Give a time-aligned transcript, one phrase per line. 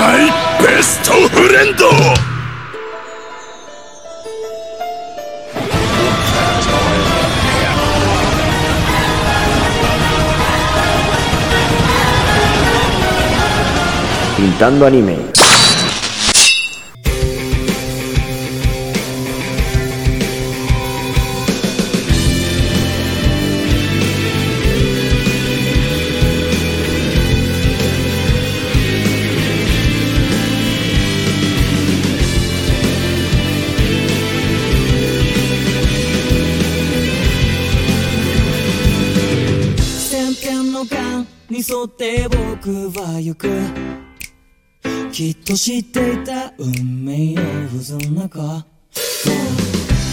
[0.00, 0.20] マイ
[0.62, 1.84] ベストフレンド。
[14.42, 15.18] インタンドアニメ
[45.50, 48.64] と知っていた運命の渦の中。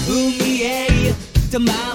[0.10, 1.87] 海へ行ったま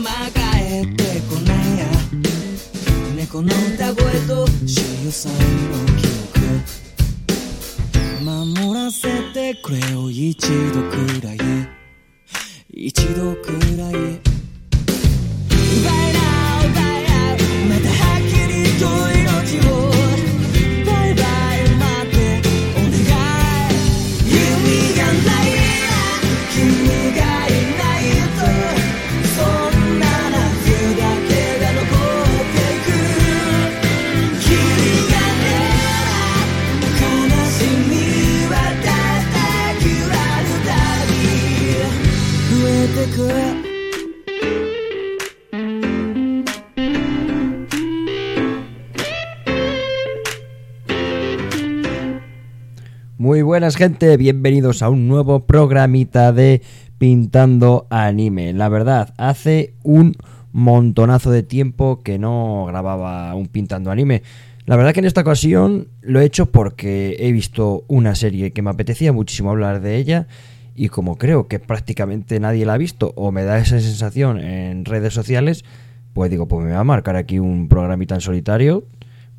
[53.76, 56.62] gente, bienvenidos a un nuevo programita de
[56.98, 58.52] Pintando Anime.
[58.52, 60.16] La verdad, hace un
[60.52, 64.22] montonazo de tiempo que no grababa un Pintando Anime.
[64.66, 68.62] La verdad que en esta ocasión lo he hecho porque he visto una serie que
[68.62, 70.26] me apetecía muchísimo hablar de ella
[70.74, 74.84] y como creo que prácticamente nadie la ha visto o me da esa sensación en
[74.84, 75.64] redes sociales,
[76.12, 78.84] pues digo, pues me voy a marcar aquí un programita en solitario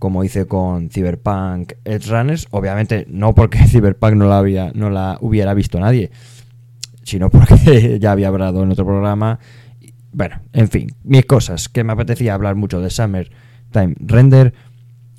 [0.03, 5.18] como hice con Cyberpunk Edge Runners, obviamente no porque Cyberpunk no la, había, no la
[5.22, 6.12] hubiera visto nadie,
[7.03, 9.40] sino porque ya había hablado en otro programa.
[10.12, 13.31] Bueno, en fin, mis cosas, que me apetecía hablar mucho de Summer
[13.72, 14.53] Time Render.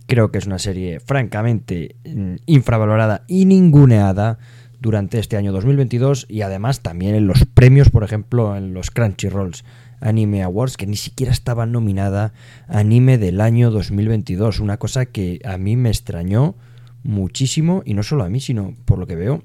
[0.07, 4.37] Creo que es una serie francamente mm, infravalorada y ninguneada
[4.81, 9.65] durante este año 2022 y además también en los premios, por ejemplo, en los Crunchyrolls
[10.05, 12.33] Anime Awards, que ni siquiera estaba nominada
[12.69, 14.61] Anime del año 2022.
[14.61, 16.55] Una cosa que a mí me extrañó
[17.03, 19.43] muchísimo, y no solo a mí, sino por lo que veo,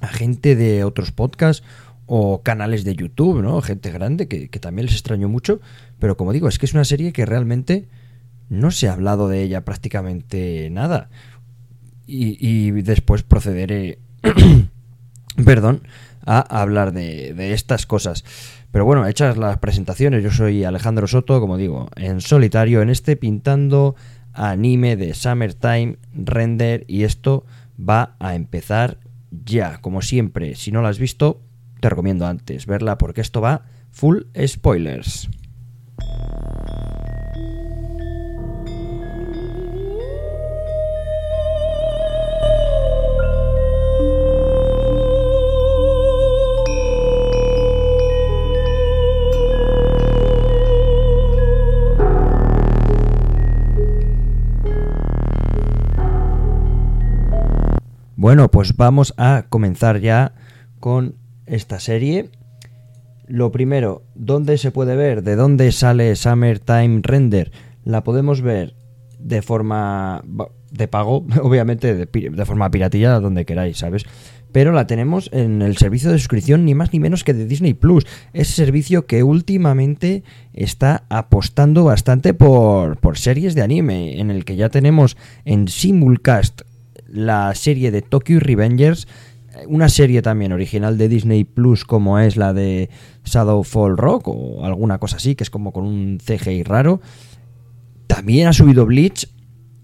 [0.00, 1.62] a gente de otros podcasts
[2.06, 3.60] o canales de YouTube, ¿no?
[3.62, 5.60] Gente grande que, que también les extrañó mucho.
[5.98, 7.88] Pero como digo, es que es una serie que realmente
[8.48, 11.08] no se ha hablado de ella prácticamente nada.
[12.06, 13.98] Y, y después procederé,
[15.44, 15.82] perdón,
[16.24, 18.24] a hablar de, de estas cosas.
[18.70, 23.16] Pero bueno, hechas las presentaciones, yo soy Alejandro Soto, como digo, en solitario, en este
[23.16, 23.94] pintando
[24.32, 27.44] anime de Summertime Render y esto
[27.78, 28.98] va a empezar
[29.30, 29.78] ya.
[29.80, 31.40] Como siempre, si no lo has visto,
[31.80, 35.28] te recomiendo antes verla porque esto va full spoilers.
[58.24, 60.32] Bueno, pues vamos a comenzar ya
[60.80, 62.30] con esta serie.
[63.28, 65.22] Lo primero, ¿dónde se puede ver?
[65.22, 67.52] ¿De dónde sale Summertime Render?
[67.84, 68.76] La podemos ver
[69.18, 70.24] de forma
[70.70, 74.06] de pago, obviamente de, forma piratilla, donde queráis, ¿sabes?
[74.52, 77.74] Pero la tenemos en el servicio de suscripción ni más ni menos que de Disney
[77.74, 78.06] Plus.
[78.32, 80.24] Ese servicio que últimamente
[80.54, 86.62] está apostando bastante por, por series de anime, en el que ya tenemos en simulcast
[87.14, 89.06] la serie de Tokyo Revengers,
[89.68, 92.90] una serie también original de Disney Plus como es la de
[93.24, 97.00] Shadowfall Rock o alguna cosa así, que es como con un CGI raro.
[98.08, 99.28] También ha subido Bleach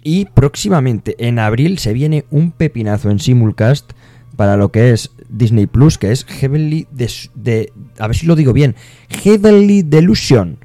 [0.03, 3.93] y próximamente en abril se viene un pepinazo en simulcast
[4.37, 8.53] para lo que es Disney Plus, que es Heavenly de, a ver si lo digo
[8.53, 8.75] bien,
[9.23, 10.59] Heavenly Delusion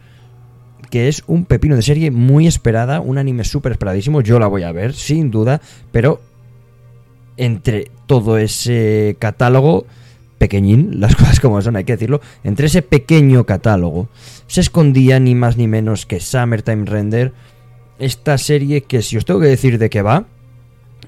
[0.90, 4.64] que es un pepino de serie muy esperada, un anime súper esperadísimo, yo la voy
[4.64, 5.60] a ver, sin duda,
[5.92, 6.22] pero
[7.38, 9.86] entre todo ese catálogo
[10.38, 14.10] pequeñín, las cosas como son, hay que decirlo, entre ese pequeño catálogo
[14.48, 17.34] se escondía ni más ni menos que Summertime Render,
[18.00, 20.26] esta serie que si os tengo que decir de qué va,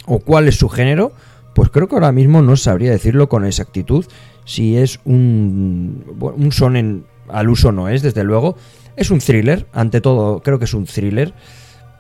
[0.06, 1.12] o cuál es su género,
[1.53, 4.06] Pues creo que ahora mismo no sabría decirlo con exactitud
[4.45, 8.56] si es un, un sonen al uso no es, desde luego.
[8.95, 11.33] Es un thriller, ante todo creo que es un thriller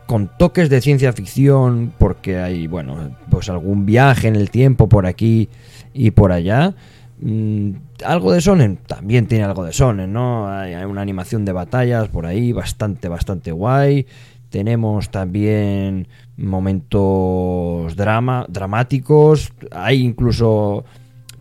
[0.07, 5.05] con toques de ciencia ficción porque hay, bueno, pues algún viaje en el tiempo por
[5.05, 5.49] aquí
[5.93, 6.73] y por allá.
[7.19, 7.71] Mm,
[8.05, 10.49] algo de Sonen, también tiene algo de Sonen, ¿no?
[10.49, 14.07] Hay, una animación de batallas por ahí bastante, bastante guay.
[14.49, 16.07] Tenemos también
[16.37, 19.51] momentos drama, dramáticos.
[19.71, 20.85] Hay incluso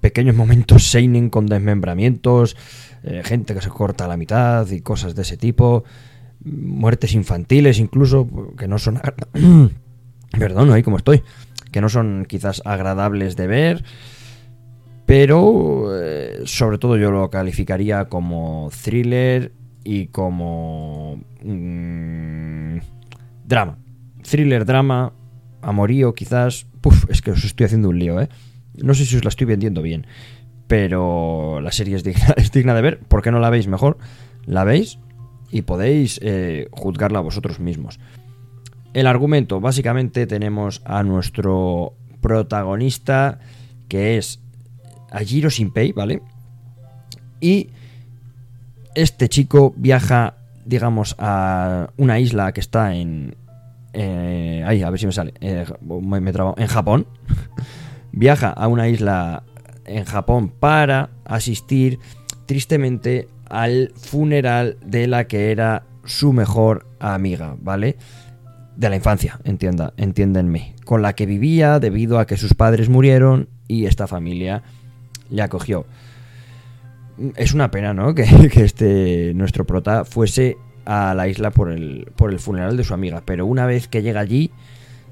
[0.01, 2.57] pequeños momentos seinen con desmembramientos,
[3.05, 5.85] eh, gente que se corta a la mitad y cosas de ese tipo.
[6.47, 9.01] Muertes infantiles incluso, que no son...
[10.39, 11.23] Perdón, ahí como estoy.
[11.73, 13.85] Que no son quizás agradables de ver.
[15.07, 19.53] Pero eh, sobre todo yo lo calificaría como thriller
[19.85, 22.79] y como mm,
[23.45, 23.79] drama.
[24.29, 25.13] Thriller, drama,
[25.63, 26.67] amorío quizás.
[26.81, 28.29] Puf, es que os estoy haciendo un lío, ¿eh?
[28.75, 30.07] No sé si os la estoy vendiendo bien.
[30.67, 32.99] Pero la serie es digna, es digna de ver.
[32.99, 33.99] ¿Por qué no la veis mejor?
[34.45, 34.99] La veis
[35.51, 37.99] y podéis eh, juzgarla vosotros mismos.
[38.93, 43.39] El argumento, básicamente tenemos a nuestro protagonista
[43.89, 44.41] que es
[45.11, 46.23] Ajiro Shinpei, ¿vale?
[47.41, 47.71] Y
[48.95, 53.37] este chico viaja, digamos, a una isla que está en...
[53.93, 55.35] eh, ahí, a ver si me sale.
[55.41, 57.07] eh, me, trabado, en Japón.
[58.13, 59.43] viaja a una isla
[59.85, 61.99] en Japón para asistir,
[62.47, 67.97] tristemente, al funeral de la que era su mejor amiga, ¿vale?
[68.77, 70.75] De la infancia, entienda, entiéndenme.
[70.85, 74.63] Con la que vivía debido a que sus padres murieron y esta familia
[75.31, 75.87] le acogió.
[77.37, 78.15] Es una pena, ¿no?
[78.15, 82.85] Que, que este nuestro prota fuese a la isla por el, por el funeral de
[82.85, 83.23] su amiga.
[83.25, 84.51] Pero una vez que llega allí,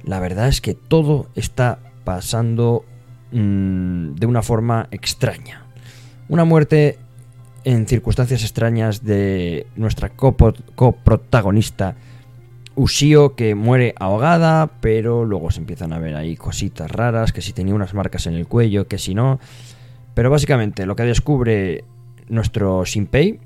[0.04, 2.84] la verdad es que todo está pasando
[3.32, 5.66] mm, de una forma extraña.
[6.28, 6.98] Una muerte
[7.64, 11.96] en circunstancias extrañas de nuestra coprotagonista
[12.76, 17.52] Ushio que muere ahogada, pero luego se empiezan a ver ahí cositas raras, que si
[17.52, 19.38] tenía unas marcas en el cuello, que si no.
[20.14, 21.84] Pero básicamente lo que descubre
[22.28, 23.38] nuestro Shinpei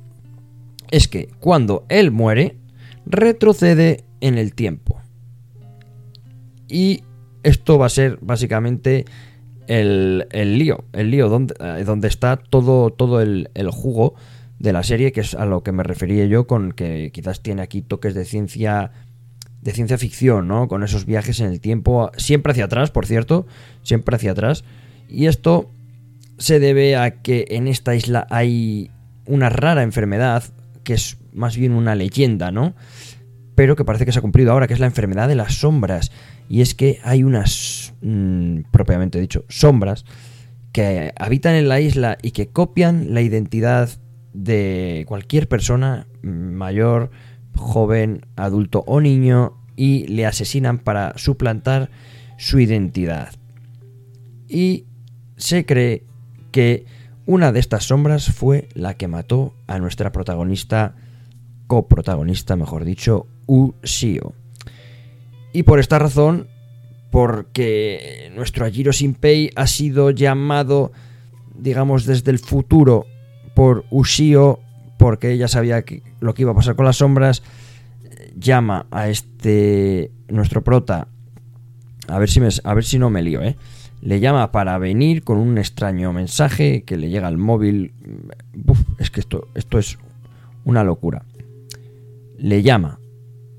[0.90, 2.56] es que cuando él muere,
[3.04, 5.00] retrocede en el tiempo.
[6.68, 7.02] Y
[7.42, 9.04] esto va a ser básicamente
[9.68, 14.14] el, el lío, el lío donde, eh, está todo, todo el, el jugo
[14.58, 17.62] de la serie, que es a lo que me refería yo con que quizás tiene
[17.62, 18.90] aquí toques de ciencia
[19.62, 20.68] de ciencia ficción, ¿no?
[20.68, 23.46] Con esos viajes en el tiempo, siempre hacia atrás, por cierto,
[23.82, 24.64] siempre hacia atrás.
[25.08, 25.70] Y esto
[26.38, 28.90] se debe a que en esta isla hay
[29.26, 30.44] una rara enfermedad,
[30.84, 32.74] que es más bien una leyenda, ¿no?
[33.54, 36.12] Pero que parece que se ha cumplido ahora, que es la enfermedad de las sombras.
[36.48, 40.04] Y es que hay unas, mm, propiamente dicho, sombras
[40.72, 43.90] que habitan en la isla y que copian la identidad
[44.32, 47.10] de cualquier persona mayor,
[47.54, 51.90] joven, adulto o niño y le asesinan para suplantar
[52.36, 53.30] su identidad.
[54.48, 54.86] Y
[55.36, 56.04] se cree
[56.52, 56.86] que
[57.26, 60.96] una de estas sombras fue la que mató a nuestra protagonista,
[61.66, 64.34] coprotagonista, mejor dicho, Ushio.
[65.52, 66.46] Y por esta razón,
[67.10, 70.92] porque nuestro Ajiro Shinpei ha sido llamado,
[71.54, 73.06] digamos, desde el futuro
[73.54, 74.60] por Ushio,
[74.98, 77.42] porque ella sabía que lo que iba a pasar con las sombras,
[78.36, 81.08] llama a este nuestro prota,
[82.08, 83.56] a ver si me, a ver si no me lío, ¿eh?
[84.00, 87.92] Le llama para venir con un extraño mensaje que le llega al móvil.
[88.66, 89.98] Uf, es que esto, esto es
[90.64, 91.24] una locura.
[92.38, 93.00] Le llama,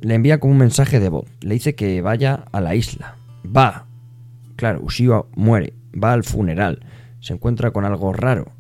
[0.02, 3.16] le envía con un mensaje de voz, le dice que vaya a la isla.
[3.46, 3.86] Va.
[4.56, 6.86] Claro, Ushio muere, va al funeral,
[7.20, 8.52] se encuentra con algo raro.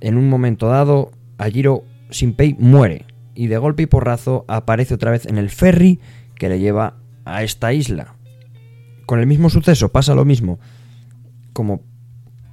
[0.00, 5.26] En un momento dado, Ajiro Shinpei muere y de golpe y porrazo aparece otra vez
[5.26, 6.00] en el ferry
[6.36, 8.14] que le lleva a esta isla.
[9.06, 10.58] Con el mismo suceso pasa lo mismo,
[11.52, 11.82] como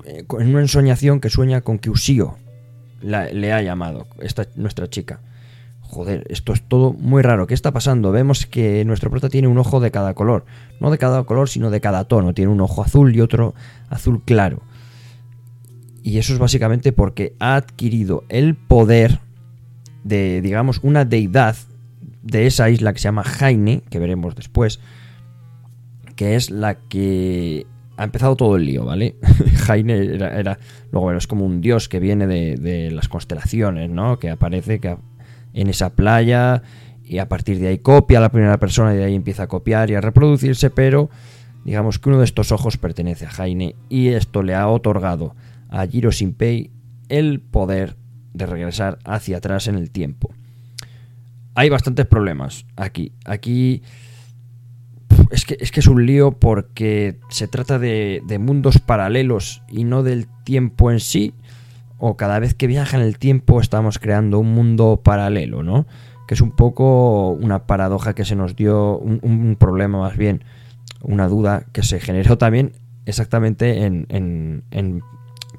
[0.06, 2.38] eh, en una ensoñación que sueña con que Ushio
[3.02, 5.22] le ha llamado, esta nuestra chica.
[5.92, 7.48] Joder, esto es todo muy raro.
[7.48, 8.14] ¿Qué está pasando?
[8.14, 10.46] Vemos que nuestro prota tiene un ojo de cada color.
[10.80, 12.34] No de cada color, sino de cada tono.
[12.34, 13.54] Tiene un ojo azul y otro
[13.90, 14.62] azul claro.
[16.02, 19.20] Y eso es básicamente porque ha adquirido el poder
[20.06, 21.58] de, digamos, una deidad
[22.24, 24.80] de esa isla que se llama Jaine, que veremos después,
[26.16, 27.68] que es la que
[27.98, 29.16] ha empezado todo el lío, ¿vale?
[29.66, 30.58] Jaine era, era-
[30.92, 34.18] luego bueno, es como un dios que viene de, de las constelaciones, ¿no?
[34.20, 34.96] Que aparece que
[35.54, 36.64] en esa playa
[37.04, 39.48] y a partir de ahí copia a la primera persona y de ahí empieza a
[39.48, 41.10] copiar y a reproducirse, pero
[41.66, 45.36] digamos que uno de estos ojos pertenece a Jaime y esto le ha otorgado
[45.70, 46.72] a Jiro Shinpei
[47.10, 47.98] el poder
[48.34, 50.32] de regresar hacia atrás en el tiempo.
[51.54, 53.12] Hay bastantes problemas aquí.
[53.26, 53.82] Aquí
[55.32, 59.84] es que, es que es un lío porque se trata de, de mundos paralelos y
[59.84, 61.34] no del tiempo en sí.
[62.04, 65.86] O cada vez que viaja en el tiempo estamos creando un mundo paralelo, ¿no?
[66.28, 70.44] Que es un poco una paradoja que se nos dio, un, problema más bien,
[71.04, 72.72] una duda que se generó también
[73.06, 75.04] exactamente en, en, en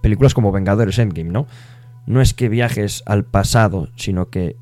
[0.03, 1.47] películas como Vengadores Endgame, ¿no?
[2.07, 4.57] No es que viajes al pasado, sino que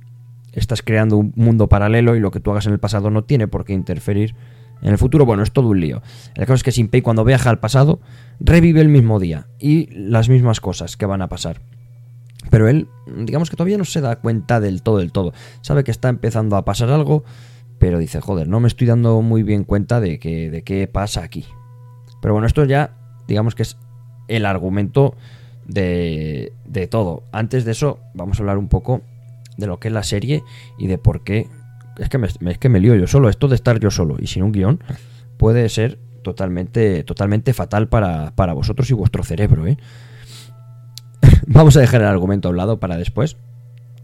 [0.52, 3.48] estás creando un mundo paralelo y lo que tú hagas en el pasado no tiene
[3.48, 4.34] por qué interferir
[4.82, 5.26] en el futuro.
[5.26, 6.02] Bueno, es todo un lío.
[6.34, 8.00] El caso es que Shinpei cuando viaja al pasado
[8.38, 11.60] revive el mismo día y las mismas cosas que van a pasar.
[12.50, 15.32] Pero él, digamos que todavía no se da cuenta del todo, del todo.
[15.60, 17.24] Sabe que está empezando a pasar algo,
[17.78, 21.22] pero dice, joder, no me estoy dando muy bien cuenta de, que, de qué pasa
[21.22, 21.44] aquí.
[22.22, 22.96] Pero bueno, esto ya,
[23.28, 23.76] digamos que es
[24.28, 25.14] el argumento
[25.66, 27.24] de, de todo.
[27.32, 29.02] Antes de eso, vamos a hablar un poco
[29.56, 30.42] de lo que es la serie
[30.78, 31.48] y de por qué.
[32.00, 33.28] Es que me, es que me lío yo solo.
[33.28, 34.82] Esto de estar yo solo y sin un guion
[35.36, 39.66] puede ser totalmente, totalmente fatal para, para vosotros y vuestro cerebro.
[39.66, 39.76] ¿eh?
[41.46, 43.36] vamos a dejar el argumento a un lado para después.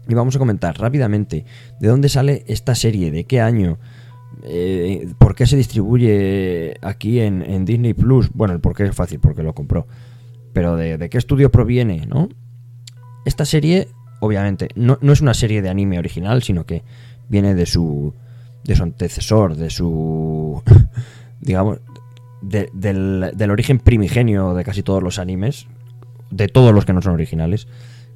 [0.07, 1.43] Y vamos a comentar rápidamente
[1.81, 3.77] de dónde sale esta serie, de qué año,
[4.43, 8.31] eh, por qué se distribuye aquí en, en, Disney Plus.
[8.31, 9.85] Bueno, el por qué es fácil, porque lo compró.
[10.53, 12.29] Pero de, de qué estudio proviene, ¿no?
[13.25, 13.89] Esta serie
[14.19, 16.83] obviamente, no, no, es una serie de anime original, sino que
[17.29, 18.13] viene de su,
[18.63, 20.61] de su antecesor, de su,
[21.41, 21.79] digamos,
[22.41, 25.67] de, del, del, origen primigenio de casi todos los animes,
[26.29, 27.67] de todos los que no son originales,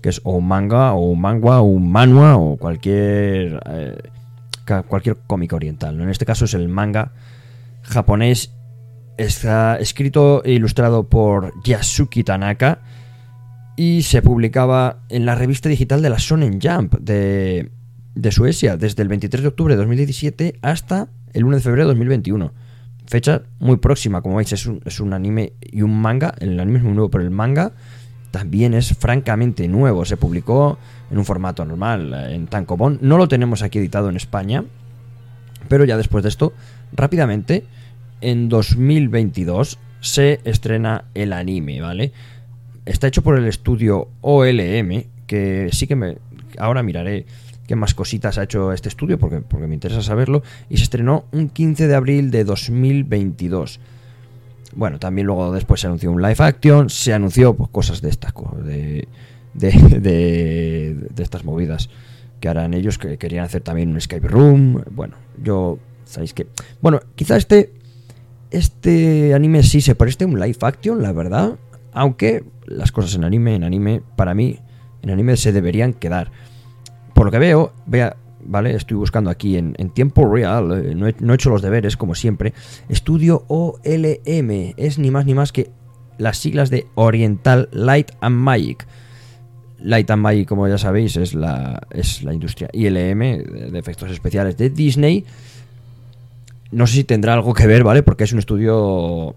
[0.01, 3.97] que es o un manga, o un mangua, o un manhwa, o cualquier, eh,
[4.87, 5.99] cualquier cómic oriental.
[5.99, 7.13] En este caso es el manga
[7.83, 8.53] japonés,
[9.17, 12.81] está escrito e ilustrado por Yasuki Tanaka,
[13.75, 17.71] y se publicaba en la revista digital de la Shonen Jump de,
[18.15, 21.93] de Suecia desde el 23 de octubre de 2017 hasta el 1 de febrero de
[21.93, 22.53] 2021.
[23.07, 26.33] Fecha muy próxima, como veis, es un, es un anime y un manga.
[26.39, 27.73] El anime es muy nuevo, pero el manga
[28.31, 30.05] también es francamente nuevo.
[30.05, 30.77] Se publicó
[31.09, 32.99] en un formato normal, en Tankobon.
[33.01, 34.63] No lo tenemos aquí editado en España,
[35.67, 36.53] pero ya después de esto,
[36.93, 37.65] rápidamente,
[38.21, 42.13] en 2022 se estrena el anime, ¿vale?
[42.85, 46.17] Está hecho por el estudio OLM, que sí que me...
[46.57, 47.25] Ahora miraré
[47.71, 51.23] qué más cositas ha hecho este estudio, porque, porque me interesa saberlo, y se estrenó
[51.31, 53.79] un 15 de abril de 2022.
[54.75, 58.33] Bueno, también luego después se anunció un live action, se anunció pues, cosas de estas,
[58.65, 59.07] de,
[59.53, 61.89] de, de, estas movidas
[62.41, 64.83] que harán ellos, que querían hacer también un escape room.
[64.91, 66.47] Bueno, yo, ¿sabéis qué?
[66.81, 67.71] Bueno, quizá este,
[68.49, 71.57] este anime sí se preste un live action, la verdad.
[71.93, 74.59] Aunque las cosas en anime, en anime, para mí,
[75.03, 76.33] en anime se deberían quedar.
[77.13, 78.75] Por lo que veo, vea, ¿vale?
[78.75, 82.53] Estoy buscando aquí en, tiempo real, eh, no, he, hecho los deberes como siempre.
[82.89, 85.69] Estudio OLM, es ni más ni más que
[86.17, 88.87] las siglas de Oriental Light and Magic.
[89.79, 93.19] Light and Magic, como ya sabéis, es la, es la industria ILM
[93.71, 95.25] de efectos especiales de Disney.
[96.71, 98.03] No sé si tendrá algo que ver, ¿vale?
[98.03, 99.35] Porque es un estudio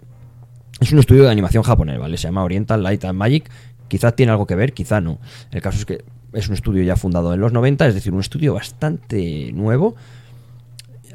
[0.81, 2.16] es un estudio de animación japonés, ¿vale?
[2.16, 3.50] Se llama Oriental Light and Magic.
[3.88, 5.19] Quizás tiene algo que ver, quizá no.
[5.50, 6.04] El caso es que
[6.35, 9.95] es un estudio ya fundado en los 90, es decir, un estudio bastante nuevo.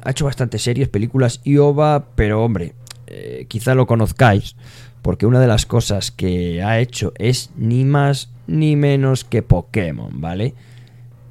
[0.02, 2.74] Ha hecho bastantes series, películas y OVA, pero hombre,
[3.06, 4.56] eh, quizá lo conozcáis,
[5.02, 10.20] porque una de las cosas que ha hecho es ni más ni menos que Pokémon,
[10.20, 10.54] ¿vale?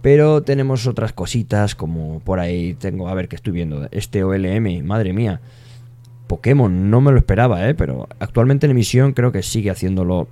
[0.01, 4.85] Pero tenemos otras cositas, como por ahí tengo, a ver que estoy viendo, este OLM,
[4.85, 5.41] madre mía.
[6.27, 7.73] Pokémon, no me lo esperaba, ¿eh?
[7.73, 10.27] pero actualmente en emisión creo que sigue haciéndolo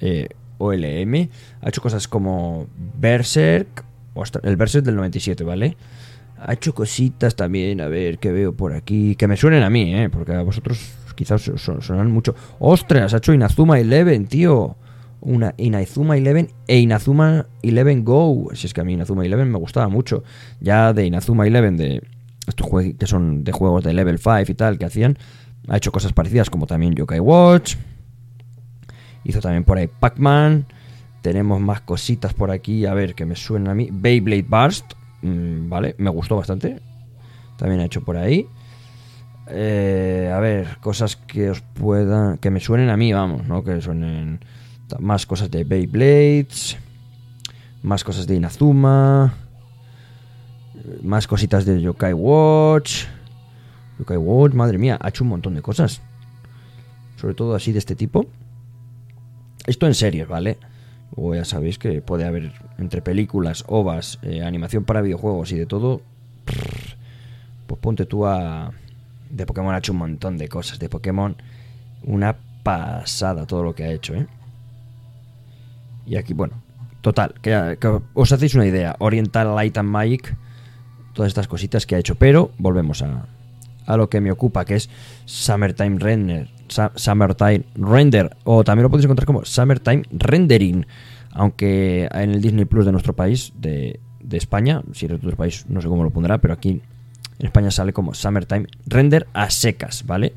[0.00, 1.28] eh, OLM.
[1.60, 2.66] Ha hecho cosas como
[2.98, 3.84] Berserk,
[4.42, 5.76] el Berserk del 97, ¿vale?
[6.38, 9.94] Ha hecho cositas también, a ver, qué veo por aquí, que me suenen a mí,
[9.94, 10.10] ¿eh?
[10.10, 10.78] porque a vosotros
[11.14, 12.34] quizás son, mucho.
[12.60, 13.14] ¡Ostras!
[13.14, 14.76] Ha hecho Inazuma Eleven, tío.
[15.22, 18.50] Una Inazuma Eleven e Inazuma Eleven Go.
[18.52, 20.22] Si es que a mí Inazuma Eleven me gustaba mucho.
[20.60, 22.02] Ya de Inazuma Eleven de
[22.46, 25.18] estos juegos que son de juegos de level 5 y tal que hacían.
[25.68, 27.74] Ha hecho cosas parecidas como también Yokai Watch.
[29.26, 30.66] Hizo también por ahí Pac-Man.
[31.20, 33.88] Tenemos más cositas por aquí, a ver, que me suenan a mí.
[33.90, 34.92] Beyblade Burst,
[35.22, 36.80] mm, vale, me gustó bastante.
[37.56, 38.46] También ha hecho por ahí.
[39.48, 42.38] Eh, a ver, cosas que os puedan.
[42.38, 43.64] que me suenen a mí, vamos, ¿no?
[43.64, 44.38] Que suenen.
[45.00, 46.76] Más cosas de Beyblades.
[47.82, 49.34] Más cosas de Inazuma.
[51.02, 53.06] Más cositas de Yokai Watch.
[53.98, 56.00] Yokai Watch, madre mía, ha hecho un montón de cosas.
[57.16, 58.26] sobre todo así de este tipo.
[59.66, 60.58] Esto en series, ¿vale?
[61.14, 65.66] O ya sabéis que puede haber entre películas, ovas, eh, animación para videojuegos y de
[65.66, 66.02] todo.
[67.66, 68.72] Pues ponte tú a.
[69.30, 70.78] De Pokémon ha hecho un montón de cosas.
[70.78, 71.36] De Pokémon,
[72.04, 74.26] una pasada todo lo que ha hecho, ¿eh?
[76.06, 76.54] Y aquí, bueno,
[77.00, 77.78] total, que,
[78.14, 78.94] os hacéis una idea.
[79.00, 80.36] Oriental Light and Magic,
[81.12, 82.14] todas estas cositas que ha hecho.
[82.14, 83.26] Pero volvemos a,
[83.86, 84.88] a lo que me ocupa, que es
[85.24, 86.55] Summertime Render.
[86.68, 88.36] Summertime Render.
[88.44, 90.86] O también lo podéis encontrar como Summertime Rendering.
[91.32, 95.36] Aunque en el Disney Plus de nuestro país, de, de España, si eres de otro
[95.36, 96.80] país, no sé cómo lo pondrá, pero aquí
[97.38, 100.34] en España sale como Summertime Render a secas, ¿vale?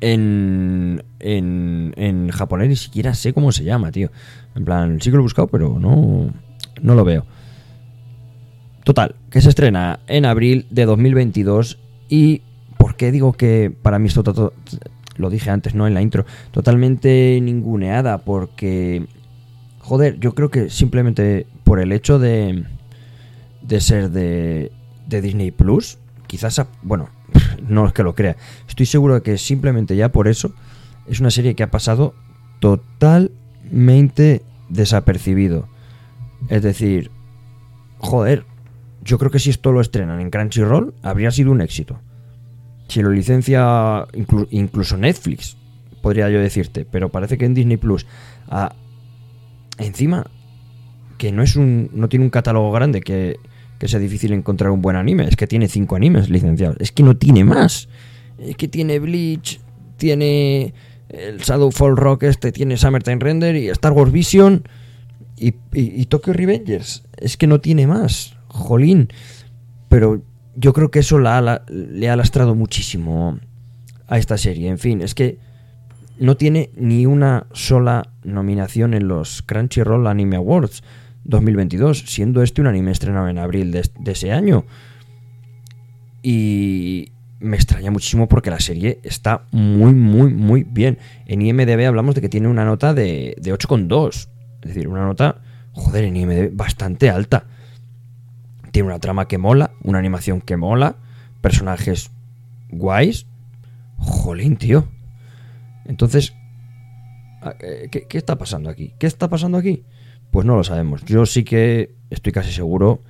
[0.00, 4.10] En, en, en japonés ni siquiera sé cómo se llama, tío.
[4.54, 6.32] En plan, sí que lo he buscado, pero no,
[6.82, 7.26] no lo veo.
[8.84, 12.42] Total, que se estrena en abril de 2022 y
[12.80, 14.52] ¿por qué digo que para mí esto to-
[15.16, 19.04] lo dije antes, no en la intro, totalmente ninguneada porque
[19.80, 22.64] joder, yo creo que simplemente por el hecho de
[23.60, 24.72] de ser de
[25.06, 27.10] de Disney Plus, quizás bueno,
[27.68, 28.36] no es que lo crea.
[28.66, 30.54] Estoy seguro de que simplemente ya por eso
[31.06, 32.14] es una serie que ha pasado
[32.60, 35.68] totalmente desapercibido.
[36.48, 37.10] Es decir,
[37.98, 38.44] joder,
[39.04, 41.98] yo creo que si esto lo estrenan en Crunchyroll, habría sido un éxito.
[42.90, 43.60] Si lo licencia
[44.12, 45.56] inclu- incluso Netflix,
[46.02, 48.04] podría yo decirte, pero parece que en Disney Plus,
[49.78, 50.26] encima,
[51.18, 53.36] que no es un, no tiene un catálogo grande que,
[53.78, 57.02] que sea difícil encontrar un buen anime, es que tiene cinco animes licenciados, es que
[57.02, 57.88] no tiene más,
[58.38, 59.60] es que tiene Bleach,
[59.96, 60.74] tiene
[61.08, 64.64] el Shadowfall Rock este, tiene Summertime Render y Star Wars Vision
[65.36, 67.02] y- y Tokyo Revengers.
[67.16, 68.36] Es que no tiene más.
[68.48, 69.08] Jolín.
[69.88, 70.22] Pero
[70.56, 73.38] yo creo que eso la, le ha lastrado muchísimo
[74.06, 74.68] a esta serie.
[74.68, 75.38] En fin, es que
[76.18, 80.82] no tiene ni una sola nominación en los Crunchyroll Anime Awards
[81.24, 84.64] 2022, siendo este un anime estrenado en abril de, de ese año.
[86.22, 90.98] Y me extraña muchísimo porque la serie está muy, muy, muy bien.
[91.26, 94.28] En IMDB hablamos de que tiene una nota de, de 8,2.
[94.62, 95.40] Es decir, una nota,
[95.72, 97.46] joder, en IMDB bastante alta.
[98.72, 100.96] Tiene una trama que mola, una animación que mola,
[101.40, 102.10] personajes
[102.68, 103.26] guays.
[103.96, 104.88] Jolín, tío.
[105.84, 106.34] Entonces,
[107.60, 108.94] eh, ¿qué, qué está pasando aquí?
[108.98, 109.84] ¿Qué está pasando aquí?
[110.30, 111.04] Pues no lo sabemos.
[111.04, 113.00] Yo sí que estoy casi seguro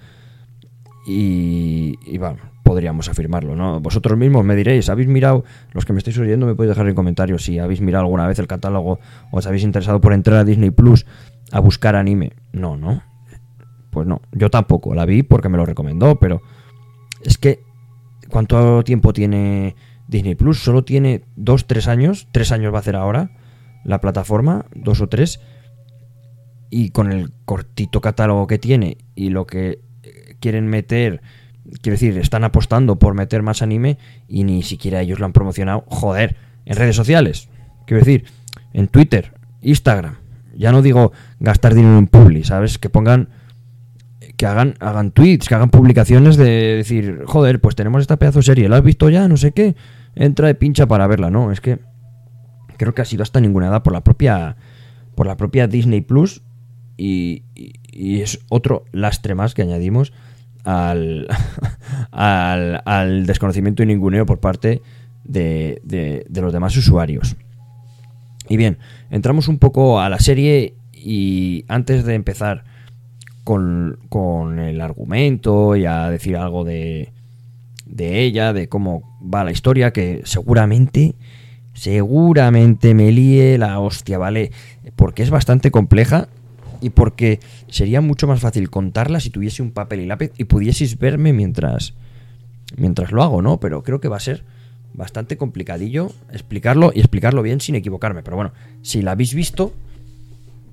[1.06, 3.80] y, y bueno, podríamos afirmarlo, ¿no?
[3.80, 6.94] Vosotros mismos me diréis, ¿habéis mirado, los que me estáis oyendo me podéis dejar en
[6.94, 10.44] comentarios si habéis mirado alguna vez el catálogo o os habéis interesado por entrar a
[10.44, 11.04] Disney Plus
[11.50, 12.32] a buscar anime?
[12.52, 13.02] No, ¿no?
[13.90, 16.42] Pues no, yo tampoco, la vi porque me lo recomendó, pero
[17.22, 17.60] es que
[18.28, 19.74] ¿cuánto tiempo tiene
[20.08, 20.58] Disney Plus?
[20.58, 23.30] Solo tiene dos, tres años, tres años va a hacer ahora
[23.84, 25.40] la plataforma, dos o tres,
[26.70, 31.20] y con el cortito catálogo que tiene y lo que eh, quieren meter,
[31.82, 33.98] quiero decir, están apostando por meter más anime
[34.28, 37.48] y ni siquiera ellos lo han promocionado, joder, en redes sociales,
[37.86, 38.24] quiero decir,
[38.72, 40.16] en Twitter, Instagram,
[40.54, 42.78] ya no digo gastar dinero en publi, ¿sabes?
[42.78, 43.28] Que pongan
[44.40, 48.44] que hagan, hagan tweets, que hagan publicaciones de decir, joder, pues tenemos esta pedazo de
[48.44, 49.28] serie, ¿la has visto ya?
[49.28, 49.76] No sé qué.
[50.14, 51.52] Entra de pincha para verla, ¿no?
[51.52, 51.78] Es que
[52.78, 54.56] creo que ha sido hasta ninguna por la propia
[55.14, 56.40] por la propia Disney Plus
[56.96, 60.14] y, y- y es otro lastre más que añadimos
[60.64, 61.28] al,
[62.10, 64.80] al, al desconocimiento y ninguneo por parte
[65.24, 67.36] de, de- de los demás usuarios.
[68.48, 68.78] Y bien,
[69.10, 72.64] entramos un poco a la serie y antes de empezar
[73.44, 77.12] con, con el argumento y a decir algo de,
[77.86, 81.14] de ella, de cómo va la historia, que seguramente,
[81.74, 84.52] seguramente me líe la hostia, ¿vale?
[84.96, 86.28] Porque es bastante compleja
[86.80, 90.98] y porque sería mucho más fácil contarla si tuviese un papel y lápiz y pudieseis
[90.98, 91.94] verme mientras,
[92.76, 93.60] mientras lo hago, ¿no?
[93.60, 94.44] Pero creo que va a ser
[94.92, 98.22] bastante complicadillo explicarlo y explicarlo bien sin equivocarme.
[98.22, 99.72] Pero bueno, si la habéis visto,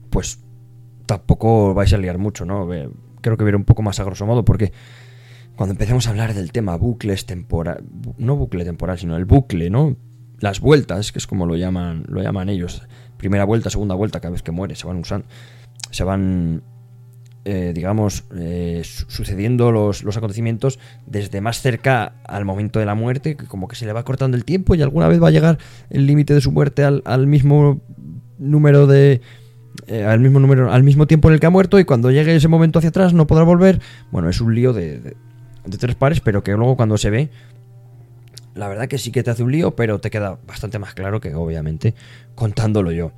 [0.10, 0.40] pues
[1.08, 2.70] tampoco vais a liar mucho, ¿no?
[3.22, 4.72] Creo que veré un poco más a grosso modo porque
[5.56, 7.84] cuando empecemos a hablar del tema bucles temporal,
[8.20, 9.96] no bucle temporal, sino el bucle, ¿no?
[10.40, 12.84] Las vueltas, que es como lo llaman, lo llaman ellos.
[13.18, 15.26] Primera vuelta, segunda vuelta, cada vez que muere, se van usando,
[15.90, 16.62] se van,
[17.44, 22.94] eh, digamos, eh, su- sucediendo los, los acontecimientos desde más cerca al momento de la
[22.94, 25.32] muerte, que como que se le va cortando el tiempo y alguna vez va a
[25.32, 25.58] llegar
[25.90, 27.82] el límite de su muerte al, al mismo
[28.38, 29.22] número de,
[29.86, 32.36] eh, al mismo número, al mismo tiempo en el que ha muerto y cuando llegue
[32.36, 33.80] ese momento hacia atrás no podrá volver.
[34.12, 35.18] Bueno, es un lío de, de-
[35.78, 37.30] tres pares, pero que luego cuando se ve
[38.56, 41.22] la verdad que sí que te hace un lío, pero te queda bastante más claro
[41.22, 41.94] que obviamente
[42.34, 43.12] contándolo yo.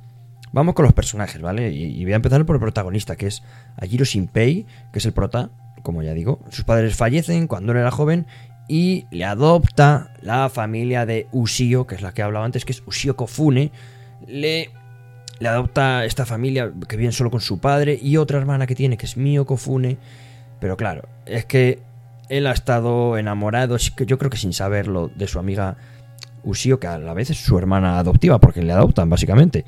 [0.52, 1.70] Vamos con los personajes, ¿vale?
[1.70, 3.42] Y, voy a empezar por el protagonista, que es
[3.76, 5.50] Ajiro Shinpei, que es el prota,
[5.82, 6.40] como ya digo.
[6.50, 8.26] Sus padres fallecen cuando él era joven
[8.68, 12.82] y le adopta la familia de Ushio, que es la que hablaba antes, que es
[12.86, 13.70] Ushio Kofune.
[14.26, 14.70] Le,
[15.40, 18.98] le adopta esta familia que viene solo con su padre y otra hermana que tiene,
[18.98, 19.96] que es Mio Kofune.
[20.60, 21.80] Pero claro, es que
[22.28, 25.78] él ha estado enamorado, yo creo que sin saberlo, de su amiga
[26.44, 29.64] Ushio, que a la vez es su hermana adoptiva, porque le adoptan, básicamente.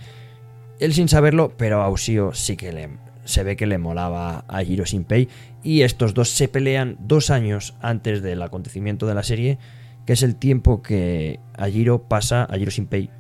[0.79, 2.91] Él sin saberlo, pero a Ushio sí que le,
[3.25, 5.29] se ve que le molaba a Jiro Shinpei.
[5.63, 9.59] Y estos dos se pelean dos años antes del acontecimiento de la serie,
[10.05, 13.11] que es el tiempo que Ajiro pasa, Ajiro Shinpei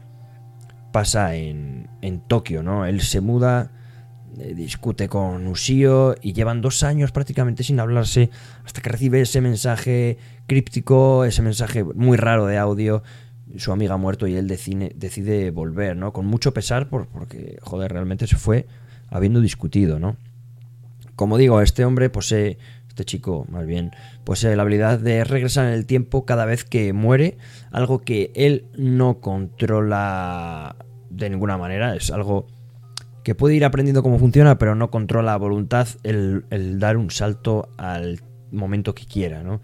[0.92, 2.86] pasa en, en Tokio, ¿no?
[2.86, 3.72] Él se muda,
[4.38, 8.30] eh, discute con Ushio y llevan dos años prácticamente sin hablarse
[8.64, 13.02] hasta que recibe ese mensaje críptico, ese mensaje muy raro de audio.
[13.56, 16.12] Su amiga ha muerto y él decide, decide volver, ¿no?
[16.12, 18.66] Con mucho pesar por, porque, joder, realmente se fue
[19.10, 20.16] habiendo discutido, ¿no?
[21.16, 22.56] Como digo, este hombre posee,
[22.92, 26.92] este chico más bien, posee la habilidad de regresar en el tiempo cada vez que
[26.92, 27.38] muere,
[27.70, 30.76] algo que él no controla
[31.08, 32.46] de ninguna manera, es algo
[33.22, 36.44] que puede ir aprendiendo cómo funciona, pero no controla a voluntad el,
[36.78, 39.62] dar un salto al momento que quiera, ¿no?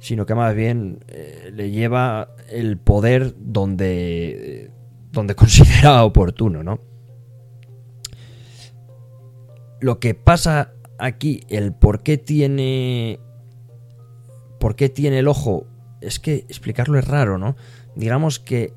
[0.00, 4.70] Sino que más bien eh, le lleva el poder donde,
[5.12, 6.80] donde considera oportuno, ¿no?
[9.80, 13.20] Lo que pasa aquí, el por qué tiene.
[14.60, 15.66] ¿Por qué tiene el ojo?
[16.00, 17.56] Es que explicarlo es raro, ¿no?
[17.94, 18.72] Digamos que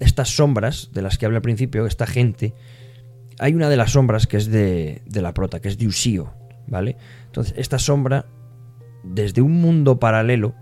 [0.00, 2.54] estas sombras de las que hablé al principio, esta gente,
[3.38, 6.32] hay una de las sombras que es de, la prota, que es de Usío,
[6.66, 6.96] ¿vale?
[7.26, 8.26] Entonces, esta sombra,
[9.02, 10.54] desde un mundo paralelo,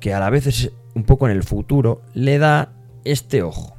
[0.00, 2.72] que a la vez es un poco en el futuro, le da
[3.04, 3.76] este ojo.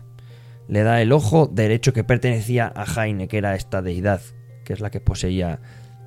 [0.67, 4.21] Le da el ojo derecho que pertenecía a Jaime, que era esta deidad,
[4.63, 5.59] que es la que poseía,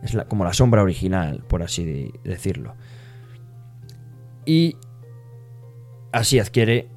[0.03, 2.75] es la, como la sombra original, por así de- decirlo.
[4.45, 4.77] Y
[6.13, 6.89] así adquiere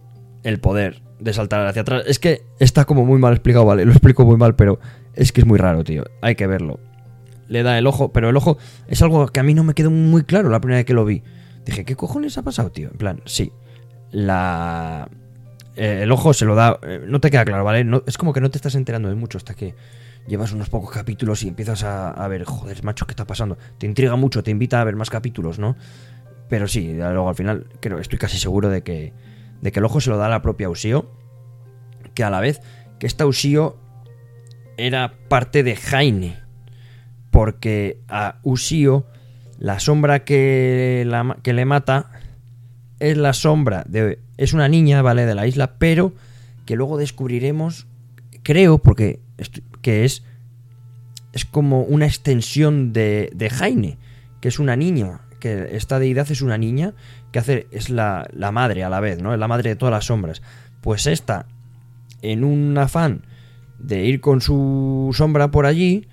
[0.43, 2.03] el poder de saltar hacia atrás.
[2.07, 4.79] Es que está como muy mal explicado, vale, lo explico muy mal, pero
[5.13, 6.03] es que es muy raro, tío.
[6.21, 6.79] Hay que verlo.
[7.47, 9.91] Le da el ojo, pero el ojo es algo que a mí no me quedó
[9.91, 11.21] muy claro la primera vez que lo vi.
[11.65, 12.89] Dije, ¿qué cojones ha pasado, tío?
[12.91, 13.51] En plan, sí.
[14.11, 15.07] La.
[15.75, 16.79] eh, el ojo se lo da.
[16.83, 17.83] eh, no te queda claro, ¿vale?
[17.83, 19.75] No- es como que no te estás enterando de mucho hasta que
[20.27, 23.57] llevas unos pocos capítulos y empiezas a, a ver, joder, macho, ¿qué está pasando?
[23.77, 25.75] Te intriga mucho, te invita a ver más capítulos, ¿no?
[26.49, 29.13] Pero sí, luego al final creo, estoy casi seguro de que,
[29.61, 31.11] de que el ojo se lo da a la propia Usio.
[32.13, 32.61] Que a la vez
[32.99, 33.77] que esta Usio
[34.77, 36.39] era parte de Jaime.
[37.31, 39.05] Porque a Usio,
[39.57, 42.11] la sombra que, la que le mata
[42.99, 44.19] es la sombra de.
[44.37, 45.25] Es una niña, ¿vale?
[45.25, 46.13] De la isla, pero
[46.65, 47.87] que luego descubriremos,
[48.43, 49.19] creo, porque
[49.85, 50.23] que es.
[51.31, 53.99] Es como una extensión de, de Jaime,
[54.41, 55.21] que es una niña.
[55.39, 56.95] Que esta deidad es una niña
[57.31, 59.31] que hace, es la, la madre a la vez, ¿no?
[59.31, 60.41] Es la madre de todas las sombras.
[60.81, 61.45] Pues esta,
[62.23, 63.25] en un afán
[63.77, 66.07] de ir con su sombra por allí,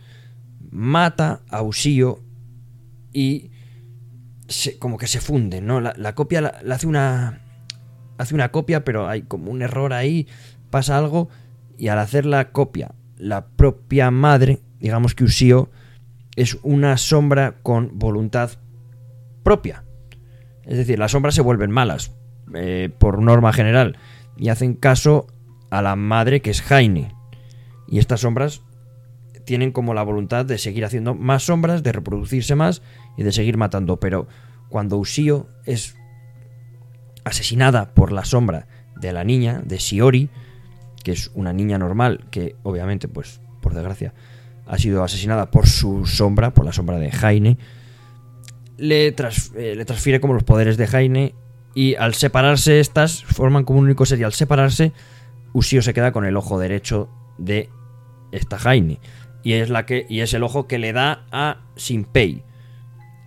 [0.70, 2.20] mata a Usío
[3.14, 3.50] y
[4.48, 5.80] se- como que se funde, ¿no?
[5.80, 7.38] La, la copia la, la hace una
[8.18, 10.26] hace una copia, pero hay como un error ahí,
[10.70, 11.28] pasa algo
[11.78, 15.70] y al hacer la copia, la propia madre, digamos que Usío
[16.34, 18.50] es una sombra con voluntad
[19.44, 19.84] propia.
[20.64, 22.12] Es decir, las sombras se vuelven malas
[22.52, 23.96] eh, por norma general
[24.36, 25.28] y hacen caso
[25.70, 27.14] a la madre que es Jaime.
[27.86, 28.62] Y estas sombras
[29.44, 32.82] tienen como la voluntad de seguir haciendo más sombras, de reproducirse más
[33.16, 34.00] y de seguir matando.
[34.00, 34.26] Pero
[34.68, 35.96] cuando Usío es
[37.22, 40.28] asesinada por la sombra de la niña, de Shiori,
[41.02, 44.14] que es una niña normal, que obviamente, pues, por desgracia,
[44.66, 47.58] ha sido asesinada por su sombra, por la sombra de Jaime,
[48.76, 51.34] le, eh, le transfiere como los poderes de Jaime
[51.74, 54.92] y al separarse estas, forman como un único ser y al separarse,
[55.52, 57.68] Usío se queda con el ojo derecho de
[58.32, 59.00] esta Jaime.
[59.42, 62.44] Y es, la que, y es el ojo que le da a Shinpei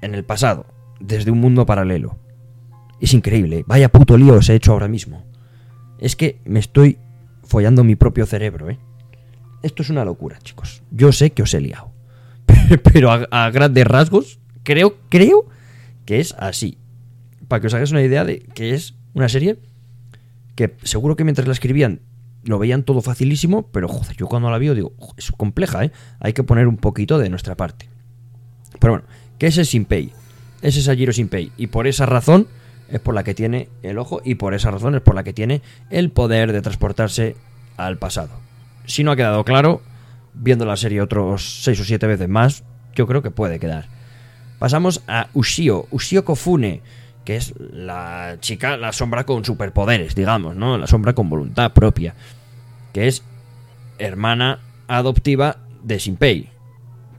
[0.02, 0.66] en el pasado,
[1.00, 2.18] desde un mundo paralelo.
[3.02, 5.24] Es increíble, vaya puto lío os he hecho ahora mismo.
[6.00, 6.98] Es que me estoy
[7.46, 8.80] follando mi propio cerebro, ¿eh?
[9.64, 10.84] Esto es una locura, chicos.
[10.92, 11.92] Yo sé que os he liado.
[12.94, 15.46] Pero a, grandes rasgos, creo, creo
[16.06, 16.78] que es así.
[17.48, 19.58] Para que os hagáis una idea de que es una serie
[20.56, 22.02] que seguro que mientras la escribían
[22.44, 25.92] lo veían todo facilísimo, pero joder, yo cuando la veo digo, "Jo, es compleja, ¿eh?
[26.20, 27.90] Hay que poner un poquito de nuestra parte.
[28.80, 29.08] Pero bueno,
[29.40, 30.12] ¿qué es el Shinpei?
[30.62, 31.52] Ese es Ajiro Shinpei.
[31.58, 32.48] Y por esa razón
[32.90, 35.34] es por la que tiene el ojo y por esa razón es por la que
[35.34, 37.36] tiene el poder de transportarse
[37.78, 38.32] al pasado.
[38.86, 39.82] Si no ha quedado claro,
[40.34, 43.88] viendo la serie otros 6 o 7 veces más, yo creo que puede quedar.
[44.60, 46.82] Pasamos a Ushio, Ushio Kofune,
[47.26, 50.78] que es la chica, la sombra con superpoderes, digamos, ¿no?
[50.78, 52.14] La sombra con voluntad propia,
[52.94, 53.24] que es
[53.98, 56.50] hermana adoptiva de Shinpei,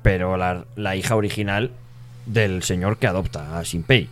[0.02, 1.72] pero la, la hija original
[2.24, 4.08] del señor que adopta a Shinpei.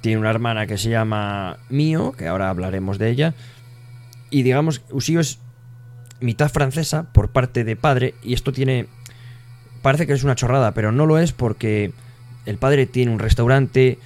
[0.00, 3.34] Tiene una hermana que se llama Mio, que ahora hablaremos de ella,
[4.30, 5.38] y digamos, Ushio es
[6.20, 8.86] mitad francesa por parte de padre, y esto tiene...
[9.82, 11.92] Parece que es una chorrada, pero no lo es porque
[12.46, 13.98] el padre tiene un restaurante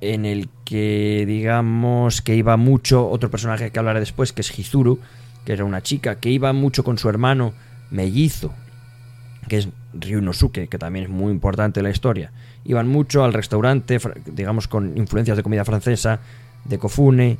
[0.00, 5.00] en el que digamos que iba mucho otro personaje que hablaré después, que es Hizuru,
[5.44, 7.54] que era una chica que iba mucho con su hermano
[7.90, 8.52] mellizo,
[9.48, 12.32] que es Ryunosuke, que también es muy importante en la historia.
[12.66, 16.20] Iban mucho al restaurante, digamos con influencias de comida francesa,
[16.64, 17.38] de Kofune,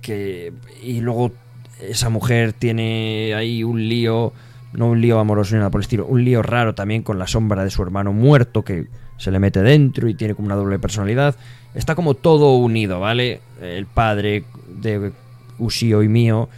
[0.00, 1.32] que y luego
[1.80, 4.32] esa mujer tiene ahí un lío,
[4.72, 7.26] no un lío amoroso ni nada por el estilo, un lío raro también con la
[7.26, 8.86] sombra de su hermano muerto que
[9.18, 11.36] se le mete dentro y tiene como una doble personalidad.
[11.74, 13.40] Está como todo unido, ¿vale?
[13.60, 15.12] El padre de
[15.58, 16.48] Ushio y mío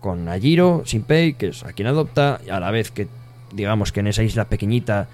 [0.00, 3.08] con Ajiro, Shinpei, que es a quien adopta, a la vez que
[3.52, 5.08] digamos que en esa isla pequeñita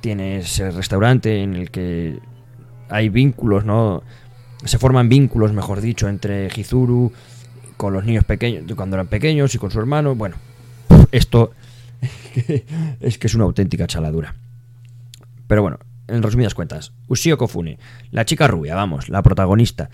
[0.00, 2.18] tiene ese restaurante en el que
[2.88, 4.02] hay vínculos, ¿no?
[4.64, 7.12] Se forman vínculos, mejor dicho, entre Hizuru
[7.76, 10.14] con los niños pequeños, cuando eran pequeños y con su hermano.
[10.14, 10.36] Bueno,
[11.10, 11.52] esto
[13.00, 14.34] es que es una auténtica chaladura.
[15.46, 15.78] Pero bueno,
[16.08, 17.78] en resumidas cuentas, Ushio Kofune,
[18.10, 19.90] la chica rubia, vamos, la protagonista,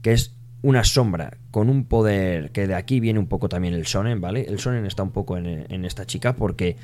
[0.00, 3.86] que es una sombra con un poder que de aquí viene un poco también el
[3.86, 4.46] sonen, ¿vale?
[4.48, 6.76] El sonen está un poco en esta chica porque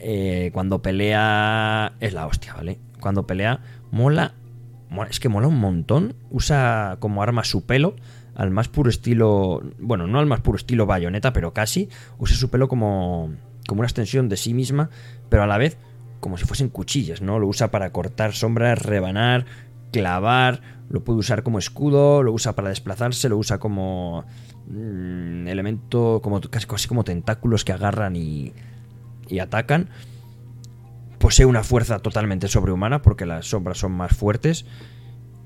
[0.00, 2.78] eh, cuando pelea es la hostia, ¿vale?
[3.00, 4.34] Cuando pelea mola,
[5.08, 7.96] es que mola un montón, usa como arma su pelo
[8.34, 12.50] al más puro estilo, bueno, no al más puro estilo bayoneta, pero casi, usa su
[12.50, 13.32] pelo como,
[13.66, 14.90] como una extensión de sí misma,
[15.28, 15.78] pero a la vez
[16.20, 17.38] como si fuesen cuchillas, ¿no?
[17.38, 19.44] Lo usa para cortar sombras, rebanar,
[19.92, 24.24] clavar, lo puede usar como escudo, lo usa para desplazarse, lo usa como
[24.66, 28.54] mm, elemento, como casi, casi como tentáculos que agarran y,
[29.28, 29.90] y atacan.
[31.18, 34.66] Posee una fuerza totalmente sobrehumana porque las sombras son más fuertes.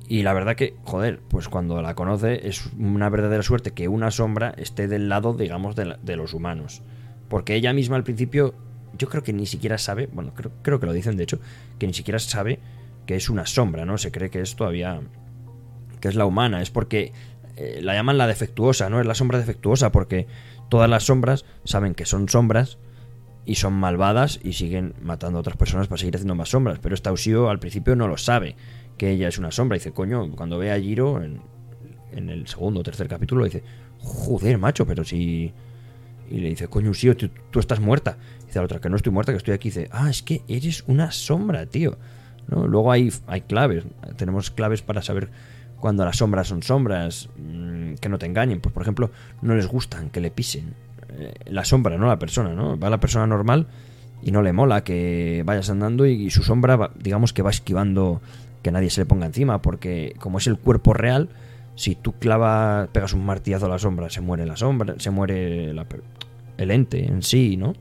[0.08, 4.10] Y la verdad que, joder, pues cuando la conoce es una verdadera suerte que una
[4.10, 6.82] sombra esté del lado, digamos, de, los humanos.
[7.28, 8.54] Porque ella misma al principio,
[8.96, 11.40] yo creo que ni siquiera sabe, bueno, creo, creo que lo dicen de hecho,
[11.78, 12.58] que ni siquiera sabe
[13.04, 13.98] que es una sombra, ¿no?
[13.98, 15.00] Se cree que es todavía,
[16.00, 16.62] que es la humana.
[16.62, 17.12] Es porque
[17.56, 19.00] eh, la llaman la defectuosa, ¿no?
[19.00, 20.26] Es la sombra defectuosa porque
[20.68, 22.78] todas las sombras saben que son sombras
[23.48, 26.78] y son malvadas y siguen matando a otras personas para seguir haciendo más sombras.
[26.82, 28.56] Pero esta Ushio al principio no lo sabe,
[28.98, 29.76] que ella es una sombra.
[29.76, 31.40] Dice, coño, cuando ve a Jiro en,
[32.12, 33.62] en el segundo o tercer capítulo, dice,
[34.00, 35.54] joder, macho, pero si...
[36.30, 38.18] Y le dice, coño, Ushio, tú, estás muerta.
[38.44, 39.70] Dice la otra, que no estoy muerta, que estoy aquí.
[39.70, 41.96] Dice, ah, es que eres una sombra, tío.
[42.48, 42.66] ¿No?
[42.66, 43.84] Luego hay, hay claves,
[44.16, 45.30] tenemos claves para saber
[45.80, 48.60] cuando las sombras son sombras, mm, que no te engañen.
[48.60, 50.74] Pues, por ejemplo, no les gustan que le pisen
[51.46, 52.78] la sombra, no la persona, ¿no?
[52.78, 53.66] Va la persona normal
[54.22, 58.20] y no le mola que vayas andando y, su sombra, digamos que va esquivando
[58.62, 61.28] que nadie se le ponga encima, porque como es el cuerpo real,
[61.76, 65.72] si tú clavas, pegas un martillazo a la sombra, se muere la sombra, se muere
[65.72, 65.86] la
[66.56, 67.74] el ente en sí, ¿no?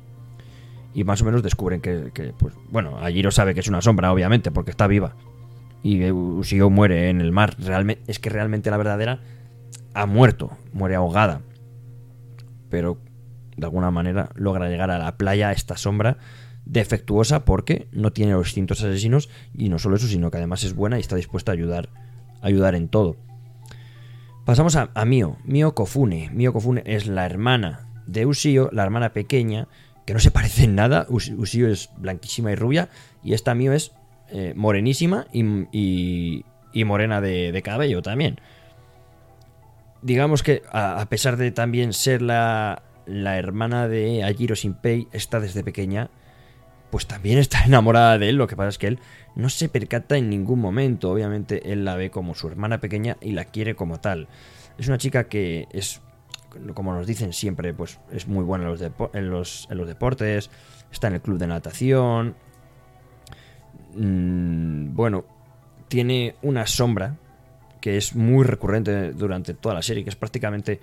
[0.94, 4.12] Y más o menos descubren que, que, pues, bueno, Ajiro sabe que es una sombra,
[4.12, 5.16] obviamente, porque está viva.
[5.84, 7.56] Y Ushio muere en el mar.
[7.60, 9.20] Realmente, es que realmente la verdadera
[9.94, 11.42] ha muerto, muere ahogada.
[12.70, 12.98] Pero
[13.58, 16.18] de alguna manera logra llegar a la playa esta sombra
[16.66, 20.74] defectuosa porque no tiene los instintos asesinos y no solo eso, sino que además es
[20.74, 21.90] buena y está dispuesta a ayudar,
[22.42, 23.16] a ayudar en todo.
[24.46, 26.30] Pasamos a, a Mio, Mio Kofune.
[26.34, 29.68] Mio Kofune es la hermana de Ushio, la hermana pequeña,
[30.06, 31.06] que no se parece en nada.
[31.10, 32.90] Us- Ushio es blanquísima y rubia
[33.24, 33.92] y esta Mio es
[34.30, 36.46] eh, morenísima y, y-
[36.86, 38.40] morena de, cabello también.
[40.02, 45.40] Digamos que a, a pesar de también ser la, la hermana de Ajiro Shinpei, está
[45.40, 46.10] desde pequeña,
[46.92, 48.36] pues también está enamorada de él.
[48.36, 49.00] Lo que pasa es que él
[49.36, 51.12] no se percata en ningún momento.
[51.12, 54.28] Obviamente él la ve como su hermana pequeña y la quiere como tal.
[54.78, 56.02] Es una chica que es,
[56.74, 58.82] como nos dicen siempre, pues es muy buena en los,
[59.14, 60.50] en los, en los deportes,
[60.92, 62.36] está en el club de natación.
[63.96, 65.26] Mm, bueno,
[65.88, 67.16] tiene una sombra
[67.82, 70.80] que es muy recurrente durante toda la serie, que es prácticamente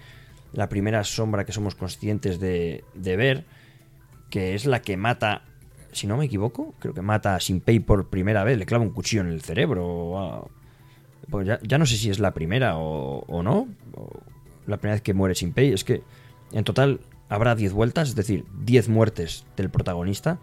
[0.54, 3.44] la primera sombra que somos conscientes de, ver,
[4.30, 5.42] que es la que mata,
[5.92, 8.90] si no me equivoco, creo que mata a Shinpei por primera vez, le clava un
[8.90, 10.50] cuchillo en el cerebro.
[11.28, 13.68] Pues ya, ya no sé si es la primera o, o no.
[14.66, 15.72] la primera vez que muere Shinpei.
[15.72, 16.02] Es que
[16.52, 20.38] en total habrá 10 vueltas, es decir, 10 muertes del protagonista.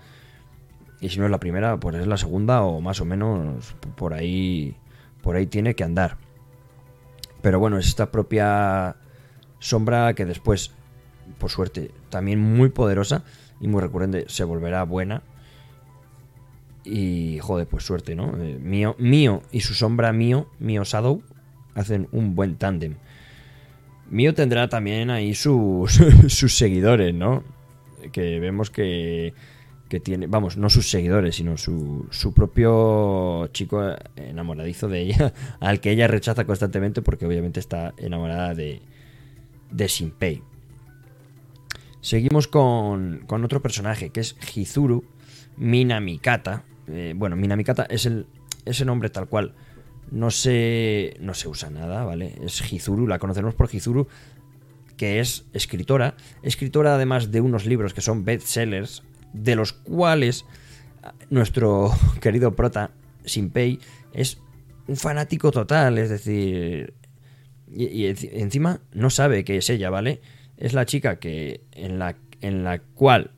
[1.00, 4.14] Y si no es la primera, pues es la segunda o más o menos por
[4.14, 4.76] ahí,
[5.24, 6.18] por ahí tiene que andar.
[7.42, 8.98] Pero bueno, es esta propia
[9.62, 10.72] sombra que después,
[11.38, 13.24] por suerte, también muy poderosa
[13.62, 15.22] y muy recurrente, se volverá buena.
[16.84, 18.36] Y joder, pues suerte, ¿no?
[18.42, 21.22] Eh, mío, mío y su sombra mío, mío Shadow,
[21.76, 22.96] hacen un buen tándem.
[24.10, 27.44] Mío tendrá también ahí sus, sus seguidores, ¿no?
[28.12, 29.36] Que vemos que,
[29.90, 33.84] que tiene, vamos, no sus seguidores, sino su, su propio chico
[34.16, 38.82] enamoradizo de ella, al que ella rechaza constantemente porque obviamente está enamorada de,
[39.72, 40.44] de Shinpei.
[42.02, 45.06] Seguimos con, con otro personaje que es Hizuru
[45.58, 46.64] Minamikata.
[46.88, 48.26] Eh, bueno, Minamikata es el
[48.66, 49.54] ese nombre tal cual.
[50.10, 52.36] No se, no se usa nada, ¿vale?
[52.44, 54.08] Es Hizuru, la conocemos por Hizuru,
[54.98, 56.16] que es escritora.
[56.44, 60.46] Escritora además de unos libros que son bestsellers, de los cuales
[61.30, 62.92] nuestro querido prota,
[63.26, 63.80] Shinpei,
[64.14, 64.40] es
[64.88, 66.94] un fanático total, es decir...
[67.74, 70.22] Y, y enci- encima no sabe que es ella, ¿vale?
[70.58, 73.32] Es la chica que en la, en la cual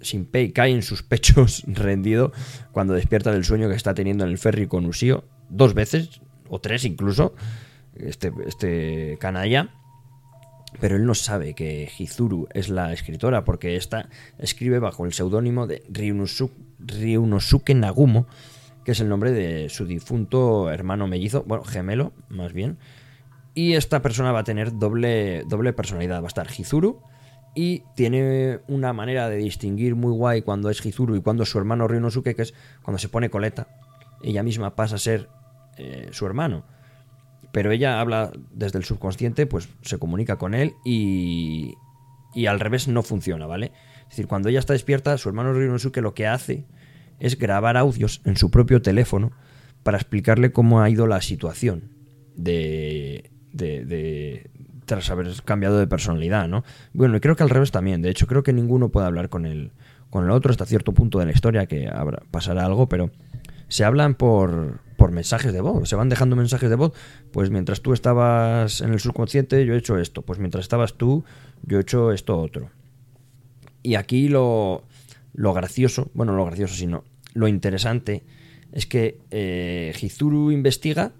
[0.00, 2.32] Shinpei cae en sus pechos rendido
[2.72, 6.60] cuando despierta del sueño que está teniendo en el ferry con Usio dos veces, o
[6.60, 7.34] tres incluso,
[7.96, 9.70] este, este canalla.
[10.80, 15.68] Pero él no sabe que Hizuru es la escritora porque esta escribe bajo el seudónimo
[15.68, 16.50] de Ryunosu-
[16.80, 18.26] Ryunosuke Nagumo,
[18.84, 22.76] que es el nombre de su difunto hermano mellizo, bueno, gemelo, más bien.
[23.54, 26.20] Y esta persona va a tener doble, doble personalidad.
[26.20, 27.00] Va a estar Hizuru
[27.54, 31.86] y tiene una manera de distinguir muy guay cuando es Hizuru y cuando su hermano
[31.86, 33.68] Ryunosuke, que es cuando se pone coleta.
[34.22, 35.28] Ella misma pasa a ser
[35.76, 36.64] eh, su hermano.
[37.52, 41.74] Pero ella habla desde el subconsciente, pues se comunica con él y,
[42.34, 43.70] y al revés no funciona, ¿vale?
[44.02, 46.66] Es decir, cuando ella está despierta, su hermano Ryunosuke lo que hace
[47.20, 49.30] es grabar audios en su propio teléfono
[49.84, 51.92] para explicarle cómo ha ido la situación
[52.34, 54.50] de, de, de-
[54.84, 56.62] tras haber cambiado de personalidad, ¿no?
[56.92, 58.02] Bueno, y creo que al revés también.
[58.02, 59.70] De hecho, creo que ninguno puede hablar con el,
[60.10, 61.90] con el otro hasta cierto punto de la historia que
[62.30, 63.10] pasará algo, pero
[63.68, 65.88] se hablan por, por mensajes de voz.
[65.88, 66.92] Se van dejando mensajes de voz.
[67.32, 70.20] Pues mientras tú estabas en el subconsciente, yo he hecho esto.
[70.20, 71.24] Pues mientras estabas tú,
[71.62, 72.68] yo he hecho esto otro.
[73.82, 74.84] Y aquí lo,
[75.32, 78.22] lo gracioso, bueno, lo gracioso, sino lo interesante
[78.72, 81.12] es que eh, Hizuru investiga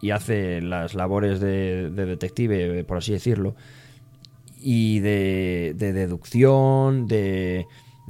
[0.00, 3.54] y hace las labores de, de detective, por así decirlo,
[4.58, 7.66] y de, de deducción, de,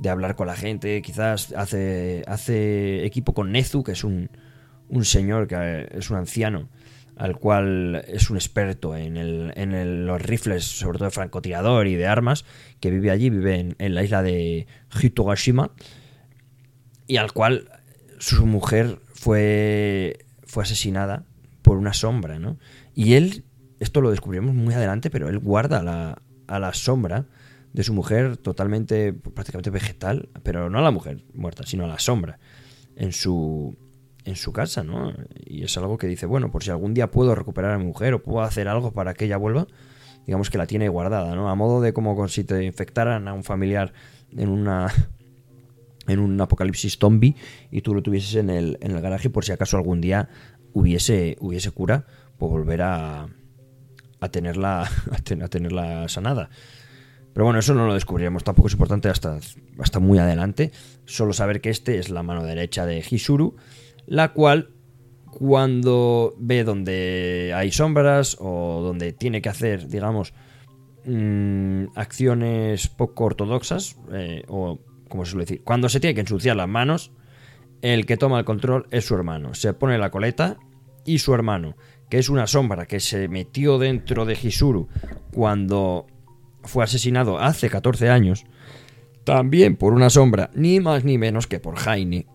[0.08, 4.30] hablar con la gente, quizás hace, hace equipo con Nezu, que es un,
[4.88, 6.68] un señor que eh, es un anciano,
[7.16, 11.94] al cual es un experto en, el, en los rifles, sobre todo de francotirador y
[11.94, 12.44] de armas,
[12.80, 14.66] que vive allí, vive en, en la isla de
[15.00, 15.72] Hitogashima,
[17.06, 17.70] y al cual
[18.18, 21.24] su mujer fue, fue asesinada
[21.66, 22.58] por una sombra, ¿no?
[22.94, 23.44] Y él,
[23.80, 27.26] esto lo descubrimos muy adelante, pero él guarda a la, a la sombra
[27.72, 31.98] de su mujer totalmente, prácticamente vegetal, pero no a la mujer muerta, sino a la
[31.98, 32.38] sombra,
[32.94, 33.76] en su,
[34.24, 35.12] en su casa, ¿no?
[35.44, 38.14] Y es algo que dice, bueno, por si algún día puedo recuperar a mi mujer
[38.14, 39.66] o puedo hacer algo para que ella vuelva,
[40.24, 41.50] digamos que la tiene guardada, ¿no?
[41.50, 43.92] A modo de como si te infectaran a un familiar
[44.36, 44.86] en una
[46.08, 47.34] en un apocalipsis zombie
[47.70, 50.28] y tú lo tuvieses en el, en el garaje por si acaso algún día
[50.78, 52.04] hubiese, hubiese cura,
[52.36, 53.28] pues volver a,
[54.20, 56.50] a, tenerla, a, ten- a tenerla sanada.
[57.32, 59.38] Pero bueno, eso no lo descubriremos, tampoco es importante hasta,
[59.78, 60.72] hasta muy adelante.
[61.06, 63.56] Solo saber que este es la mano derecha de Hisuru,
[64.06, 64.70] la cual
[65.30, 70.32] cuando ve donde hay sombras o donde tiene que hacer, digamos,
[71.04, 76.56] mm, acciones poco ortodoxas, eh, o como se suele decir, cuando se tiene que ensuciar
[76.56, 77.12] las manos,
[77.82, 79.52] el que toma el control es su hermano.
[79.54, 80.56] Se pone la coleta
[81.06, 81.76] y su hermano,
[82.10, 84.88] que es una sombra que se metió dentro de Hisuru
[85.32, 86.06] cuando
[86.62, 88.44] fue asesinado hace 14 años,
[89.24, 92.26] también por una sombra, ni más ni menos que por Jaime,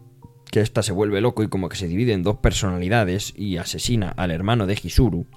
[0.49, 4.09] que ésta se vuelve loco y como que se divide en dos personalidades y asesina
[4.09, 5.27] al hermano de Hisuru,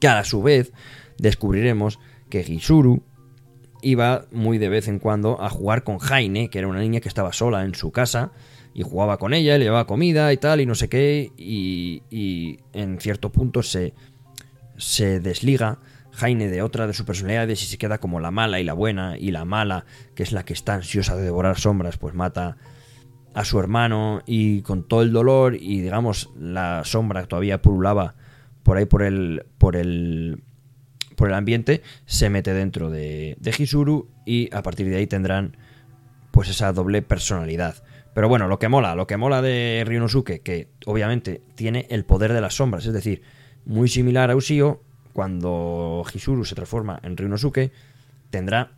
[0.00, 0.72] que a su vez
[1.18, 1.98] descubriremos
[2.30, 3.02] que Hisuru
[3.84, 7.08] iba muy de vez en cuando a jugar con Jaime, que era una niña que
[7.08, 8.32] estaba sola en su casa,
[8.74, 12.58] y jugaba con ella, le llevaba comida y tal, y no sé qué, y, y
[12.72, 13.94] en cierto punto se,
[14.76, 15.78] se desliga
[16.12, 19.16] Jaime de otra de sus personalidades y se queda como la mala y la buena,
[19.18, 22.56] y la mala, que es la que está ansiosa de devorar sombras, pues mata
[23.34, 28.14] a su hermano y con todo el dolor y digamos la sombra todavía pululaba
[28.62, 30.44] por ahí por el por el
[31.16, 35.56] por el ambiente se mete dentro de, de Hisuru y a partir de ahí tendrán
[36.30, 37.76] pues esa doble personalidad.
[38.14, 42.32] Pero bueno, lo que mola, lo que mola de Ryunosuke, que obviamente tiene el poder
[42.32, 43.22] de las sombras, es decir,
[43.64, 47.72] muy similar a Ushio, cuando Hisuru se transforma en Ryunosuke,
[48.30, 48.72] tendrá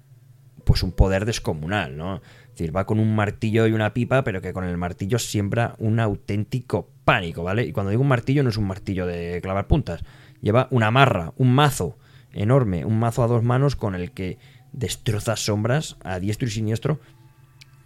[0.65, 2.17] pues un poder descomunal, ¿no?
[2.17, 5.77] Es decir, va con un martillo y una pipa, pero que con el martillo siembra
[5.79, 7.65] un auténtico pánico, ¿vale?
[7.65, 10.03] Y cuando digo un martillo no es un martillo de clavar puntas,
[10.41, 11.99] lleva una marra, un mazo
[12.37, 14.39] enorme, un mazo a dos manos con el que
[14.73, 17.01] destroza sombras a diestro y siniestro,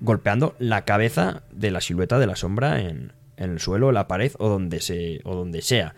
[0.00, 4.48] golpeando la cabeza de la silueta de la sombra en, el suelo, la pared o
[4.48, 5.94] donde, se, o donde sea.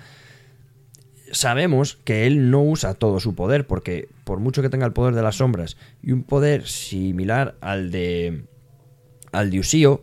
[1.32, 5.14] Sabemos que él no usa todo su poder, porque por mucho que tenga el poder
[5.14, 8.44] de las sombras y un poder similar al de
[9.32, 9.98] al de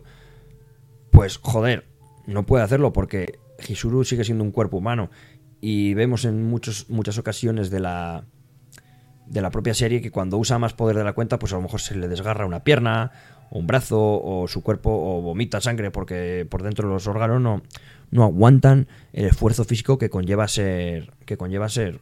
[1.10, 1.86] pues joder,
[2.26, 5.10] no puede hacerlo porque Hisuru sigue siendo un cuerpo humano.
[5.60, 8.24] Y vemos en muchos, muchas ocasiones de la
[9.30, 11.62] de la propia serie que cuando usa más poder de la cuenta, pues a lo
[11.62, 13.12] mejor se le desgarra una pierna
[13.50, 17.62] o un brazo o su cuerpo o vomita sangre porque por dentro los órganos no,
[18.10, 22.00] no aguantan el esfuerzo físico que conlleva ser que conlleva ser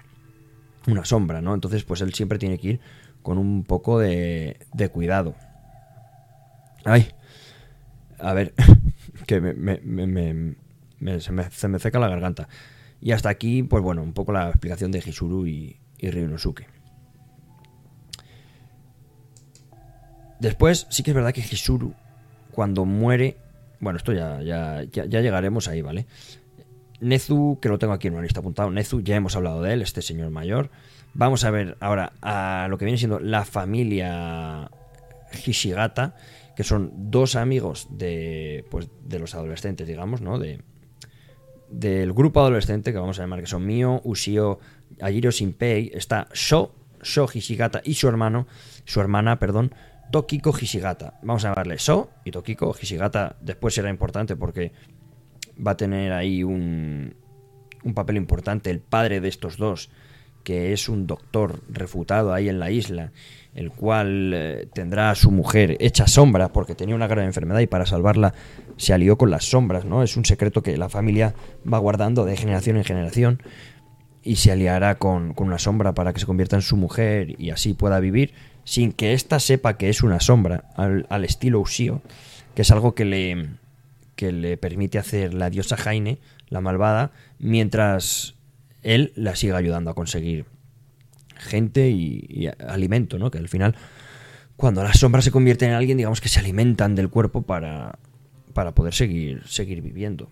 [0.86, 1.54] una sombra, ¿no?
[1.54, 2.80] Entonces, pues él siempre tiene que ir
[3.22, 5.34] con un poco de, de cuidado.
[6.84, 7.08] Ay,
[8.18, 8.54] a ver,
[9.26, 10.54] que me, me- me-
[11.00, 12.48] me- se, me, se me seca la garganta.
[13.00, 16.66] Y hasta aquí, pues bueno, un poco la explicación de Hisuru y, y Ryunosuke.
[20.40, 21.94] Después, sí que es verdad que Hisuru,
[22.52, 23.36] cuando muere.
[23.80, 26.06] Bueno, esto ya, ya, llegaremos ahí, ¿vale?
[27.00, 28.70] Nezu, que lo tengo aquí en una lista apuntado.
[28.70, 30.70] Nezu, ya hemos hablado de él, este señor mayor.
[31.14, 34.70] Vamos a ver ahora a lo que viene siendo la familia
[35.44, 36.16] Hishigata,
[36.56, 40.38] que son dos amigos de, pues, de los adolescentes, digamos, ¿no?
[40.38, 40.60] De,
[41.70, 44.58] del grupo adolescente que vamos a llamar que son Mio, Ushio,
[45.00, 48.46] Ajiro Shinpei, está Sho, Sho Hishigata y su hermano,
[48.84, 49.72] su hermana, perdón,
[50.10, 51.18] Tokiko Hishigata.
[51.22, 53.36] Vamos a llamarle Sho y Tokiko Hishigata.
[53.40, 54.72] Después será importante porque
[55.64, 57.14] va a tener ahí un,
[57.94, 59.90] papel importante el padre de estos dos,
[60.44, 63.12] que es un doctor refutado ahí en la isla,
[63.54, 67.66] el cual eh, tendrá a su mujer hecha sombra porque tenía una grave enfermedad y
[67.66, 68.32] para salvarla
[68.76, 70.02] se alió con las sombras, ¿no?
[70.02, 71.34] Es un secreto que la familia
[71.70, 73.42] va guardando de generación en generación
[74.28, 77.48] y se aliará con, con una sombra para que se convierta en su mujer y
[77.48, 82.02] así pueda vivir sin que ésta sepa que es una sombra, al, al estilo Ushio,
[82.54, 83.48] que es algo que le,
[84.16, 86.18] que le permite hacer la diosa Jaine,
[86.50, 88.34] la malvada, mientras
[88.82, 90.44] él la siga ayudando a conseguir
[91.38, 93.30] gente y, y alimento, ¿no?
[93.30, 93.76] Que al final,
[94.56, 97.98] cuando las sombras se convierten en alguien, digamos que se alimentan del cuerpo para,
[98.52, 100.28] para poder seguir, seguir viviendo.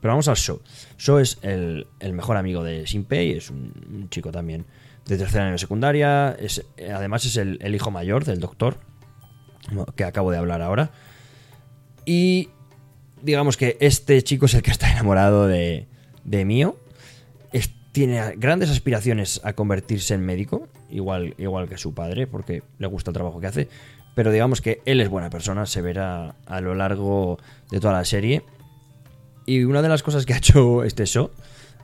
[0.00, 0.60] Pero vamos al Sho.
[0.98, 4.64] Sho es el, el mejor amigo de Shinpei, es un, un chico también
[5.06, 8.78] de tercer año de secundaria, es, eh, además es el, el hijo mayor del doctor,
[9.94, 10.90] que acabo de hablar ahora.
[12.04, 12.48] Y
[13.22, 15.86] digamos que este chico es el que está enamorado de,
[16.24, 16.76] de Mio.
[17.52, 22.86] Es- tiene grandes aspiraciones a convertirse en médico, igual, igual que su padre, porque le
[22.86, 23.68] gusta el trabajo que hace.
[24.14, 27.38] Pero digamos que él es buena persona, se verá a lo largo
[27.70, 28.42] de toda la serie.
[29.46, 31.30] Y una de las cosas que ha hecho este show,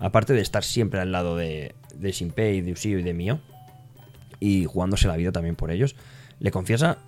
[0.00, 3.40] aparte de estar siempre al lado de, de Shinpei, de Ushio y de Mio,
[4.40, 5.94] y jugándose la vida también por ellos,
[6.40, 6.98] le confiesa,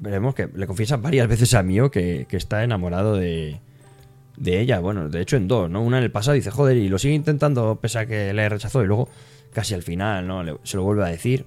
[0.00, 3.60] veremos que le confiesa varias veces a Mio que, que está enamorado de,
[4.38, 4.78] de ella.
[4.80, 5.82] Bueno, de hecho en dos, ¿no?
[5.82, 8.82] Una en el pasado dice, joder, y lo sigue intentando pese a que le rechazó,
[8.82, 9.08] y luego
[9.52, 10.42] casi al final, ¿no?
[10.62, 11.44] Se lo vuelve a decir.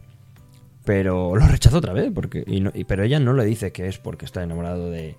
[0.84, 3.88] Pero lo rechazó otra vez, porque y no- y- pero ella no le dice que
[3.88, 5.16] es porque está enamorado de,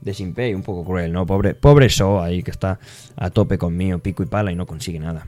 [0.00, 1.26] de Shinpei, un poco cruel, ¿no?
[1.26, 2.78] Pobre, pobre So ahí que está
[3.16, 5.26] a tope con Mio, pico y pala y no consigue nada.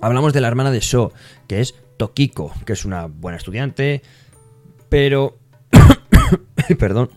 [0.00, 1.12] Hablamos de la hermana de So,
[1.46, 4.02] que es Tokiko, que es una buena estudiante,
[4.88, 5.38] pero...
[6.78, 7.10] Perdón.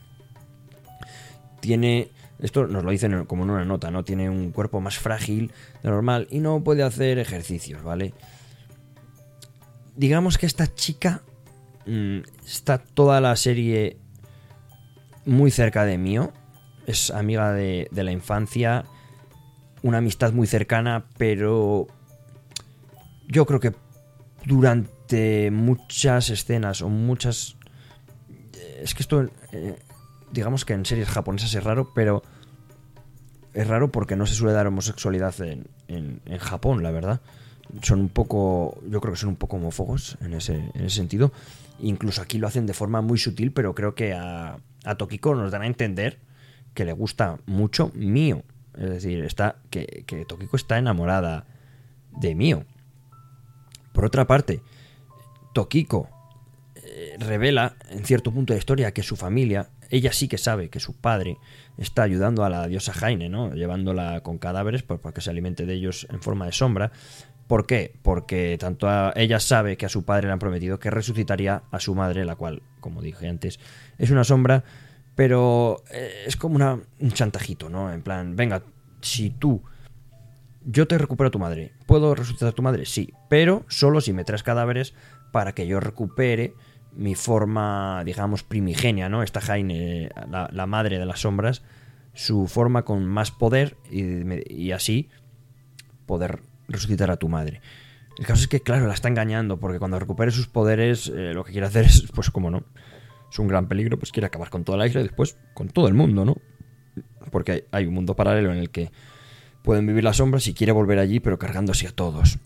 [1.61, 2.11] Tiene...
[2.37, 4.03] Esto nos lo dicen como en una nota, ¿no?
[4.03, 8.13] Tiene un cuerpo más frágil de normal y no puede hacer ejercicios, ¿vale?
[9.95, 11.23] Digamos que esta chica
[11.87, 13.97] mm, está toda la serie
[15.25, 16.31] muy cerca de Mio.
[16.87, 18.85] Es amiga de, de la infancia.
[19.83, 21.87] Una amistad muy cercana, pero
[23.27, 23.73] yo creo que
[24.45, 27.55] durante muchas escenas o muchas...
[28.81, 29.75] Es que esto, eh,
[30.31, 32.21] digamos que en series japonesas es raro, pero
[33.53, 37.21] es raro porque no se suele dar homosexualidad en, en- en Japón, la verdad.
[37.81, 41.31] Son un poco, yo creo que son un poco homófobos en ese, en ese sentido.
[41.79, 45.51] Incluso aquí lo hacen de forma muy sutil, pero creo que a, a Tokiko nos
[45.51, 46.19] dan a entender
[46.73, 48.43] que le gusta mucho Mio.
[48.77, 51.45] Es decir, está, que, Tokiko está enamorada
[52.11, 52.65] de Mio.
[53.93, 54.61] Por otra parte,
[55.53, 56.09] Tokiko
[56.75, 60.79] eh, revela en cierto punto de historia que su familia, ella sí que sabe que
[60.79, 61.37] su padre
[61.77, 63.53] está ayudando a la diosa Jaine, ¿no?
[63.53, 66.91] Llevándola con cadáveres pues, para que se alimente de ellos en forma de sombra.
[67.47, 67.93] ¿Por qué?
[68.01, 71.79] Porque tanto a- ella sabe que a su padre le han prometido que resucitaría a
[71.79, 73.59] su madre, la cual, como dije antes,
[73.97, 74.63] es una sombra,
[75.15, 77.91] pero eh, es como una, un chantajito, ¿no?
[77.91, 78.61] En plan, venga,
[79.01, 79.61] si tú
[80.65, 81.71] yo te recupero a tu madre.
[81.85, 82.85] ¿Puedo resucitar a tu madre?
[82.85, 84.93] Sí, pero solo si me traes cadáveres
[85.31, 86.55] para que yo recupere
[86.95, 89.21] mi forma, digamos, primigenia, ¿no?
[89.21, 91.61] Esta Jaine, la, madre de las sombras,
[92.13, 94.03] su forma con más poder y,
[94.51, 95.09] y así
[96.05, 97.61] poder resucitar a tu madre.
[98.17, 101.43] El caso es que, claro, la está engañando porque cuando recupere sus poderes, eh, lo
[101.43, 102.63] que quiere hacer es, pues como no,
[103.31, 105.87] es un gran peligro, pues quiere acabar con toda la isla y después con todo
[105.87, 106.35] el mundo, ¿no?
[107.31, 108.91] Porque hay, un mundo paralelo en el que
[109.61, 112.39] pueden vivir las sombras y quiere volver allí, pero cargándose a todos.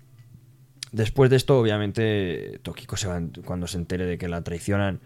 [0.92, 5.02] Después de esto, obviamente, Tokiko se va, cuando se entere de que la traicionan,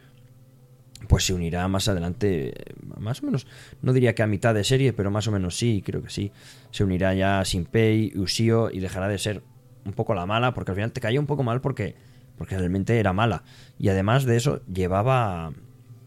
[1.07, 2.53] pues se unirá más adelante,
[2.97, 3.47] más o menos,
[3.81, 6.31] no diría que a mitad de serie, pero más o menos sí, creo que sí.
[6.71, 9.43] Se unirá ya a Shinpei, Ushio y dejará de ser
[9.85, 11.95] un poco la mala, porque al final te caía un poco mal porque,
[12.37, 13.43] porque realmente era mala.
[13.77, 15.53] Y además de eso, llevaba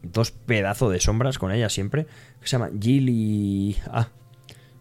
[0.02, 2.06] dos pedazos de sombras con ella siempre,
[2.40, 3.76] que se llaman Jill y...
[3.88, 4.08] Ah,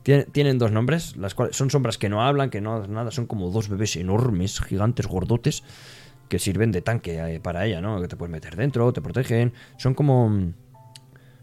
[0.06, 3.26] tienen, dos nombres, las cuales son sombras que no hablan, que no hacen nada, son
[3.26, 5.64] como dos bebés enormes, gigantes, gordotes,
[6.30, 8.00] que sirven de tanque eh, para ella, ¿no?
[8.00, 9.54] Que te puedes meter dentro, te protegen.
[9.78, 10.54] Son como.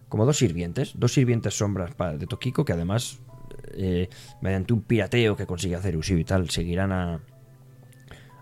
[0.09, 3.19] como dos sirvientes, dos sirvientes sombras de Tokiko que además,
[3.75, 4.09] eh,
[4.41, 7.21] mediante un pirateo que consigue hacer Ushio y tal, seguirán a.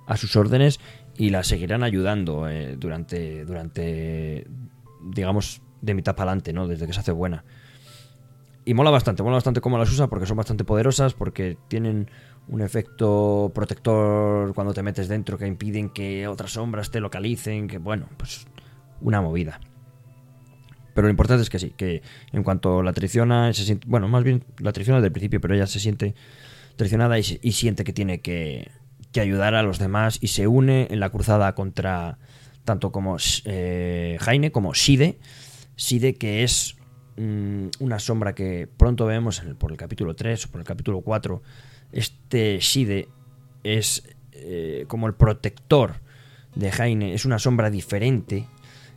[0.06, 0.80] a sus órdenes
[1.20, 3.44] y la seguirán ayudando eh, durante.
[3.44, 4.46] durante.
[5.02, 6.66] digamos, de mitad para adelante, ¿no?
[6.66, 7.44] Desde que se hace buena.
[8.64, 12.08] Y mola bastante, mola bastante cómo las usa porque son bastante poderosas, porque tienen
[12.48, 17.76] un efecto protector cuando te metes dentro que impiden que otras sombras te localicen, que
[17.76, 18.46] bueno, pues
[19.02, 19.60] una movida.
[20.94, 22.00] Pero lo importante es que sí, que
[22.32, 25.54] en cuanto la traiciona, se siente, bueno, más bien la traiciona desde el principio, pero
[25.54, 26.14] ella se siente
[26.76, 28.70] traicionada y, siente que tiene que,
[29.12, 32.18] que ayudar a los demás y se une en la cruzada contra
[32.64, 35.18] tanto como eh, Jaine como Shide.
[35.76, 36.76] Shide que es
[37.16, 40.66] mm, una sombra que pronto vemos en el- por el capítulo 3 o por el
[40.66, 41.42] capítulo 4.
[41.92, 43.08] Este Shide
[43.64, 45.94] es eh, como el protector
[46.54, 48.46] de Jaine, es una sombra diferente.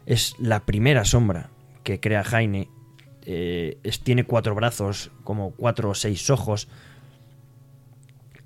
[0.05, 1.49] Es la primera sombra
[1.84, 2.70] que crea Jaine.
[3.26, 6.68] eh, es- tiene cuatro brazos, como cuatro o seis ojos.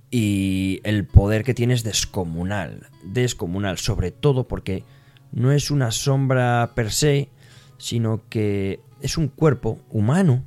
[0.10, 2.88] Y el poder que tiene es descomunal.
[3.04, 4.84] Descomunal, sobre todo porque
[5.32, 7.30] no es una sombra per se,
[7.78, 10.44] sino que es un cuerpo humano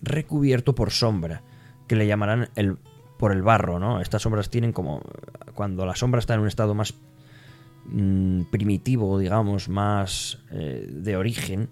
[0.00, 1.42] recubierto por sombra,
[1.88, 2.76] que le llamarán el
[3.18, 4.00] por el barro, ¿no?
[4.00, 5.00] Estas sombras tienen como
[5.54, 6.94] cuando la sombra está en un estado más
[7.86, 11.68] mm, primitivo, digamos, más eh, de origen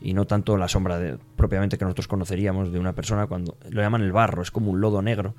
[0.00, 3.80] y no tanto la sombra de- propiamente que nosotros conoceríamos de una persona cuando lo
[3.80, 5.34] llaman el barro, es como un lodo negro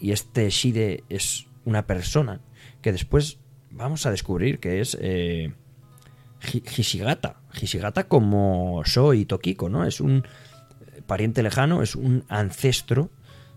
[0.00, 2.40] y este Shide es una persona
[2.82, 3.38] que después
[3.70, 5.52] vamos a descubrir que es eh,
[6.52, 7.40] Hi- Hishigata.
[7.60, 9.84] Hishigata como Sho y Tokiko, ¿no?
[9.86, 10.24] Es un
[10.94, 13.10] eh, pariente lejano, es un ancestro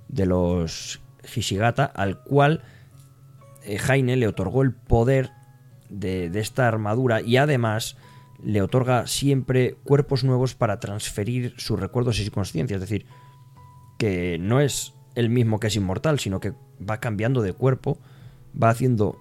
[0.07, 1.01] de los
[1.35, 2.63] Hishigata al cual
[3.65, 5.31] eh, Jaine le otorgó el poder
[5.89, 7.97] de, de esta armadura y además
[8.43, 12.75] le otorga siempre cuerpos nuevos para transferir sus recuerdos y su conciencia.
[12.75, 13.05] Es decir,
[13.97, 17.97] que no es el mismo que es inmortal, sino que va cambiando de cuerpo,
[18.61, 19.17] va haciendo,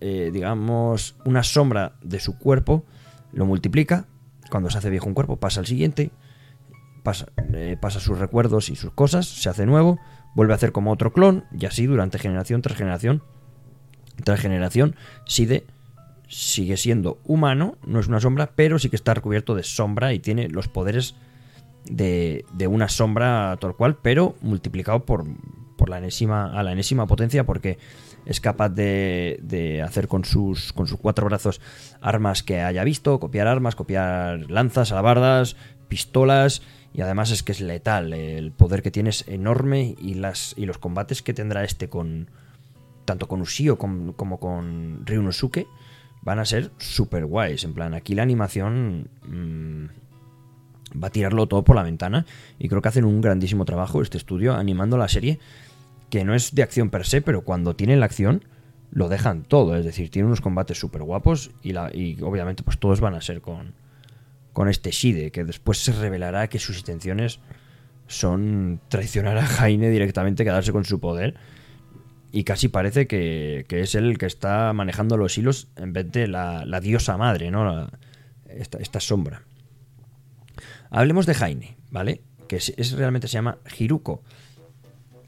[0.00, 2.84] eh, digamos, una sombra de su cuerpo,
[3.32, 4.06] lo multiplica,
[4.50, 6.12] cuando se hace viejo un cuerpo pasa al siguiente,
[7.02, 9.98] pasa, eh, pasa sus recuerdos y sus cosas, se hace nuevo,
[10.36, 13.24] vuelve a hacer como otro clon, y así durante generación tras generación,
[14.22, 14.94] tras generación,
[15.26, 15.66] Side
[16.28, 20.20] sigue siendo humano, no es una sombra, pero sí que está recubierto de sombra y
[20.20, 21.16] tiene los poderes
[21.84, 25.24] de, de una sombra tal cual, pero multiplicado por,
[25.76, 27.78] por la enésima, a la enésima potencia, porque
[28.24, 31.60] es capaz de, de hacer con sus, con sus cuatro brazos
[32.00, 35.56] armas que haya visto, copiar armas, copiar lanzas, alabardas,
[35.88, 36.62] pistolas,
[36.94, 40.66] y además es que es letal, el poder que tiene es enorme y, las, y
[40.66, 42.28] los combates que tendrá este con
[43.04, 45.66] tanto con Ushio com- como con Ryunosuke
[46.20, 47.64] van a ser super guays.
[47.64, 49.86] En plan, aquí la animación mm,
[51.00, 52.26] va a tirarlo todo por la ventana
[52.58, 55.38] y creo que hacen un grandísimo trabajo este estudio animando la serie
[56.10, 58.44] que no es de acción per se, pero cuando tienen la acción
[58.90, 63.00] lo dejan todo, es decir, tiene unos combates súper guapos y, y obviamente pues todos
[63.00, 63.72] van a ser con,
[64.52, 67.40] con este Shide, que después se revelará que sus intenciones
[68.06, 71.34] son traicionar a Jaime directamente, quedarse con su poder.
[72.34, 76.10] Y casi parece que, que es él el que está manejando los hilos en vez
[76.12, 77.64] de la, la diosa madre, ¿no?
[77.64, 77.90] La-
[78.48, 79.42] esta, esta sombra.
[80.92, 82.20] Hablemos de Jaime, ¿vale?
[82.48, 84.22] Que es, realmente se llama Hiruko,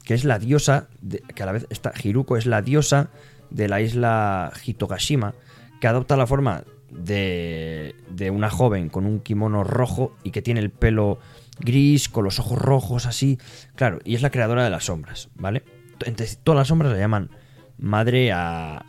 [0.03, 0.87] que es la diosa,
[1.33, 3.09] que a la vez está Hiruko es la diosa
[3.49, 5.33] de la isla Hitogashima,
[5.81, 10.59] que adopta la forma de, de una joven con un kimono rojo y que tiene
[10.59, 11.17] el pelo
[11.59, 13.39] gris, con los ojos rojos así,
[13.75, 15.63] claro, y es la creadora de las sombras, ¿vale?
[16.05, 17.31] Entonces, todas las sombras la llaman
[17.79, 18.85] madre a,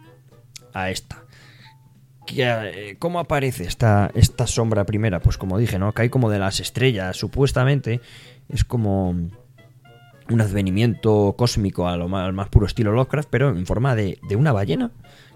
[0.75, 1.25] a esta.
[2.35, 5.21] Eh, ¿Cómo aparece esta, esta sombra primera?
[5.21, 5.93] Pues como dije, ¿no?
[5.93, 8.01] Cae como de las estrellas, supuestamente.
[8.49, 13.95] Es como un advenimiento cósmico a más, al más puro estilo Lovecraft, pero en forma
[13.95, 14.91] de, de una ballena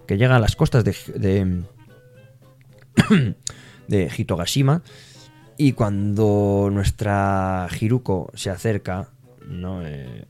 [0.07, 1.63] que llega a las costas de, de,
[3.87, 4.81] de Hitogashima.
[5.57, 9.09] Y cuando nuestra Hiruko se acerca,
[9.47, 9.85] ¿no?
[9.85, 10.25] Eh,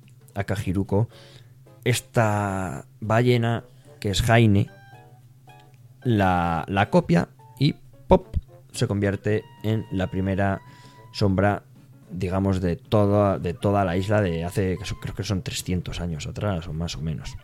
[1.84, 3.64] esta ballena,
[4.00, 4.70] que es Jaine,
[6.04, 7.30] la, la copia
[7.60, 7.76] y
[8.08, 8.36] ¡pop!
[8.72, 10.62] se convierte en la primera
[11.12, 11.64] sombra,
[12.10, 16.68] digamos, de toda, de toda la isla de hace, creo que son 300 años atrás
[16.68, 17.36] o más o menos.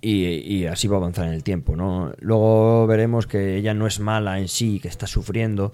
[0.00, 2.12] Y, así va a avanzar en el tiempo, ¿no?
[2.18, 5.72] Luego veremos que ella no es mala en sí, que está sufriendo,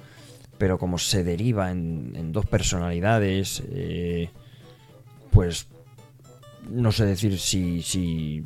[0.57, 4.31] pero como se deriva en, en dos personalidades, eh,
[5.33, 5.67] pues
[6.71, 8.45] no sé decir si, si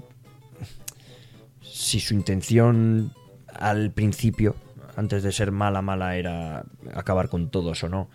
[1.74, 3.12] si su intención
[3.52, 4.54] al principio,
[4.94, 8.08] antes de ser mala, mala, era acabar con todos o no.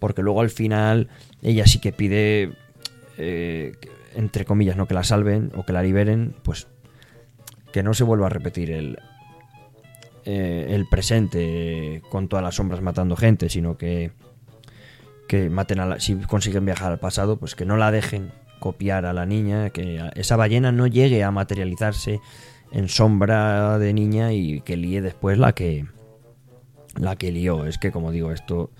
[0.00, 1.08] Porque luego al final
[1.40, 2.54] ella sí que pide,
[3.16, 3.76] eh,
[4.16, 6.66] entre comillas, no que la salven o que la liberen, pues
[7.72, 8.98] que no se vuelva a repetir el,
[10.24, 14.10] eh, el presente con todas las sombras matando gente, sino que,
[15.28, 19.06] que maten a la, si consiguen viajar al pasado, pues que no la dejen copiar
[19.06, 22.20] a la niña, que esa ballena no llegue a materializarse
[22.76, 25.86] en sombra de niña y que líe después la que
[26.96, 27.64] la que lió.
[27.64, 28.70] Es que como digo, esto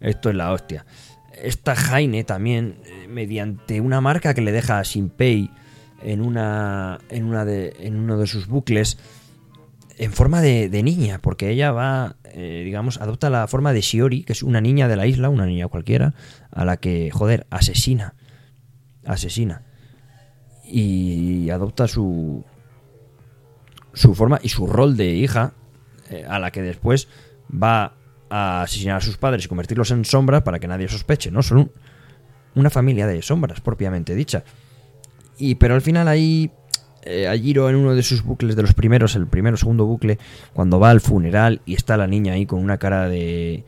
[0.00, 0.84] esto es la hostia.
[1.32, 5.50] Esta Jaime también eh, mediante una marca que le deja a Shinpei
[6.02, 8.98] en una en una de en uno de sus bucles
[9.96, 14.24] en forma de, de niña, porque ella va, eh, digamos, adopta la forma de Shiori,
[14.24, 16.12] que es una niña de la isla, una niña cualquiera,
[16.50, 18.14] a la que, joder, asesina.
[19.06, 19.62] Asesina.
[20.62, 22.44] Y adopta su,
[23.96, 25.54] su forma y su rol de hija,
[26.10, 27.08] eh, a la que después
[27.50, 27.94] va
[28.30, 31.42] a asesinar a sus padres y convertirlos en sombras para que nadie sospeche, ¿no?
[31.42, 31.70] Son un-
[32.54, 34.44] una familia de sombras, propiamente dicha.
[35.38, 36.50] Y pero al final ahí
[37.02, 40.18] eh, a Jiro en uno de sus bucles de los primeros, el primero segundo bucle,
[40.52, 43.64] cuando va al funeral y está la niña ahí con una cara de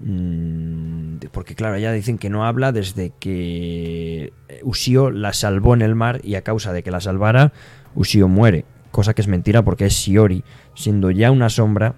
[0.00, 4.32] mm, porque claro, ya dicen que no habla desde que
[4.62, 7.52] Ushio la salvó en el mar y a causa de que la salvara,
[7.94, 8.64] Ushio muere.
[8.92, 11.96] Cosa que es mentira porque es Shiori, siendo ya una sombra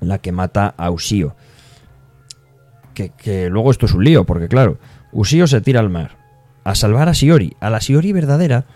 [0.00, 1.36] la que mata a Ushio.
[2.94, 4.78] Que, que luego esto es un lío, porque claro,
[5.12, 6.18] Ushio se tira al mar
[6.64, 8.66] a salvar a Shiori, a la Shiori verdadera,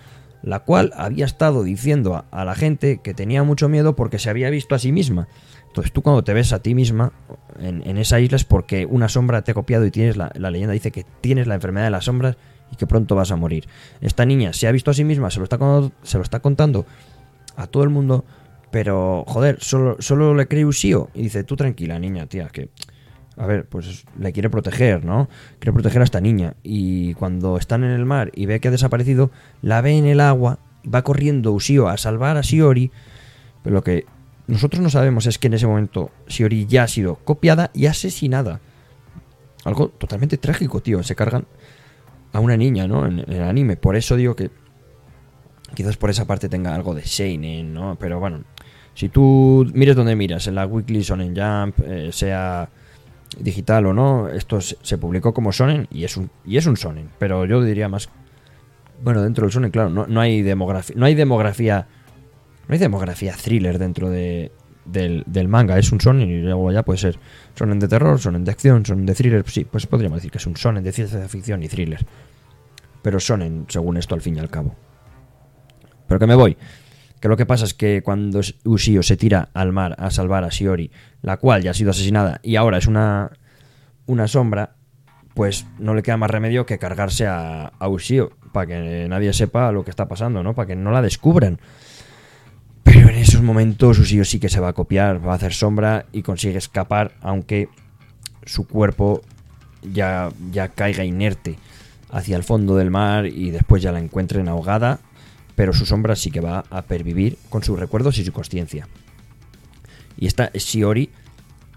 [0.42, 4.50] la cual había estado diciendo a, la gente que tenía mucho miedo porque se había
[4.50, 5.28] visto a sí misma.
[5.68, 7.12] Entonces tú cuando te ves a ti misma
[7.58, 10.50] en, en esa isla es porque una sombra te ha copiado y tienes la, la
[10.50, 12.36] leyenda dice que tienes la enfermedad de las sombras
[12.74, 13.66] y que pronto vas a morir.
[14.00, 15.58] Esta niña se ha visto a sí misma, se lo está,
[16.02, 16.84] se lo está contando
[17.56, 18.24] a todo el mundo,
[18.70, 22.68] pero joder, solo, solo le cree Ushio y dice, tú tranquila niña, tía, que...
[23.36, 25.28] A ver, pues le quiere proteger, ¿no?
[25.58, 26.54] Quiere proteger a esta niña.
[26.62, 30.20] Y cuando están en el mar y ve que ha desaparecido, la ve en el
[30.20, 30.60] agua,
[30.92, 32.92] va corriendo Ushio a salvar a Shiori.
[33.64, 34.06] Pero lo que
[34.46, 38.60] nosotros no sabemos es que en ese momento Shiori ya ha sido copiada y asesinada.
[39.64, 41.02] Algo totalmente trágico, tío.
[41.02, 41.46] Se cargan
[42.35, 43.07] a una niña, ¿no?
[43.07, 43.76] En, el anime.
[43.76, 44.51] Por eso digo que
[45.74, 47.97] quizás por esa parte tenga algo de Seinen, ¿no?
[47.99, 48.43] Pero bueno,
[48.93, 52.68] si tú mires donde miras, en la Weekly Shonen Jump, eh, sea
[53.39, 57.09] digital o no, esto se, publicó como Shonen y es un y es un Shonen,
[57.18, 58.09] pero yo diría más
[59.03, 61.87] bueno, dentro del Shonen, claro, no, no hay demografía, no hay demografía
[62.68, 64.51] no hay demografía thriller dentro de,
[64.85, 67.18] del, del manga, es un Shonen y luego ya puede ser
[67.57, 70.47] Shonen de terror, Shonen de acción, Shonen de thriller, sí, pues podríamos decir que es
[70.47, 72.05] un Shonen de ciencia ficción y thriller.
[73.03, 74.74] Pero Shonen, según esto, al fin y al cabo.
[76.07, 76.57] Pero que me voy.
[77.20, 80.49] Que lo que pasa es que cuando Ushio se tira al mar a salvar a
[80.49, 80.91] Shiori,
[81.22, 83.30] la cual ya ha sido asesinada y ahora es una,
[84.07, 84.76] una sombra,
[85.32, 87.89] pues no le queda más remedio que cargarse a, a
[88.53, 90.55] para que nadie sepa lo que está pasando, ¿no?
[90.55, 91.59] Para que no la descubran.
[93.14, 96.22] En esos momentos Ushio sí que se va a copiar, va a hacer sombra y
[96.22, 97.68] consigue escapar, aunque
[98.44, 99.22] su cuerpo
[99.84, 101.56] ya, ya caiga inerte
[102.10, 104.98] hacia el fondo del mar y después ya la encuentren ahogada,
[105.54, 108.88] pero su sombra sí que va a pervivir con sus recuerdos y su conciencia.
[110.16, 111.08] Y esta es Shiori,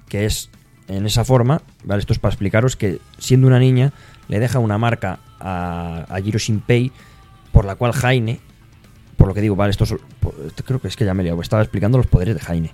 [0.09, 0.49] que es
[0.87, 1.99] en esa forma, ¿vale?
[1.99, 3.93] Esto es para explicaros que siendo una niña
[4.27, 6.91] le deja una marca a, a Jiro Shinpei
[7.51, 8.39] por la cual Jaime,
[9.17, 9.85] por lo que digo, vale, esto,
[10.65, 12.71] creo que es que ya me he liado, estaba explicando los poderes de Jaime.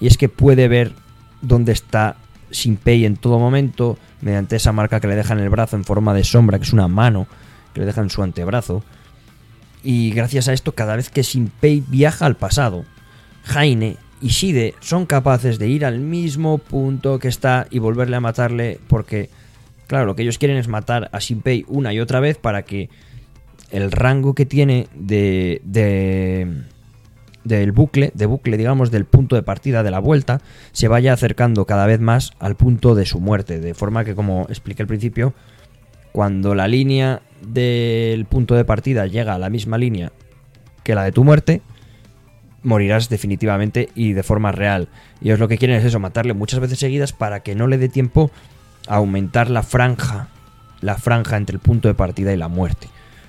[0.00, 0.92] Y es que puede ver
[1.42, 2.16] dónde está
[2.50, 6.14] Shinpei en todo momento mediante esa marca que le deja en el brazo en forma
[6.14, 7.26] de sombra, que es una mano
[7.74, 8.82] que le deja en su antebrazo.
[9.82, 12.84] Y gracias a esto, cada vez que Shinpei viaja al pasado,
[13.44, 18.20] Jaime y Shide son capaces de ir al mismo punto que está y volverle a
[18.20, 19.28] matarle porque,
[19.86, 22.88] claro, lo que ellos quieren es matar a Shinpei una y otra vez para que
[23.70, 26.64] el rango que tiene de, de
[27.46, 30.40] del bucle, de bucle, digamos, del punto de partida de la vuelta,
[30.72, 33.60] se vaya acercando cada vez más al punto de su muerte.
[33.60, 35.32] De forma que, como expliqué al principio,
[36.10, 40.12] cuando la línea del punto de partida llega a la misma línea
[40.82, 41.62] que la de tu muerte,
[42.62, 44.88] morirás definitivamente y de forma real.
[45.20, 47.78] Y ellos lo que quieren es eso, matarle muchas veces seguidas para que no le
[47.78, 48.30] dé tiempo
[48.88, 50.28] a aumentar la franja,
[50.80, 52.88] la franja entre el punto de partida y la muerte.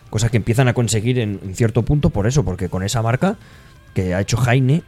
[0.09, 3.37] Cosa que empiezan a conseguir en, en cierto punto por eso, porque con esa marca
[3.93, 4.83] que ha hecho Jaime,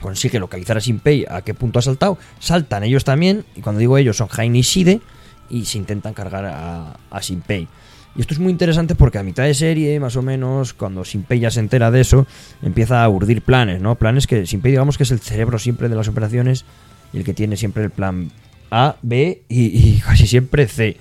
[0.00, 3.98] consigue localizar a Shinpei a qué punto ha saltado, saltan ellos también, y cuando digo
[3.98, 5.00] ellos son Jaime y Shide,
[5.48, 7.68] y se intentan cargar a, a Shinpei.
[8.16, 11.38] Y esto es muy interesante porque a mitad de serie, más o menos, cuando Shinpei
[11.40, 12.26] ya se entera de eso,
[12.62, 13.94] empieza a urdir planes, ¿no?
[13.96, 16.64] Planes que Shinpei, digamos que es el cerebro siempre de las operaciones
[17.12, 18.30] y el que tiene siempre el plan
[18.70, 20.96] A, B y, y casi siempre C.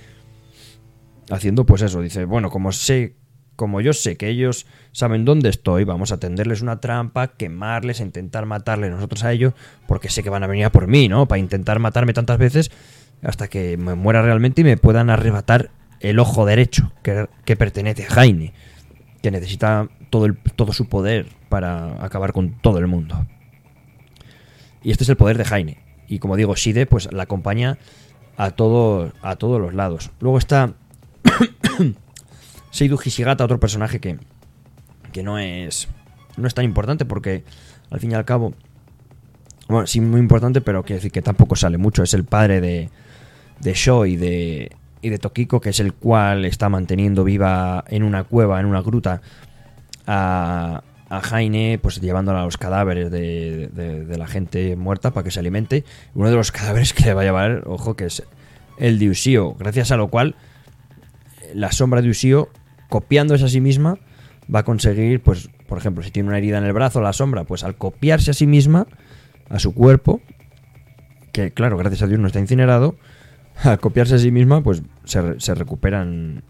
[1.31, 3.15] Haciendo pues eso, dice, bueno, como sé,
[3.59, 8.45] como yo sé que ellos saben dónde estoy, vamos a tenderles una trampa, quemarles, intentar
[8.45, 9.53] matarles nosotros a ellos,
[9.85, 11.27] porque sé que van a venir a por mí, ¿no?
[11.27, 12.71] Para intentar matarme tantas veces
[13.21, 18.05] hasta que me muera realmente y me puedan arrebatar el ojo derecho que, que pertenece
[18.05, 18.53] a Jaime,
[19.21, 23.27] que necesita todo, todo su poder para acabar con todo el mundo.
[24.83, 25.79] Y este es el poder de Jaime.
[26.07, 27.77] Y como digo, Shide pues la acompaña
[28.37, 30.11] a, a todos los lados.
[30.21, 30.75] Luego está
[32.71, 34.17] Seidu Hishigata, otro personaje que,
[35.11, 35.87] que no es
[36.37, 37.43] no es tan importante porque
[37.89, 38.53] al fin y al cabo
[39.67, 42.01] bueno, sí muy importante, pero quiero decir que tampoco sale mucho.
[42.01, 42.89] Es el padre de,
[43.59, 48.01] de Sho y de, y de Tokiko, que es el cual está manteniendo viva en
[48.01, 49.21] una cueva, en una gruta,
[50.07, 55.23] a, a Jaime, pues llevándola a los cadáveres de, de- de la gente muerta para
[55.23, 55.83] que se alimente.
[56.15, 58.23] Uno de los cadáveres que le va a llevar, ojo, que es
[58.79, 60.33] el de Ushio, gracias a lo cual
[61.53, 62.49] la sombra de Ushio,
[62.89, 63.97] copiándose a sí misma,
[64.53, 67.43] va a conseguir, pues, por ejemplo, si tiene una herida en el brazo, la sombra,
[67.45, 68.87] pues al copiarse a sí misma,
[69.49, 70.21] a su cuerpo,
[71.31, 72.95] que claro, gracias a Dios no está incinerado,
[73.63, 76.43] al copiarse a sí misma, pues se, se recuperan.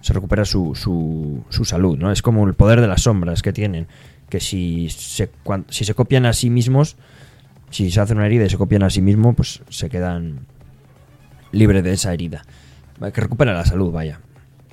[0.00, 2.12] Se recupera su, su, su salud, ¿no?
[2.12, 3.86] Es como el poder de las sombras que tienen.
[4.28, 6.98] Que si se, cuan- si se copian a sí mismos,
[7.70, 10.40] si se hacen una herida y se copian a sí mismos, pues se quedan
[11.52, 12.42] libres de esa herida.
[13.14, 14.20] Que recupera la salud, vaya.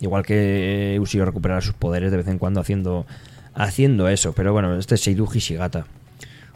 [0.02, 3.06] Igual que Ushio recuperará sus poderes de vez en cuando haciendo,
[3.54, 4.34] haciendo eso.
[4.34, 5.86] Pero bueno, este es Seidu Hishigata.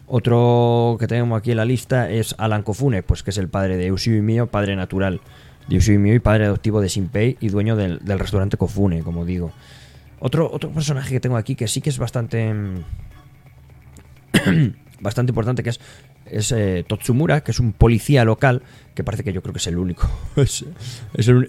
[0.07, 3.77] Otro que tenemos aquí en la lista es Alan Kofune, pues que es el padre
[3.77, 5.21] de Ushio y Mio, padre natural
[5.67, 9.01] de Ushio y Mio y padre adoptivo de Shinpei y dueño del, del restaurante Kofune,
[9.01, 9.51] como digo.
[10.19, 12.83] Otro, otro personaje que tengo aquí que sí que es bastante mm,
[14.99, 15.79] bastante importante que es,
[16.26, 18.61] es eh, Totsumura, que es un policía local,
[18.93, 20.09] que parece que yo creo que es el único.
[20.36, 20.65] es,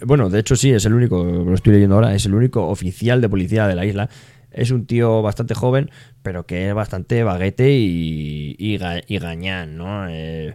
[0.06, 3.20] bueno, de hecho sí, es el único, lo estoy leyendo ahora, es el único oficial
[3.20, 4.08] de policía de la isla.
[4.50, 5.90] Es un tío bastante joven,
[6.22, 10.08] pero que es bastante baguete y, y, ga- y gañán, ¿no?
[10.08, 10.54] Eh,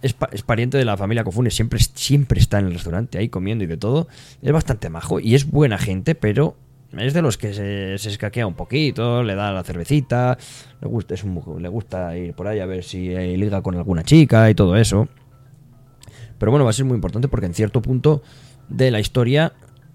[0.00, 3.64] es, es pariente de la familia Kofune, siempre, siempre está en el restaurante ahí comiendo
[3.64, 4.08] y de todo.
[4.40, 6.56] Es bastante majo y es buena gente, pero
[6.98, 10.36] es de los que se, escaquea un poquito, le da la cervecita,
[10.80, 13.76] le gusta, es un le gusta ir por ahí a ver si eh, liga con
[13.76, 15.08] alguna chica y todo eso.
[16.38, 18.22] Pero bueno, va a ser muy importante porque en cierto punto
[18.68, 19.52] de la historia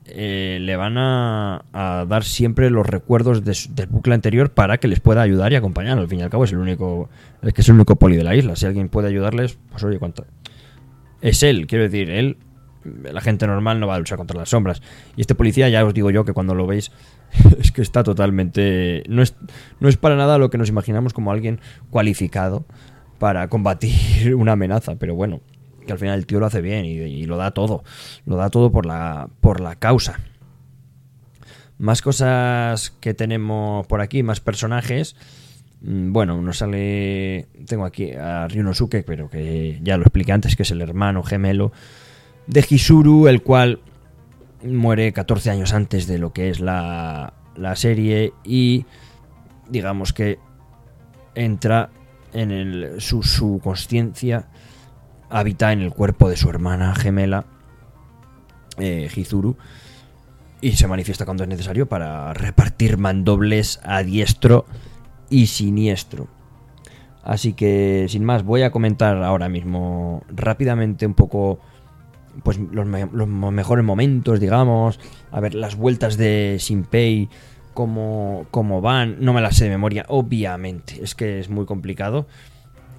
[0.09, 1.65] eh, le van a,
[2.07, 5.97] dar siempre los recuerdos de del bucle anterior para que les pueda ayudar y acompañar.
[5.97, 7.09] Al fin y al cabo es el único,
[7.41, 8.55] es que es el único poli de la isla.
[8.55, 10.25] Si alguien puede ayudarles, pues oye, cuánto.
[11.21, 12.37] Es él, quiero decir, él.
[13.03, 14.81] La gente normal no va a luchar contra las sombras.
[15.15, 16.91] Y este policía, ya os digo yo que cuando lo veis,
[17.59, 19.03] es que está totalmente.
[19.07, 19.35] No es,
[19.79, 21.59] no es para nada lo que nos imaginamos como alguien
[21.89, 22.65] cualificado
[23.19, 24.95] para combatir una amenaza.
[24.95, 25.41] Pero bueno,
[25.85, 27.83] que al final el tío lo hace bien y, y lo da todo.
[28.25, 30.19] Lo da todo por la, por la causa.
[31.79, 35.15] Más cosas que tenemos por aquí, más personajes.
[35.81, 37.47] Mm, Bueno, nos sale.
[37.67, 41.71] Tengo aquí a Ryunosuke, pero que ya lo expliqué antes, que es el hermano gemelo
[42.47, 43.79] de Hisuru, el cual
[44.63, 48.85] muere 14 años antes de lo que es la, la serie y
[49.69, 50.39] digamos que
[51.35, 51.89] entra
[52.33, 54.47] en el, su, su conciencia,
[55.29, 57.45] habita en el cuerpo de su hermana gemela,
[58.77, 59.57] eh, Hizuru,
[60.61, 64.65] y se manifiesta cuando es necesario para repartir mandobles a diestro
[65.29, 66.27] y siniestro.
[67.23, 71.59] Así que, sin más, voy a comentar ahora mismo rápidamente un poco
[72.43, 74.99] pues los, los mejores momentos, digamos,
[75.31, 77.29] a ver las vueltas de Shinpei,
[77.73, 82.27] cómo, cómo van, no me las sé de memoria, obviamente, es que es muy complicado.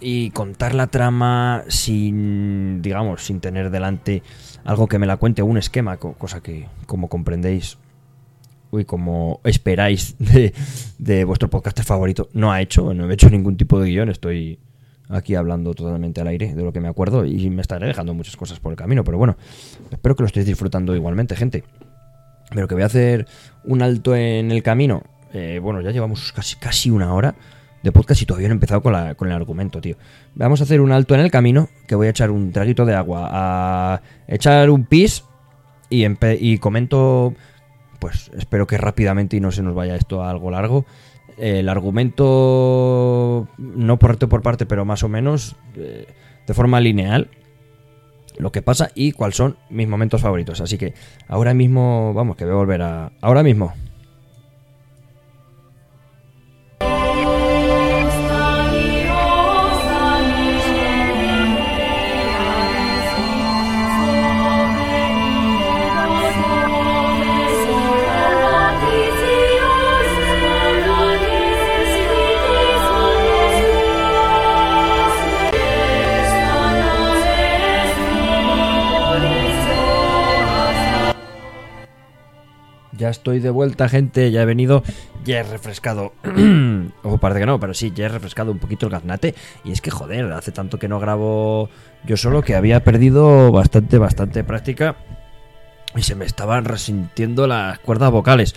[0.01, 4.23] Y contar la trama sin, digamos, sin tener delante
[4.65, 7.79] algo que me la cuente, un esquema, co- cosa que, como comprendéis,
[8.71, 10.53] uy, como esperáis de,
[10.99, 14.61] de vuestro podcaster favorito, no ha hecho, no he hecho ningún tipo de guion, estoy
[15.09, 18.37] aquí hablando totalmente al aire de lo que me acuerdo y me estaré dejando muchas
[18.37, 19.37] cosas por el camino, pero bueno,
[19.91, 21.65] espero que lo estéis disfrutando igualmente, gente.
[22.51, 23.27] Pero que voy a hacer
[23.65, 25.03] un alto en el camino.
[25.33, 27.35] Eh, bueno, ya llevamos casi, casi una hora
[27.83, 29.97] de podcast y todavía no he empezado con, el argumento, tío.
[30.35, 32.95] Vamos a hacer un alto en el camino, que voy a echar un traguito de
[32.95, 35.25] agua, a echar un pis
[35.91, 36.07] y,
[36.41, 37.35] y comento,
[37.99, 40.87] pues espero que rápidamente y no se nos vaya esto a algo largo.
[41.39, 46.07] El argumento, no parte por parte, pero más o menos eh,
[46.47, 47.29] de forma lineal,
[48.39, 50.61] lo que pasa y cuáles son mis momentos favoritos.
[50.61, 50.95] Así que
[51.29, 53.13] ahora mismo, vamos, que voy a volver a...
[53.21, 53.73] Ahora mismo.
[82.99, 84.31] Ya estoy de vuelta, gente.
[84.33, 84.83] Ya he venido.
[85.25, 86.13] Ya he refrescado.
[87.05, 89.35] o parece que no, pero sí, ya he refrescado un poquito el gaznate.
[89.65, 91.71] Y es que, joder, hace tanto que no grabo
[92.05, 94.97] yo solo que había perdido bastante, bastante práctica.
[95.95, 98.55] Y se me estaban resintiendo las cuerdas vocales.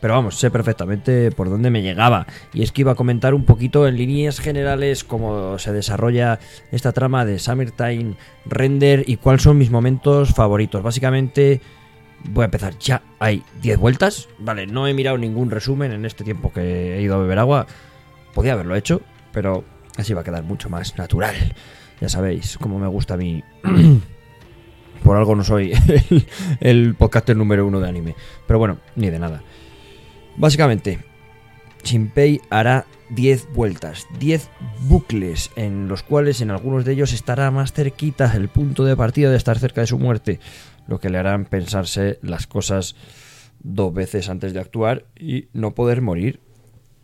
[0.00, 2.26] Pero vamos, sé perfectamente por dónde me llegaba.
[2.52, 6.40] Y es que iba a comentar un poquito en líneas generales cómo se desarrolla
[6.72, 10.82] esta trama de Summertime Render y cuáles son mis momentos favoritos.
[10.82, 11.62] Básicamente,
[12.30, 13.02] voy a empezar ya.
[13.18, 14.28] Hay 10 vueltas.
[14.38, 17.66] Vale, no he mirado ningún resumen en este tiempo que he ido a beber agua.
[18.34, 19.02] Podía haberlo hecho,
[19.32, 19.64] pero
[19.96, 21.34] así va a quedar mucho más natural.
[22.00, 23.42] Ya sabéis cómo me gusta a mí.
[25.04, 25.72] Por algo no soy
[26.10, 26.26] el,
[26.60, 28.16] el podcaster número uno de anime.
[28.46, 29.42] Pero bueno, ni de nada.
[30.36, 30.98] Básicamente,
[31.84, 34.48] Shinpei hará 10 vueltas, 10
[34.88, 39.30] bucles, en los cuales en algunos de ellos estará más cerquita el punto de partida
[39.30, 40.40] de estar cerca de su muerte,
[40.86, 42.96] lo que le harán pensarse las cosas
[43.62, 46.40] dos veces antes de actuar y no poder morir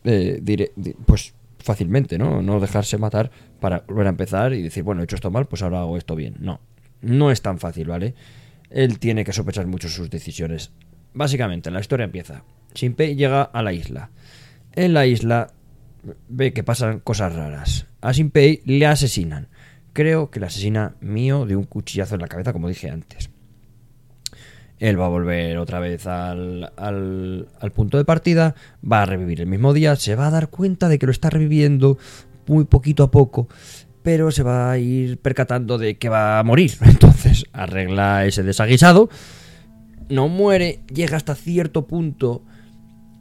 [0.05, 0.73] eh,
[1.07, 2.43] pues fácilmente, ¿no?
[2.43, 5.63] No dejarse matar para volver a empezar y decir, bueno, he hecho esto mal, pues
[5.63, 6.37] ahora hago esto bien.
[6.41, 6.61] No,
[7.03, 8.15] no es tan fácil, ¿vale?
[8.71, 10.71] Él tiene que sospechar mucho sus decisiones.
[11.13, 12.45] Básicamente, la historia empieza.
[12.75, 14.11] Shinpei llega a la isla.
[14.73, 15.49] En la isla
[16.29, 17.87] ve que pasan cosas raras.
[18.01, 19.49] A Shinpei le asesinan.
[19.93, 23.31] Creo que le asesina mío de un cuchillazo en la cabeza, como dije antes.
[24.81, 28.55] Él va a volver otra vez al, al, al punto de partida,
[28.91, 31.29] va a revivir el mismo día, se va a dar cuenta de que lo está
[31.31, 31.99] reviviendo
[32.47, 33.47] muy poquito a poco,
[34.03, 36.73] pero se va a ir percatando de que va a morir.
[36.81, 39.11] Entonces arregla ese desaguisado,
[40.09, 42.43] no muere, llega hasta cierto punto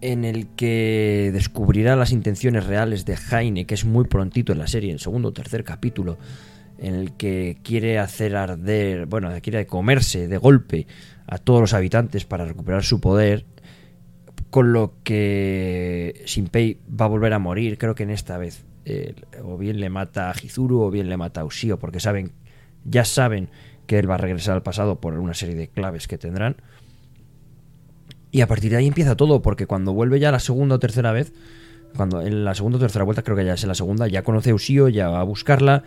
[0.01, 4.67] en el que descubrirá las intenciones reales de Jaime, que es muy prontito en la
[4.67, 6.17] serie, en segundo o tercer capítulo,
[6.77, 10.87] en el que quiere hacer arder, bueno, quiere comerse de golpe
[11.29, 13.45] a todos los habitantes para recuperar su poder,
[14.49, 19.13] con lo que Shinpei va a volver a morir, creo que en esta vez, eh,
[19.43, 22.31] o bien le mata a Hizuru o bien le mata a Ushio, porque saben,
[22.83, 23.49] ya saben
[23.85, 26.57] que él va a regresar al pasado por una serie de claves que tendrán.
[28.31, 31.11] Y a partir de ahí empieza todo, porque cuando vuelve ya la segunda o tercera
[31.11, 31.31] vez,
[31.95, 34.23] cuando en la segunda o tercera vuelta, creo que ya es en la segunda, ya
[34.23, 35.83] conoce a ya va a buscarla,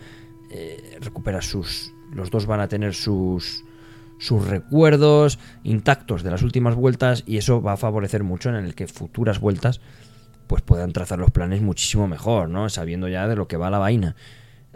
[0.51, 1.93] eh, recupera sus.
[2.13, 3.63] Los dos van a tener sus.
[4.23, 8.73] Sus recuerdos intactos de las últimas vueltas, y eso va a favorecer mucho en el
[8.73, 9.81] que futuras vueltas
[10.47, 12.69] pues puedan trazar los planes muchísimo mejor, ¿no?
[12.69, 14.15] Sabiendo ya de lo que va la vaina.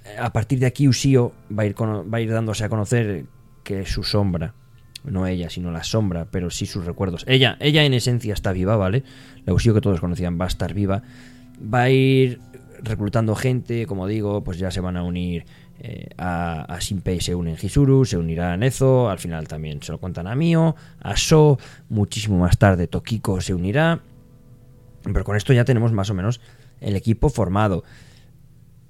[0.03, 3.25] Eh, A partir de aquí Ushio va a ir, va a ir dándose a conocer
[3.63, 4.53] que su sombra,
[5.03, 7.23] no ella, sino la sombra, pero sí sus recuerdos.
[7.27, 9.03] Ella, ella en esencia está viva, ¿vale?
[9.45, 11.03] La Ushio que todos conocían va a estar viva.
[11.61, 12.39] Va a ir
[12.83, 15.45] reclutando gente, como digo, pues ya se van a unir
[15.79, 19.91] eh, a, a Shinpei se unen Hisuru, se unirá a Nezo, al final también se
[19.91, 21.59] lo cuentan a Mio, a So,
[21.89, 23.99] muchísimo más tarde Tokiko se unirá.
[25.03, 26.41] Pero con esto ya tenemos más o menos
[26.81, 27.83] el equipo formado.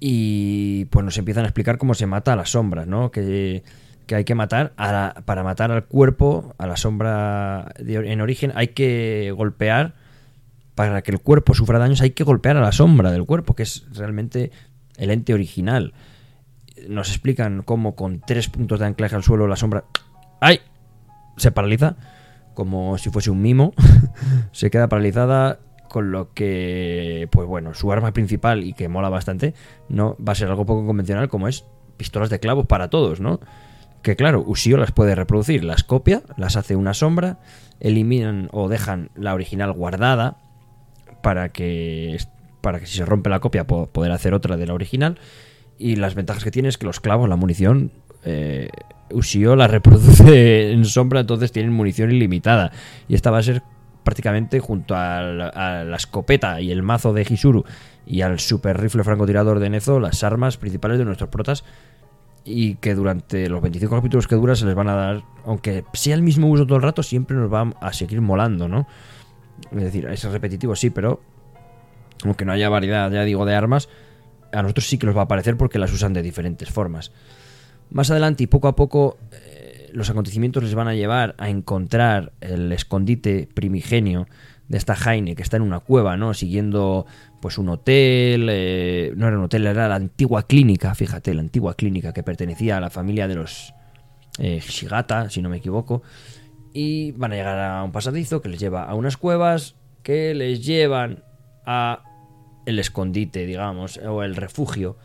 [0.00, 3.10] Y pues nos empiezan a explicar cómo se mata a las sombras, ¿no?
[3.10, 3.62] Que,
[4.06, 9.32] que hay que matar, para matar al cuerpo, a la sombra en origen, hay que
[9.36, 9.94] golpear,
[10.74, 13.64] para que el cuerpo sufra daños, hay que golpear a la sombra del cuerpo, que
[13.64, 14.50] es realmente
[14.96, 15.92] el ente original.
[16.88, 19.84] Nos explican cómo con tres puntos de anclaje al suelo la sombra...
[20.40, 20.60] ¡Ay!
[21.36, 21.96] Se paraliza,
[22.54, 23.72] como si fuese un mimo.
[24.52, 25.58] se queda paralizada,
[25.88, 29.54] con lo que, pues bueno, su arma principal y que mola bastante,
[29.88, 31.64] no va a ser algo poco convencional como es
[31.96, 33.40] pistolas de clavos para todos, ¿no?
[34.02, 37.38] Que claro, Usio las puede reproducir, las copia, las hace una sombra,
[37.80, 40.36] eliminan o dejan la original guardada
[41.22, 42.18] para que
[42.60, 45.18] para que si se rompe la copia po- poder hacer otra de la original
[45.78, 47.92] y las ventajas que tiene es que los clavos, la munición
[48.24, 48.68] eh,
[49.10, 52.72] la reproduce en sombra, entonces tienen munición ilimitada
[53.08, 53.62] y esta va a ser
[54.04, 57.64] prácticamente junto a la, a la escopeta y el mazo de Hisuru
[58.06, 61.64] y al super rifle francotirador de Nezo las armas principales de nuestros protas
[62.44, 66.14] y que durante los 25 capítulos que dura se les van a dar, aunque sea
[66.14, 68.86] el mismo uso todo el rato, siempre nos va a seguir molando, ¿no?
[69.72, 71.20] Es decir, es repetitivo, sí, pero
[72.24, 73.88] aunque no haya variedad, ya digo, de armas,
[74.52, 77.12] a nosotros sí que nos va a parecer porque las usan de diferentes formas.
[77.90, 82.32] Más adelante y poco a poco eh, los acontecimientos les van a llevar a encontrar
[82.40, 84.26] el escondite primigenio
[84.68, 86.34] de esta Jaime que está en una cueva, ¿no?
[86.34, 87.06] Siguiendo
[87.40, 91.74] pues un hotel, eh, no era un hotel, era la antigua clínica, fíjate, la antigua
[91.74, 93.72] clínica que pertenecía a la familia de los
[94.38, 96.02] eh, Shigata, si no me equivoco.
[96.74, 100.64] Y van a llegar a un pasadizo que les lleva a unas cuevas que les
[100.64, 101.24] llevan
[101.66, 102.02] a
[102.68, 104.96] el escondite, digamos, o el refugio,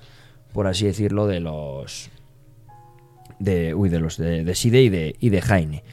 [0.51, 2.09] por así decirlo, de los
[3.39, 5.83] de, uy, de los de, de Side y de, y de Jaime.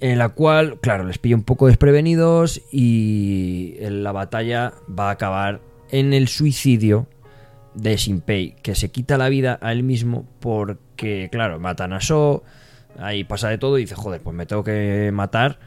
[0.00, 5.60] En la cual, claro, les pilla un poco desprevenidos y la batalla va a acabar
[5.90, 7.06] en el suicidio
[7.74, 12.42] de Shinpei, que se quita la vida a él mismo porque, claro, matan a So,
[12.98, 15.58] ahí pasa de todo y dice, joder, pues me tengo que matar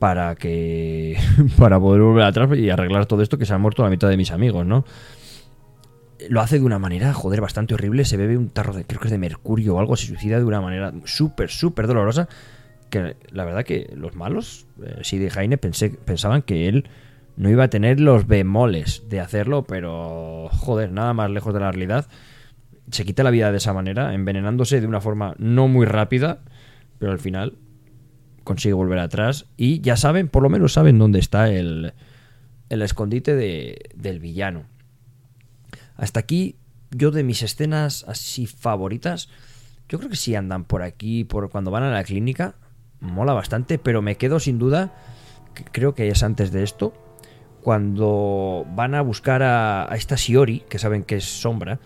[0.00, 1.16] para que
[1.58, 4.16] para poder volver atrás y arreglar todo esto que se han muerto la mitad de
[4.16, 4.84] mis amigos, ¿no?
[6.28, 8.04] Lo hace de una manera, joder, bastante horrible.
[8.04, 10.44] Se bebe un tarro de, creo que es de mercurio o algo, se suicida de
[10.44, 12.28] una manera súper, súper dolorosa.
[12.90, 16.88] Que la verdad que los malos, eh, sí de Jaime, pensé, pensaban que él
[17.36, 21.72] no iba a tener los bemoles de hacerlo, pero joder, nada más lejos de la
[21.72, 22.06] realidad.
[22.90, 26.40] Se quita la vida de esa manera, envenenándose de una forma no muy rápida,
[26.98, 27.54] pero al final
[28.50, 31.94] consigue volver atrás y ya saben, por lo menos saben dónde está el,
[32.68, 34.64] el escondite de- del villano.
[35.96, 36.56] Hasta aquí,
[36.90, 39.28] yo de mis escenas así favoritas,
[39.88, 42.56] yo creo que sí andan por aquí, por cuando van a la clínica,
[42.98, 44.92] mola bastante, pero me quedo sin duda,
[45.70, 46.92] creo que es antes de esto,
[47.62, 51.78] cuando van a buscar a, a esta Shiori, que saben que es sombra,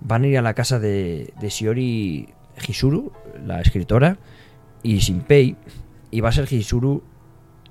[0.00, 2.30] van a ir a la casa de, de Shiori
[2.66, 3.12] Hisuru,
[3.44, 4.16] la escritora,
[4.84, 5.54] y Shinpei,
[6.12, 7.02] y va a ser Hisuru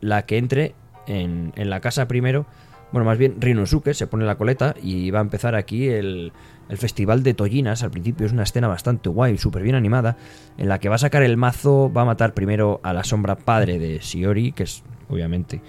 [0.01, 0.75] la que entre
[1.07, 2.45] en, en la casa primero.
[2.91, 6.33] Bueno, más bien Rinosuke se pone la coleta y va a empezar aquí el,
[6.67, 7.83] el festival de Tollinas.
[7.83, 10.17] Al principio es una escena bastante guay, súper bien animada,
[10.57, 13.37] en la que va a sacar el mazo, va a matar primero a la sombra
[13.37, 15.61] padre de Shiori, que es obviamente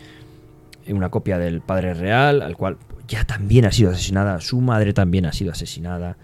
[0.89, 5.27] una copia del padre real, al cual ya también ha sido asesinada, su madre también
[5.27, 6.17] ha sido asesinada.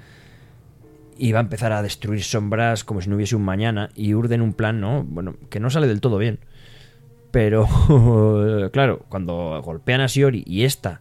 [1.19, 3.91] Y va a empezar a destruir sombras como si no hubiese un mañana.
[3.95, 5.03] Y urden un plan, ¿no?
[5.05, 6.39] Bueno, que no sale del todo bien.
[7.31, 7.69] Pero,
[8.73, 11.01] claro, cuando golpean a Shiori y esta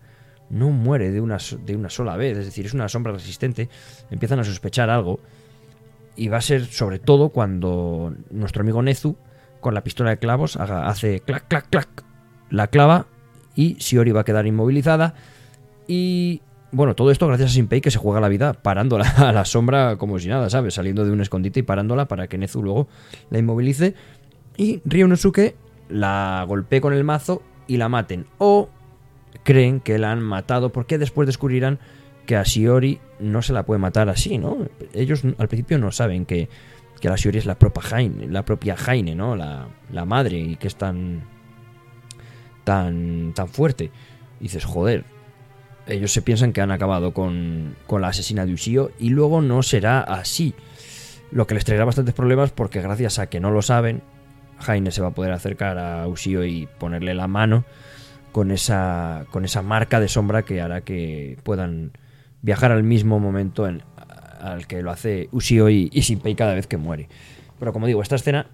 [0.49, 3.69] no muere de una, de una sola vez, es decir, es una sombra resistente,
[4.09, 5.19] empiezan a sospechar algo.
[6.15, 9.15] Y va a ser sobre todo cuando nuestro amigo Nezu,
[9.59, 12.03] con la pistola de clavos, hace clac, clac, clac,
[12.49, 13.05] la clava
[13.55, 15.13] y Shiori va a quedar inmovilizada.
[15.87, 16.41] Y
[16.71, 19.97] bueno, todo esto gracias a Shinpei que se juega la vida parándola a la sombra
[19.97, 20.73] como si nada, ¿sabes?
[20.73, 22.87] Saliendo de un escondite y parándola para que Nezu luego
[23.29, 23.95] la inmovilice.
[24.57, 25.55] Y Ryunosuke
[25.89, 28.25] la golpee con el mazo y la maten.
[28.37, 28.69] O
[29.43, 31.79] creen que la han matado porque después descubrirán
[32.25, 34.57] que a Shiori no se la puede matar así, ¿no?
[34.93, 36.49] Ellos al principio no saben que,
[36.99, 39.35] que la Shiori es la propia Jaime, la propia Jaime, ¿no?
[39.35, 41.23] La, la madre y que es tan
[42.65, 43.91] tan tan fuerte.
[44.41, 45.05] Y dices, joder,
[45.87, 49.63] ellos se piensan que han acabado con, con la asesina de Ushio y luego no
[49.63, 50.53] será así.
[51.31, 54.01] Lo que les traerá bastantes problemas porque gracias a que no lo saben,
[54.59, 57.65] Jaime se va a poder acercar a Ushio y ponerle la mano
[58.31, 61.91] con esa, con esa marca de sombra que hará que puedan
[62.41, 63.83] viajar al mismo momento en-
[64.39, 67.09] al que lo hace Ushio y, y cada vez que muere.
[67.59, 68.47] Pero como digo, esta escena,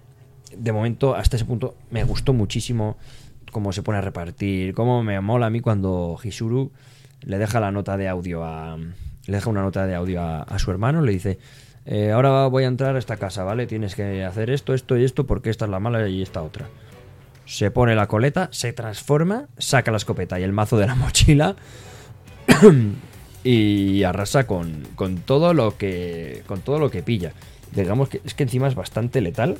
[0.56, 2.96] de momento, hasta ese punto, me gustó muchísimo
[3.52, 6.72] cómo se pone a repartir, cómo me mola a mí cuando Hisuru
[7.24, 8.76] le deja la nota de audio a.
[8.76, 11.38] Le deja una nota de audio a, su hermano, le dice.
[11.86, 13.66] "Eh, ahora voy a entrar a esta casa, ¿vale?
[13.66, 16.66] Tienes que hacer esto, esto y esto porque esta es la mala y esta otra.
[17.46, 21.56] Se pone la coleta, se transforma, saca la escopeta y el mazo de la mochila
[23.42, 27.32] y arrasa con, con todo lo que con todo lo que pilla.
[27.72, 29.58] Digamos que es que encima es bastante letal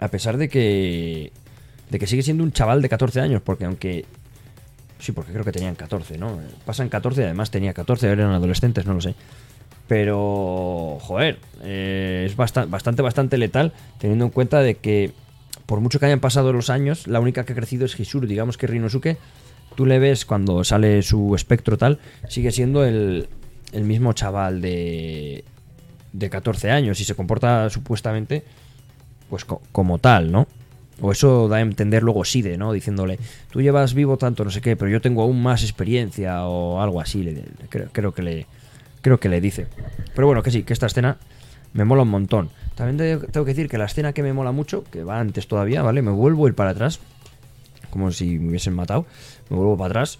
[0.00, 1.32] a pesar de que
[1.90, 4.04] de que sigue siendo un chaval de 14 años, porque aunque
[4.98, 6.38] sí, porque creo que tenían 14, ¿no?
[6.64, 9.14] Pasan 14 y además tenía 14, eran adolescentes, no lo sé.
[9.86, 15.12] Pero, joder, eh, es bastante, bastante, bastante letal teniendo en cuenta de que
[15.66, 18.26] por mucho que hayan pasado los años, la única que ha crecido es Hisuru.
[18.26, 19.16] Digamos que Rinosuke,
[19.76, 23.28] tú le ves cuando sale su espectro tal, sigue siendo el,
[23.72, 25.44] el mismo chaval de,
[26.12, 28.44] de 14 años y se comporta supuestamente
[29.30, 30.46] pues co- como tal, ¿no?
[31.00, 32.72] O eso da a entender luego Side, ¿no?
[32.72, 33.18] Diciéndole,
[33.50, 37.00] tú llevas vivo tanto, no sé qué, pero yo tengo aún más experiencia o algo
[37.00, 38.46] así, le- creo, creo que le
[39.00, 39.68] creo que le dice.
[40.14, 41.18] Pero bueno, que sí, que esta escena
[41.72, 42.50] me mola un montón.
[42.74, 45.46] También te- tengo que decir que la escena que me mola mucho, que va antes
[45.46, 46.02] todavía, ¿vale?
[46.02, 46.98] Me vuelvo a ir para atrás,
[47.90, 49.06] como si me hubiesen matado,
[49.50, 50.18] me vuelvo para atrás.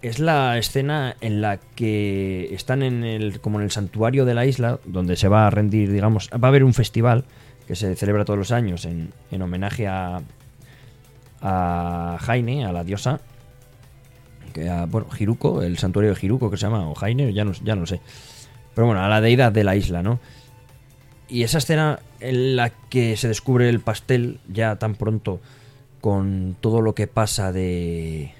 [0.00, 4.46] Es la escena en la que están en el, como en el santuario de la
[4.46, 7.24] isla, donde se va a rendir, digamos, va a haber un festival
[7.66, 10.20] que se celebra todos los años en, en homenaje a,
[11.40, 13.20] a Jaine, a la diosa,
[14.52, 17.52] que a, bueno, Hiruko, el santuario de Hiruko que se llama, o Jaine, ya no,
[17.52, 18.00] ya no sé.
[18.74, 20.20] Pero bueno, a la deidad de la isla, ¿no?
[21.28, 25.40] Y esa escena en la que se descubre el pastel ya tan pronto
[26.00, 28.34] con todo lo que pasa de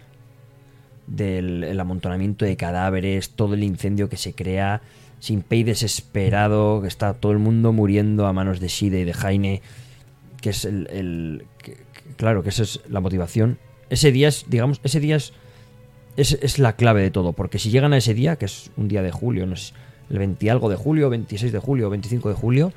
[1.06, 4.82] del el amontonamiento de cadáveres, todo el incendio que se crea,
[5.24, 9.62] Shinpei desesperado, que está todo el mundo muriendo a manos de Shide y de Jaine,
[10.42, 11.78] que es el, que-
[12.16, 13.58] claro, que esa es la motivación.
[13.88, 15.32] Ese día es, digamos, ese día es,
[16.16, 18.88] es, es la clave de todo, porque si llegan a ese día, que es un
[18.88, 19.72] día de julio, no sé,
[20.10, 22.72] el 20 algo de julio, 26 de julio, 25 de julio,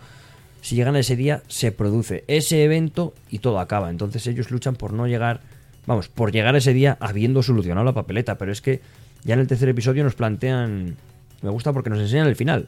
[0.62, 3.90] si llegan a ese día, se produce ese evento y todo acaba.
[3.90, 5.42] Entonces ellos luchan por no llegar,
[5.86, 8.38] vamos, por llegar a ese día habiendo solucionado la papeleta.
[8.38, 8.80] Pero es que
[9.24, 10.96] ya en el tercer episodio nos plantean,
[11.42, 12.68] me gusta porque nos enseñan el final.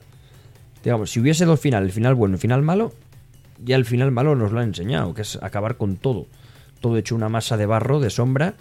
[0.84, 2.94] Digamos, si hubiese dos finales, el final bueno y el final malo,
[3.64, 6.28] ya el final malo nos lo han enseñado, que es acabar con todo.
[6.80, 8.54] Todo hecho una masa de barro, de sombra,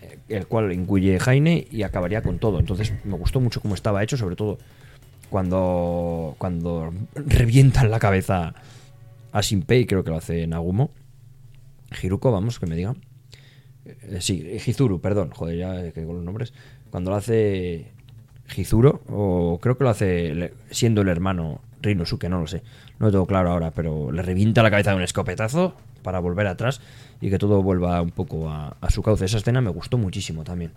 [0.00, 2.58] eh, el cual incluye Jaime y acabaría con todo.
[2.58, 4.58] Entonces me gustó mucho cómo estaba hecho, sobre todo
[5.28, 8.54] cuando, cuando revientan la cabeza
[9.32, 10.90] a Shinpei, creo que lo hace Nagumo.
[12.02, 12.96] Hiruko, vamos, que me digan.
[13.84, 16.54] Eh, sí, Hizuru, perdón, joder, ya que con los nombres.
[16.90, 17.92] Cuando lo hace
[18.54, 22.62] Hizuro, o creo que lo hace siendo el hermano Rinosuke, no lo sé.
[22.98, 26.46] No lo tengo claro ahora, pero le revienta la cabeza de un escopetazo para volver
[26.46, 26.80] atrás
[27.20, 29.24] y que todo vuelva un poco a, a su cauce.
[29.24, 30.72] Esa escena me gustó muchísimo también.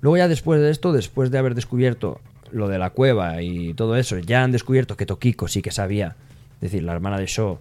[0.00, 3.96] Luego ya después de esto, después de haber descubierto lo de la cueva y todo
[3.96, 6.16] eso, ya han descubierto que Tokiko sí que sabía,
[6.56, 7.60] es decir, la hermana de Sho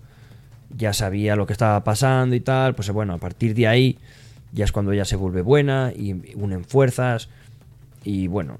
[0.75, 3.97] ya sabía lo que estaba pasando y tal, pues bueno, a partir de ahí
[4.53, 7.29] ya es cuando ella se vuelve buena y unen fuerzas
[8.03, 8.57] y bueno,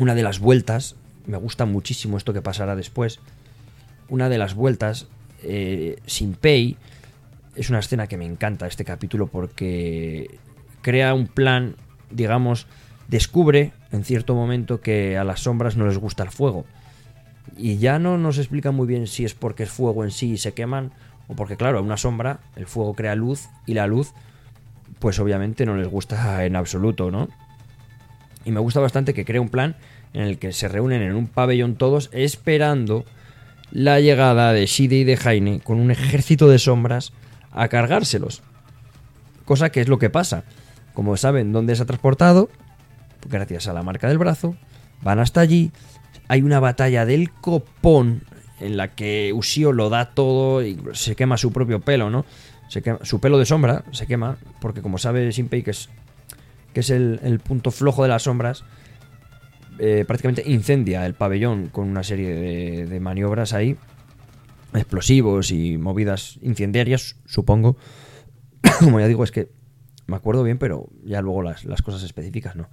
[0.00, 0.96] una de las vueltas,
[1.26, 3.20] me gusta muchísimo esto que pasará después,
[4.08, 5.06] una de las vueltas,
[5.42, 6.76] eh, Shinpei,
[7.54, 10.38] es una escena que me encanta este capítulo porque
[10.82, 11.76] crea un plan,
[12.10, 12.66] digamos,
[13.08, 16.64] descubre en cierto momento que a las sombras no les gusta el fuego.
[17.56, 20.38] Y ya no nos explica muy bien si es porque es fuego en sí y
[20.38, 20.92] se queman,
[21.28, 24.12] o porque, claro, a una sombra el fuego crea luz y la luz,
[24.98, 27.28] pues obviamente no les gusta en absoluto, ¿no?
[28.44, 29.76] Y me gusta bastante que crea un plan
[30.12, 33.04] en el que se reúnen en un pabellón todos esperando
[33.70, 37.12] la llegada de Shide y de Jaime con un ejército de sombras
[37.52, 38.42] a cargárselos.
[39.44, 40.44] Cosa que es lo que pasa.
[40.94, 42.50] Como saben dónde se ha transportado,
[43.28, 44.56] gracias a la marca del brazo,
[45.02, 45.70] van hasta allí.
[46.28, 48.22] Hay una batalla del copón
[48.60, 52.24] en la que Ushio lo da todo y se quema su propio pelo, ¿no?
[53.02, 55.88] Su pelo de sombra se quema, porque como sabe Shinpei que es,
[56.72, 58.64] que es el punto flojo de las sombras,
[59.82, 63.78] eh, prácticamente incendia el pabellón con una serie de, maniobras ahí,
[64.74, 67.78] explosivos y movidas incendiarias, supongo.
[68.80, 69.48] como ya digo, es que
[70.06, 72.68] me acuerdo bien, pero ya luego las, cosas específicas no.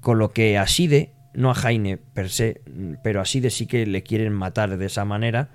[0.00, 2.62] Con lo que a Side, no a Jaime per se,
[3.02, 5.50] pero a Side sí que le quieren matar de esa manera,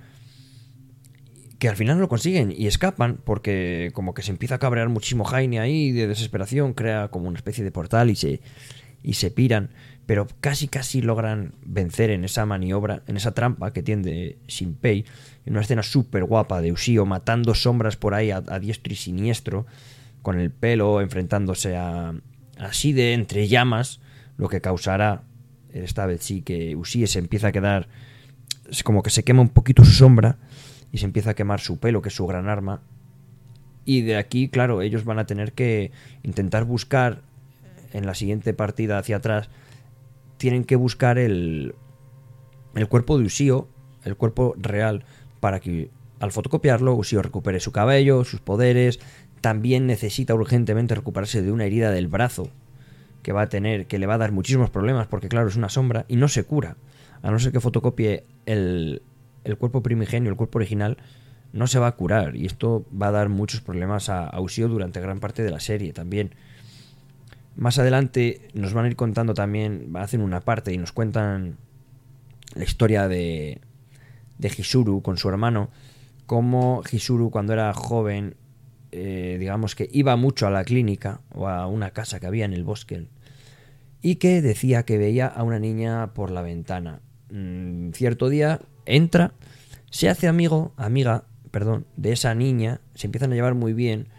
[1.58, 4.90] que al final no lo consiguen y escapan porque como que se empieza a cabrear
[4.90, 8.42] muchísimo Jaime ahí de desesperación, crea como una especie de portal y se,
[9.04, 9.70] y se piran,
[10.06, 15.06] pero casi casi logran vencer en esa maniobra, en esa trampa que tiende Shinpei,
[15.46, 19.66] en una escena súper guapa de Ushio matando sombras por ahí a, diestro y siniestro,
[20.22, 22.14] con el pelo enfrentándose a,
[22.58, 24.00] así de entre llamas,
[24.38, 25.24] lo que causará
[25.74, 27.88] esta vez sí que Ushie se empieza a quedar
[28.70, 30.38] es como que se quema un poquito su sombra
[30.92, 32.82] y se empieza a quemar su pelo, que es su gran arma.
[33.86, 35.92] Y de aquí, claro, ellos van a tener que
[36.24, 37.22] intentar buscar
[37.94, 39.50] en la siguiente partida hacia atrás,
[40.38, 41.74] tienen que buscar el,
[42.76, 43.70] el cuerpo de Ushio,
[44.04, 45.06] el cuerpo real,
[45.40, 45.90] para que
[46.20, 49.00] al fotocopiarlo Ushio recupere su cabello, sus poderes.
[49.42, 52.50] También necesita urgentemente recuperarse de una herida del brazo
[53.22, 55.70] que va a tener, que le va a dar muchísimos problemas, porque claro, es una
[55.70, 56.78] sombra y no se cura.
[57.22, 59.02] A no ser que fotocopie el,
[59.44, 60.98] el cuerpo primigenio, el cuerpo original,
[61.54, 62.36] no se va a curar.
[62.36, 65.60] Y esto va a dar muchos problemas a, a Ushio durante gran parte de la
[65.60, 66.36] serie también.
[67.56, 71.58] Más adelante nos van a ir contando también, hacen una parte y nos cuentan
[72.56, 73.62] la historia de,
[74.38, 75.70] de Hisuru con su hermano,
[76.26, 78.36] cómo Hisuru cuando era joven,
[78.92, 82.54] eh, digamos que iba mucho a la clínica o a una casa que había en
[82.54, 83.08] el bosque
[84.02, 87.02] y que decía que veía a una niña por la ventana.
[87.32, 89.34] Mm, cierto día entra,
[89.90, 94.10] se hace amigo, amiga, perdón, de esa niña, se empiezan a llevar muy bien,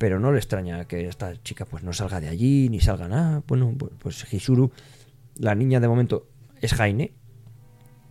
[0.00, 3.42] pero no le extraña que esta chica pues no salga de allí, ni salga nada.
[3.46, 4.72] Bueno, pues Hisuru,
[5.36, 6.26] la niña de momento
[6.62, 7.12] es Jaine,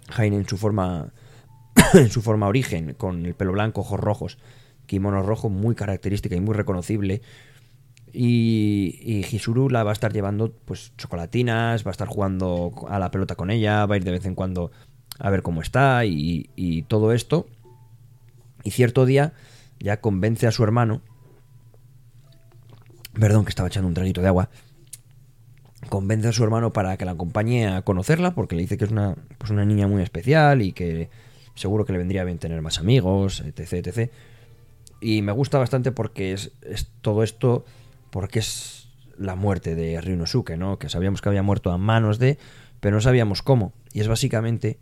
[0.08, 1.12] Jaine en su forma
[1.96, 4.38] en su forma origen, con el pelo blanco, ojos rojos,
[4.86, 7.24] kimono rojo muy característica y muy reconocible.
[8.14, 13.00] Y, y Hisuru la va a estar llevando pues chocolatinas, va a estar jugando a
[13.00, 14.72] la pelota con ella, va a ir de vez en cuando
[15.18, 17.48] a ver cómo está y, y todo esto.
[18.64, 19.34] Y cierto día
[19.80, 21.02] ya convence a su hermano,
[23.20, 24.50] perdón que estaba echando un traguito de agua,
[25.90, 28.92] convence a su hermano para que la acompañe a conocerla porque le dice que es
[28.92, 31.10] una, pues una niña muy especial y que
[31.56, 34.12] seguro que le vendría bien tener más amigos, etc.
[35.02, 37.66] Y me gusta bastante porque es, es todo esto,
[38.12, 40.80] porque es la muerte de Ryunosuke, ¿no?
[40.80, 42.38] Que sabíamos que había muerto a manos de,
[42.80, 43.74] pero no sabíamos cómo.
[43.94, 44.78] Y es básicamente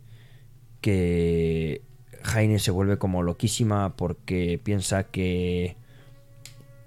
[0.80, 1.82] que
[2.22, 5.76] Jaine se vuelve como loquísima porque piensa que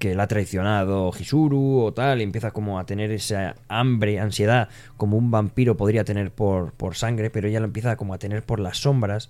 [0.02, 4.68] que la ha traicionado Hisuru o tal, y empieza como a tener esa hambre, ansiedad,
[4.98, 8.44] como un vampiro podría tener por, por sangre, pero ella lo empieza como a tener
[8.44, 9.30] por las sombras.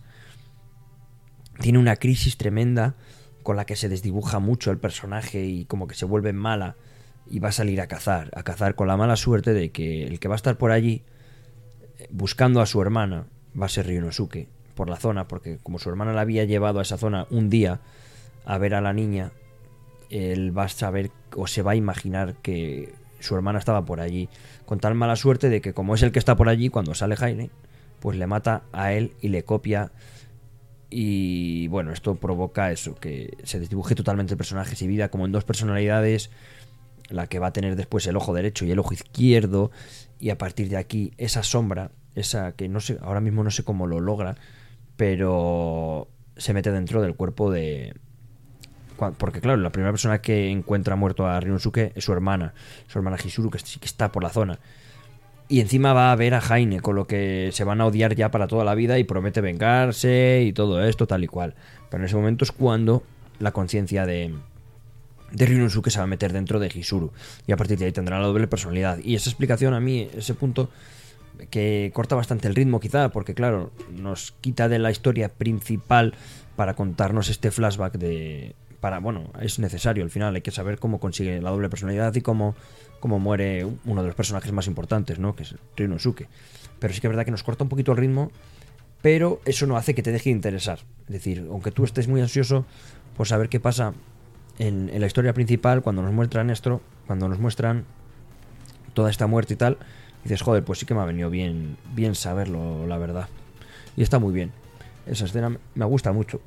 [1.59, 2.95] Tiene una crisis tremenda
[3.43, 6.77] con la que se desdibuja mucho el personaje y como que se vuelve mala
[7.29, 10.21] y va a salir a cazar, a cazar con la mala suerte de que el
[10.21, 11.03] que va a estar por allí
[11.99, 13.27] eh, buscando a su hermana
[13.61, 16.83] va a ser Ryunosuke por la zona, porque como su hermana la había llevado a
[16.83, 17.81] esa zona un día
[18.45, 19.33] a ver a la niña,
[20.11, 24.29] él va a saber o se va a imaginar que su hermana estaba por allí,
[24.65, 27.15] con tal mala suerte de que como es el que está por allí, cuando sale
[27.15, 27.49] Jaime,
[27.99, 29.91] pues le mata a él y le copia.
[30.89, 35.31] Y bueno, esto provoca eso, que se desdibuje totalmente el personaje, se vida como en
[35.31, 36.29] dos personalidades,
[37.09, 39.71] la que va a tener después el ojo derecho y el ojo izquierdo,
[40.19, 43.63] y a partir de aquí esa sombra, esa que no sé, ahora mismo no sé
[43.63, 44.35] cómo lo logra,
[44.97, 47.93] pero se mete dentro del cuerpo de,
[49.17, 52.53] porque claro, la primera persona que encuentra muerto a Ryunosuke es su hermana,
[52.87, 54.59] su hermana Hisuru, que está por la zona.
[55.49, 58.31] Y encima va a ver a Jaime, con lo que se van a odiar ya
[58.31, 61.55] para toda la vida y promete vengarse y todo esto, tal y cual.
[61.89, 63.03] Pero en ese momento es cuando
[63.39, 64.33] la conciencia de,
[65.33, 67.11] de se va a meter dentro de Hisuru.
[67.47, 68.99] Y a partir de ahí tendrá la doble personalidad.
[69.03, 70.69] Y esa explicación a mí, ese punto
[71.49, 76.13] que corta bastante el ritmo quizá, porque claro, nos quita de la historia principal
[76.55, 80.99] para contarnos este flashback de, para, bueno, es necesario al final, hay que saber cómo
[80.99, 82.55] consigue la doble personalidad y cómo,
[82.99, 85.35] cómo muere uno de los personajes más importantes, ¿no?
[85.35, 86.27] Que es Ryunosuke.
[86.79, 88.31] Pero sí que es verdad que nos corta un poquito el ritmo,
[89.01, 90.79] pero eso no hace que te deje de interesar.
[91.05, 92.65] Es decir, aunque tú estés muy ansioso
[93.15, 93.93] por saber qué pasa
[94.57, 97.85] en, en la historia principal, cuando nos muestran esto, cuando nos muestran
[98.95, 99.77] toda esta muerte y tal,
[100.23, 103.29] dices, joder, pues sí que me ha venido bien, bien saberlo, la verdad.
[103.95, 104.51] Y está muy bien.
[105.05, 106.41] Esa escena me gusta mucho.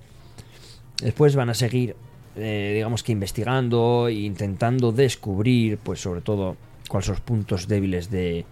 [1.00, 1.94] Después van a seguir
[2.36, 6.56] eh, digamos que investigando e intentando descubrir, pues sobre todo,
[6.88, 8.44] cuáles son los puntos débiles de,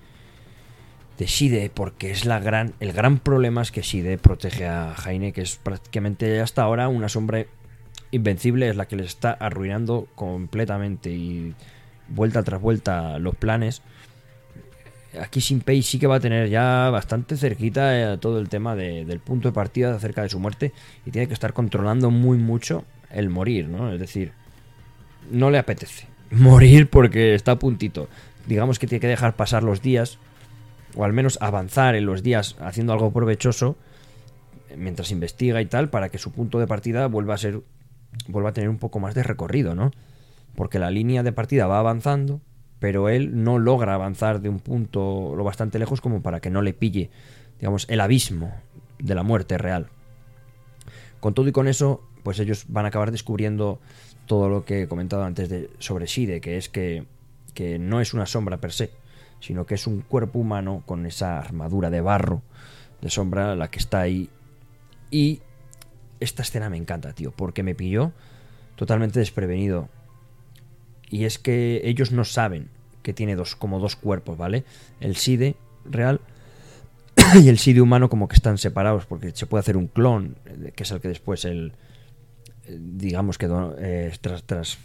[1.19, 5.43] de porque es la gran, el gran problema es que Shide protege a Jaine, que
[5.43, 7.45] es prácticamente hasta ahora una sombra
[8.11, 11.55] invencible, es la que les está arruinando completamente y
[12.09, 13.83] vuelta tras vuelta los planes.
[15.21, 19.05] Aquí Shinpei sí que va a tener ya bastante cerquita eh, todo el tema de,
[19.05, 20.73] del punto de partida acerca de su muerte
[21.05, 23.93] y tiene que estar controlando muy mucho el morir, ¿no?
[23.93, 24.33] Es decir,
[25.31, 28.09] no le apetece morir porque está a puntito.
[28.47, 30.19] digamos que tiene que dejar pasar los días,
[30.97, 33.77] o al menos avanzar en los días haciendo algo provechoso,
[34.77, 37.61] mientras investiga y tal, para que su punto de partida vuelva a ser,
[38.29, 39.91] vuelva a tener un poco más de recorrido, ¿no?
[40.55, 42.41] Porque la línea de partida va avanzando,
[42.79, 46.63] pero él no logra avanzar de un punto lo bastante lejos como para que no
[46.63, 47.11] le pille,
[47.59, 48.53] digamos, el abismo
[48.99, 49.89] de la muerte real.
[51.21, 53.81] Con todo y con eso, pues ellos van a acabar descubriendo
[54.27, 57.05] todo lo que he comentado antes de, sobre Shide, que es que,
[57.55, 58.91] que no es una sombra per se,
[59.41, 62.43] sino que es un cuerpo humano con esa armadura de barro
[63.01, 64.31] de sombra la que está ahí.
[65.11, 65.41] Y
[66.21, 68.13] esta escena me encanta, tío, porque me pilló
[68.77, 69.89] totalmente desprevenido.
[71.11, 72.71] Y es que ellos no saben
[73.03, 74.65] que tiene dos, como dos cuerpos, ¿vale?
[75.01, 76.21] El Side real
[77.35, 80.73] y el Side humano como que están separados porque se puede hacer un clon, eh,
[80.75, 81.73] que es el que después el,
[82.79, 83.47] digamos que
[83.79, 84.79] eh, tras- tras-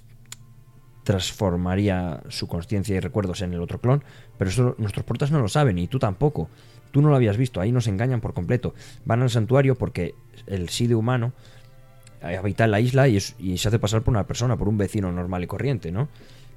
[1.03, 4.03] transformaría su conciencia y recuerdos en el otro clon,
[4.37, 6.49] pero eso nuestros portas no lo saben y tú tampoco.
[6.91, 8.73] Tú no lo habías visto, ahí nos engañan por completo.
[9.05, 10.15] Van al santuario porque
[10.47, 11.33] el Side humano
[12.21, 15.11] habita en la isla y, y se hace pasar por una persona, por un vecino
[15.11, 16.07] normal y corriente, ¿no?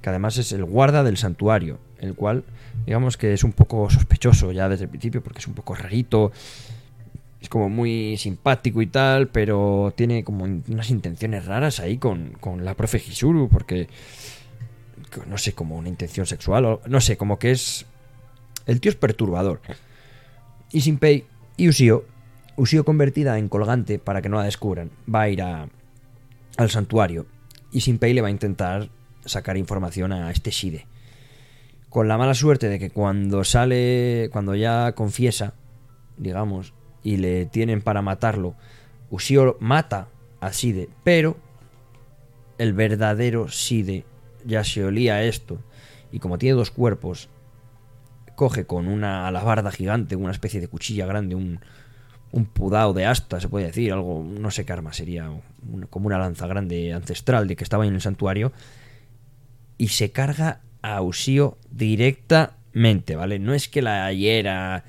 [0.01, 2.43] Que además es el guarda del santuario, el cual,
[2.85, 6.31] digamos que es un poco sospechoso ya desde el principio porque es un poco rarito,
[7.41, 12.63] es como muy simpático y tal, pero tiene como unas intenciones raras ahí con, con
[12.63, 13.87] la profe Hisuru, porque
[15.09, 17.85] que no sé, como una intención sexual, no sé, como que es...
[18.65, 19.61] El tío es perturbador.
[20.71, 21.25] Y Shinpei
[21.57, 22.05] y Usio,
[22.55, 25.67] Usio convertida en colgante para que no la descubran, va a ir a,
[26.57, 27.25] al santuario
[27.71, 28.89] y Shinpei le va a intentar
[29.25, 30.85] sacar información a este Shide.
[31.89, 35.53] Con la mala suerte de que cuando sale, cuando ya confiesa,
[36.17, 36.73] digamos,
[37.03, 38.55] y le tienen para matarlo,
[39.09, 40.07] Usio mata
[40.39, 41.37] a Shide, pero
[42.57, 44.05] el verdadero Shide
[44.45, 45.59] ya se olía esto
[46.11, 47.29] y como tiene dos cuerpos,
[48.35, 51.59] coge con una alabarda gigante, una especie de cuchilla grande, un,
[52.31, 55.29] un pudao de asta, se puede decir, algo, no sé qué arma sería,
[55.89, 58.51] como una lanza grande ancestral de que estaba en el santuario,
[59.77, 63.39] y se carga a Usio directamente, ¿vale?
[63.39, 64.85] No es que la hiera,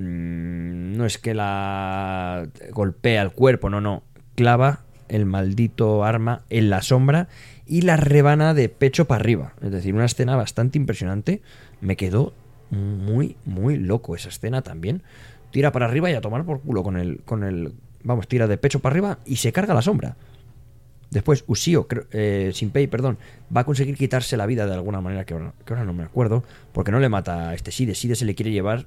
[0.00, 4.02] no es que la golpea el cuerpo, no, no,
[4.34, 7.28] clava el maldito arma en la sombra
[7.66, 9.54] y la rebana de pecho para arriba.
[9.60, 11.42] Es decir, una escena bastante impresionante.
[11.80, 12.32] Me quedó
[12.70, 15.02] muy, muy loco esa escena también.
[15.50, 18.56] Tira para arriba y a tomar por culo con el, con el, vamos, tira de
[18.56, 20.16] pecho para arriba y se carga la sombra.
[21.10, 23.18] Después, Usio, eh, Shinpei, perdón,
[23.54, 26.04] va a conseguir quitarse la vida de alguna manera que ahora, que ahora no me
[26.04, 27.96] acuerdo, porque no le mata a este Side.
[27.96, 28.86] Side se le quiere llevar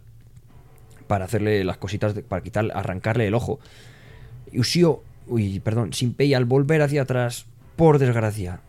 [1.07, 3.59] para hacerle las cositas, para quitar, arrancarle el ojo.
[4.51, 8.61] Y Usio, uy, perdón, Shinpei al volver hacia atrás, por desgracia,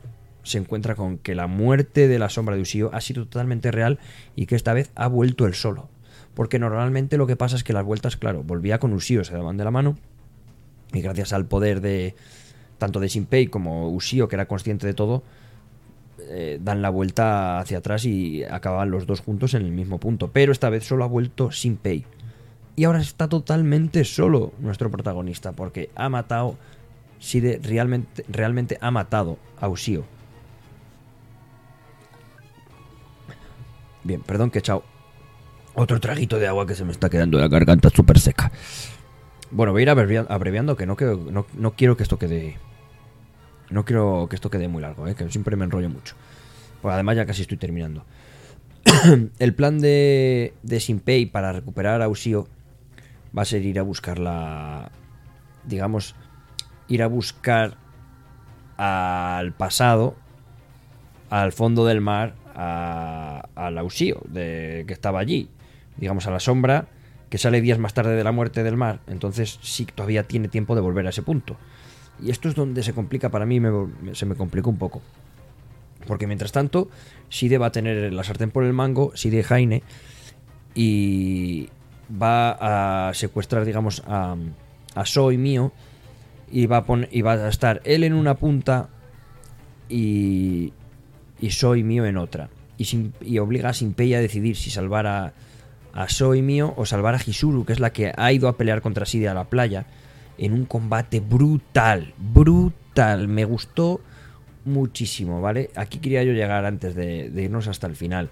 [0.42, 3.98] se encuentra con que la muerte de la sombra de Usio ha sido totalmente real
[4.36, 5.88] y que esta vez ha vuelto él solo.
[6.34, 9.56] Porque normalmente lo que pasa es que las vueltas, claro, volvía con Usio, se daban
[9.56, 9.96] de la mano,
[10.92, 12.14] y gracias al poder de
[12.78, 15.22] tanto de Shinpei como Usio, que era consciente de todo,
[16.20, 20.30] eh, dan la vuelta hacia atrás y acaban los dos juntos en el mismo punto.
[20.32, 22.04] Pero esta vez solo ha vuelto Shinpei.
[22.76, 26.56] Y ahora está totalmente solo nuestro protagonista, porque ha matado,
[27.20, 30.04] Shide realmente, realmente ha matado a Usio.
[34.02, 34.60] Bien, perdón que he
[35.74, 38.52] otro traguito de agua que se me está quedando la garganta súper seca.
[39.50, 41.32] Bueno, voy a ir abrevia- abreviando, que no, quiero-
[41.96, 42.58] que esto quede...
[43.70, 45.14] No quiero que esto quede muy largo, ¿eh?
[45.14, 46.14] que siempre me enrollo mucho.
[46.82, 48.04] Pues además ya casi estoy terminando.
[49.38, 52.46] El plan de, de Shinpei para recuperar a Usio
[53.36, 54.90] va a ser ir a buscar la...
[55.64, 56.14] Digamos,
[56.88, 57.76] ir a buscar
[58.76, 60.14] al pasado,
[61.30, 65.48] al fondo del mar, a, al Usio, de, que estaba allí.
[65.96, 66.86] Digamos, a la sombra,
[67.30, 69.00] que sale días más tarde de la muerte del mar.
[69.06, 71.56] Entonces sí todavía tiene tiempo de volver a ese punto.
[72.22, 75.02] Y esto es donde se complica para mí, me- se me complicó un poco.
[76.06, 76.88] Porque mientras tanto,
[77.30, 79.82] Side va a tener la sartén por el mango, Side Jaine,
[80.74, 81.70] y
[82.10, 84.36] va a secuestrar, digamos, a,
[84.94, 85.72] a Soy mío,
[86.50, 88.88] y va, a pon- y va a estar él en una punta
[89.88, 90.72] y,
[91.40, 92.48] y Soy mío en otra.
[92.76, 95.32] Y, obliga a Shinpei a decidir si salvar a,
[95.92, 98.82] a Soy mío o salvar a Hisuru, que es la que ha ido a pelear
[98.82, 99.86] contra Side a la playa,
[100.38, 103.28] en un combate brutal, brutal.
[103.28, 104.00] Me gustó
[104.64, 105.70] muchísimo, ¿vale?
[105.76, 108.30] Aquí quería yo llegar antes de, de irnos hasta el final.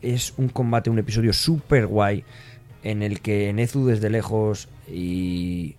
[0.00, 2.24] Es un combate, un episodio súper guay
[2.82, 5.76] en el que Nezu desde lejos y,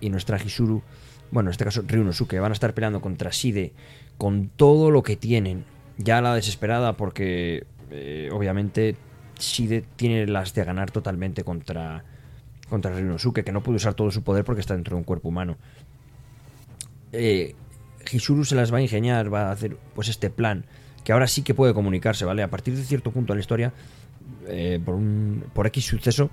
[0.00, 0.82] y nuestra Hisuru,
[1.30, 3.72] bueno, en este caso Ryunosuke, van a estar peleando contra Shide
[4.18, 5.64] con todo lo que tienen.
[5.98, 8.96] Ya la desesperada porque eh, obviamente
[9.38, 12.04] Shide tiene las de ganar totalmente contra,
[12.68, 15.28] contra Rinosuke, que no puede usar todo su poder porque está dentro de un cuerpo
[15.28, 15.56] humano.
[17.12, 17.54] Eh,
[18.10, 20.64] Hisuru se las va a ingeniar, va a hacer pues este plan,
[21.04, 22.42] que ahora sí que puede comunicarse, ¿vale?
[22.42, 23.72] A partir de cierto punto de la historia,
[24.46, 26.30] eh, por, un, por X suceso,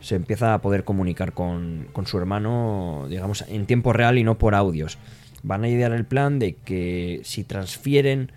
[0.00, 4.38] se empieza a poder comunicar con, con su hermano, digamos, en tiempo real y no
[4.38, 4.98] por audios.
[5.42, 8.32] Van a idear el plan de que si transfieren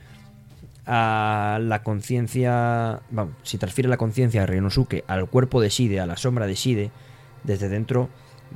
[0.85, 6.05] a la conciencia, vamos, si transfiere la conciencia de Ryonosuke al cuerpo de Shide, a
[6.05, 6.91] la sombra de Shide,
[7.43, 8.09] desde dentro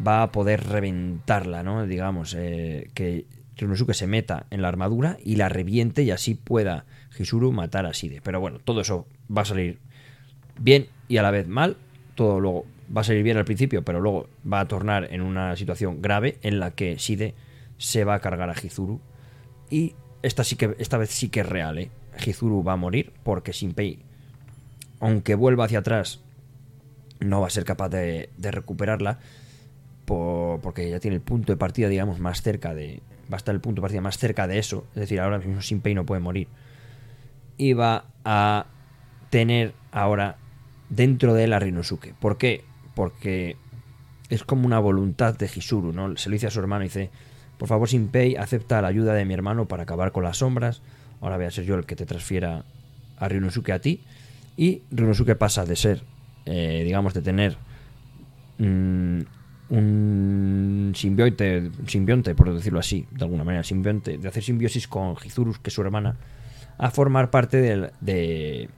[0.05, 1.85] va a poder reventarla, ¿no?
[1.85, 3.25] Digamos, eh, que
[3.55, 6.85] Ryonosuke se meta en la armadura y la reviente y así pueda
[7.17, 8.21] Hisuru matar a Shide.
[8.21, 9.79] Pero bueno, todo eso va a salir
[10.59, 11.77] bien y a la vez mal.
[12.15, 12.65] Todo luego
[12.95, 16.37] va a salir bien al principio, pero luego va a tornar en una situación grave
[16.41, 17.33] en la que Shide
[17.77, 18.99] se va a cargar a Hizuru.
[19.69, 21.91] Y esta, sí que, esta vez sí que es real, ¿eh?
[22.25, 23.99] Hizuru va a morir porque Shinpei,
[24.99, 26.21] aunque vuelva hacia atrás,
[27.19, 29.19] no va a ser capaz de, recuperarla
[30.05, 33.01] por- porque ya tiene el punto de partida, digamos, más cerca de...
[33.31, 34.87] Va a estar el punto de partida más cerca de eso.
[34.95, 36.47] Es decir, ahora mismo Shinpei no puede morir.
[37.57, 38.67] Y va a
[39.29, 40.37] tener ahora
[40.89, 42.13] dentro de él a Rinosuke.
[42.19, 42.63] ¿Por qué?
[42.95, 43.57] Porque
[44.29, 46.15] es como una voluntad de Hisuru, ¿no?
[46.17, 47.09] Se lo dice a su hermano y dice,
[47.57, 50.81] por favor Shinpei, acepta la ayuda de mi hermano para acabar con las sombras.
[51.21, 52.63] Ahora voy a ser yo el que te transfiera
[53.17, 54.01] a Rinosuke a ti.
[54.55, 56.03] Y Rinosuke pasa de ser,
[56.45, 57.57] eh, digamos, de tener
[58.57, 59.19] mm,
[59.69, 65.53] un simbionte, simbionte, por decirlo así, de alguna manera, simbionte, de hacer simbiosis con Hizuru,
[65.61, 66.15] que es su hermana,
[66.77, 68.69] a formar parte del- de,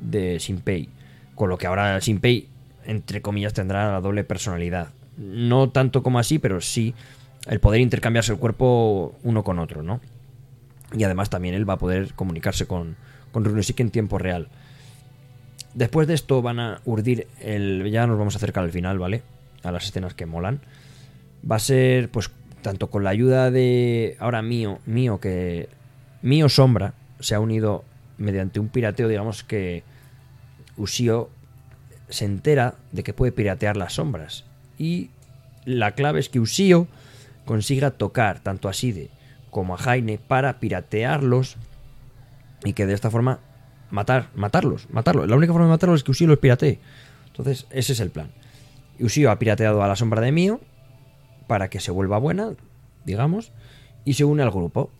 [0.00, 0.88] de Shinpei.
[1.38, 2.48] Con lo que ahora Shinpei,
[2.84, 4.88] entre comillas, tendrá la doble personalidad.
[5.16, 6.96] No tanto como así, pero sí
[7.46, 10.00] el poder intercambiarse el cuerpo uno con otro, ¿no?
[10.92, 12.96] Y además también él va a poder comunicarse con,
[13.30, 14.48] con Runosuke en tiempo real.
[15.74, 17.88] Después de esto van a urdir el...
[17.88, 19.22] Ya nos vamos a acercar al final, ¿vale?
[19.62, 20.58] A las escenas que molan.
[21.48, 22.32] Va a ser, pues,
[22.62, 24.16] tanto con la ayuda de...
[24.18, 25.68] Ahora mío, mío, que...
[26.20, 27.84] Mío Sombra se ha unido
[28.16, 29.84] mediante un pirateo, digamos que...
[30.78, 31.30] Ushio
[32.08, 34.44] se entera de que puede piratear las sombras.
[34.78, 35.10] Y
[35.64, 36.86] la clave es que Ushio
[37.44, 39.10] consiga tocar tanto a Side
[39.50, 41.56] como a Jaime para piratearlos
[42.64, 43.40] y que de esta forma
[43.90, 45.28] matar, matarlos, matarlos.
[45.28, 46.78] La única forma de matarlos es que Ushio los piratee.
[47.26, 48.30] Entonces, ese es el plan.
[49.00, 50.60] Ushio ha pirateado a la sombra de Mio
[51.46, 52.50] para que se vuelva buena,
[53.04, 53.52] digamos,
[54.04, 54.90] y se une al grupo.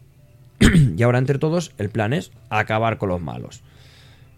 [0.96, 3.62] y ahora entre todos el plan es acabar con los malos.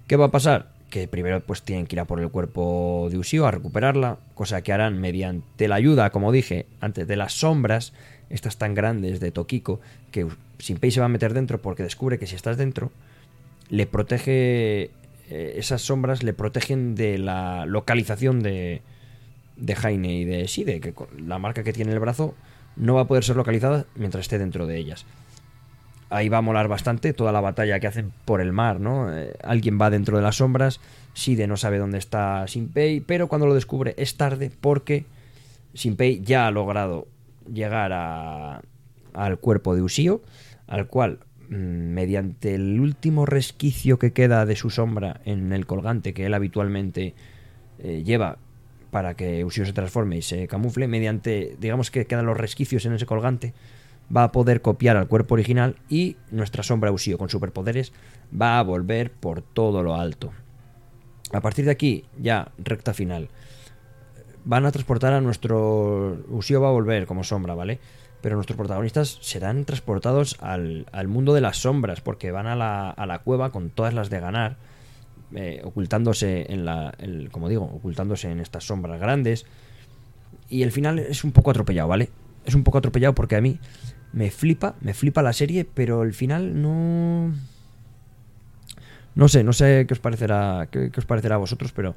[0.07, 0.73] ¿Qué va a pasar?
[0.91, 4.63] Que primero pues tienen que ir a por el cuerpo de Ushio a recuperarla, cosa
[4.63, 7.93] que harán mediante la ayuda, como dije, antes de las sombras,
[8.29, 9.81] estas tan grandes de Tokiko,
[10.11, 10.27] que
[10.59, 12.91] Shinpei se va a meter dentro porque descubre que si estás dentro,
[13.69, 14.91] le protege,
[15.31, 18.83] eh, esas sombras le protegen de la localización de,
[19.57, 22.35] de Jaime y de Shide, que con la marca que tiene en el brazo
[22.77, 25.05] no va a poder ser localizada mientras esté dentro de ellas.
[26.11, 29.17] Ahí va a molar bastante toda la batalla que hacen por el mar, ¿no?
[29.17, 30.81] Eh, alguien va dentro de las sombras,
[31.15, 35.05] Shide no sabe dónde está Shinpei, pero cuando lo descubre es tarde porque
[35.75, 37.07] Shinpei ya ha logrado
[37.53, 38.61] llegar a-
[39.15, 40.21] al cuerpo de Ushio,
[40.67, 41.55] al cual mm,
[41.95, 47.15] mediante el último resquicio que queda de su sombra en el colgante que él habitualmente
[47.81, 48.39] eh, lleva
[48.91, 52.93] para que Ushio se transforme y se camufle, mediante, digamos que quedan los resquicios en
[52.95, 53.53] ese colgante,
[54.15, 57.93] va a poder copiar al cuerpo original y nuestra sombra Ushio con superpoderes
[58.39, 60.33] va a volver por todo lo alto.
[61.33, 63.29] A partir de aquí, ya recta final,
[64.45, 66.25] van a transportar a nuestro...
[66.29, 67.79] Ushio va a volver como sombra, ¿vale?
[68.21, 72.91] Pero nuestros protagonistas serán transportados al, al mundo de las sombras, porque van a la,
[72.91, 74.57] a la cueva con todas las de ganar,
[75.35, 76.93] eh, ocultándose en la...
[76.99, 79.47] el- como digo, ocultándose en estas sombras grandes.
[80.49, 82.11] Y el final es un poco atropellado, ¿vale?
[82.45, 83.61] Es un poco atropellado porque a mí
[84.13, 87.33] me flipa, me flipa la serie, pero el final no...
[89.15, 91.95] No sé, no sé qué os parecerá, qué, os parecerá a vosotros, pero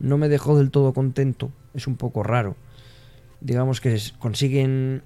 [0.00, 1.52] no me dejó del todo contento.
[1.74, 2.56] Es un poco raro.
[3.40, 5.02] Digamos que consiguen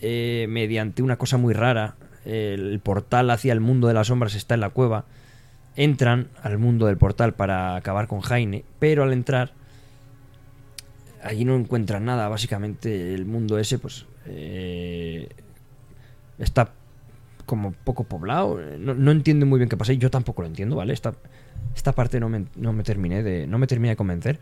[0.00, 1.96] eh, mediante una cosa muy rara.
[2.24, 5.06] El portal hacia el mundo de las sombras está en la cueva.
[5.76, 9.52] Entran al mundo del portal para acabar con Jaime, pero al entrar
[11.22, 12.28] allí no encuentran nada.
[12.28, 15.28] Básicamente el mundo ese, pues, eh,
[16.40, 16.72] está
[17.46, 18.60] como poco poblado.
[18.78, 20.92] No, no entiendo muy bien qué pasa y yo tampoco lo entiendo, ¿vale?
[20.92, 21.14] Esta,
[21.76, 23.46] esta parte no me, no me terminé de.
[23.46, 24.40] no me terminé de convencer.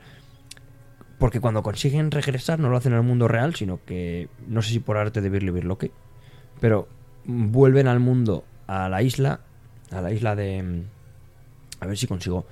[1.18, 4.78] Porque cuando consiguen regresar no lo hacen al mundo real, sino que no sé si
[4.78, 5.90] por arte de Birli Birloque,
[6.60, 6.88] pero
[7.24, 9.40] vuelven al mundo, a la isla,
[9.90, 10.84] a la isla de
[11.80, 12.46] A ver si consigo.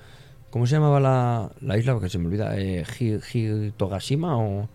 [0.51, 1.93] ¿Cómo se llamaba la, la isla?
[1.93, 2.56] Porque se me olvida.
[2.59, 4.68] Eh, Hi- Hitogashima o.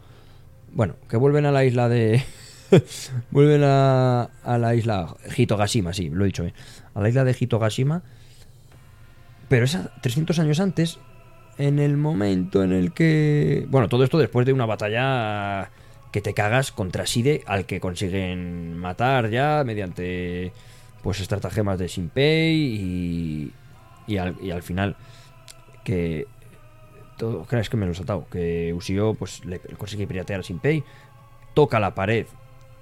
[0.73, 2.23] Bueno, que vuelven a la isla de.
[3.31, 6.55] vuelven a, la isla Hitogashima, sí, lo he dicho bien.
[6.93, 8.01] A la isla de Hitogashima.
[9.49, 10.99] Pero es a 300 años antes.
[11.57, 13.65] En el momento en el que.
[13.69, 15.69] Bueno, todo esto después de una batalla
[16.11, 20.51] que te cagas contra Side, al que consiguen matar ya mediante
[21.01, 23.51] pues estratagemas de Shinpei y,
[24.07, 24.95] y, al, final
[25.83, 26.27] que
[27.17, 30.83] todo, crees que me lo he saltado, que Ushio pues le consigue piratear a Shinpei,
[31.53, 32.27] toca la pared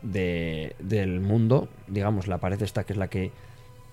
[0.01, 3.31] de, del mundo, digamos la pared esta que es la que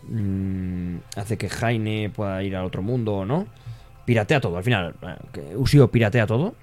[0.09, 3.47] mm, hace que Jaime pueda ir al otro mundo o no,
[4.05, 6.55] piratea todo, al final eh, que Ushio piratea todo.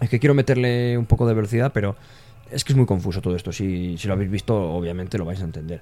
[0.00, 1.94] Es que quiero meterle un poco de velocidad, pero
[2.50, 3.52] es que es muy confuso todo esto.
[3.52, 5.80] Si, lo habéis visto, obviamente lo vais a entender.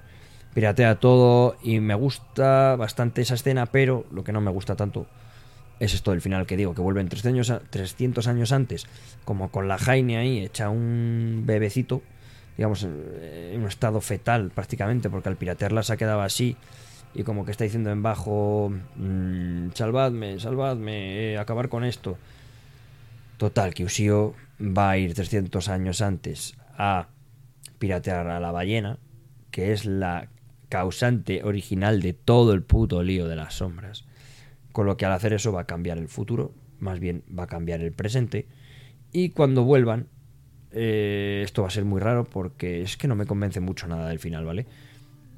[0.53, 5.07] Piratea todo y me gusta bastante esa escena, pero lo que no me gusta tanto
[5.79, 8.85] es esto del final que digo, que vuelven 300 años, a- 300 años antes,
[9.25, 12.03] como con la Jaime ahí, hecha un bebecito,
[12.57, 16.57] digamos, en un estado fetal prácticamente, porque al piratearla se ha quedado así,
[17.13, 22.17] y como que está diciendo en bajo, mm, salvadme, salvadme, eh, acabar con esto.
[23.37, 27.07] Total, que Ushio va a ir 300 años antes a
[27.79, 28.97] piratear a la ballena,
[29.51, 30.29] que es la
[30.69, 34.05] causante original de todo el puto lío de las sombras.
[34.71, 37.47] Con lo que al hacer eso va a cambiar el futuro, más bien va a
[37.47, 38.47] cambiar el presente.
[39.11, 40.07] Y cuando vuelvan,
[40.73, 44.09] eh, esto va a ser muy raro porque es que no me convence mucho nada
[44.09, 44.65] del final, ¿vale?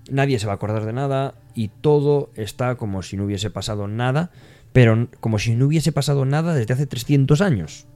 [0.10, 3.88] Nadie se va a acordar de nada y todo está como si no hubiese pasado
[3.88, 4.32] nada,
[4.72, 7.88] pero como si no hubiese pasado nada desde hace 300 años.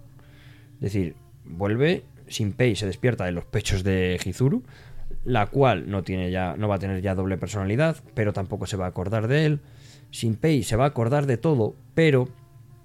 [0.75, 4.63] Es decir, vuelve, Shinpei se despierta en los pechos de Hizuru,
[5.23, 8.77] la cual no, tiene ya, no va a tener ya doble personalidad, pero tampoco se
[8.77, 9.59] va a acordar de él.
[10.11, 12.27] Shinpei se va a acordar de todo, pero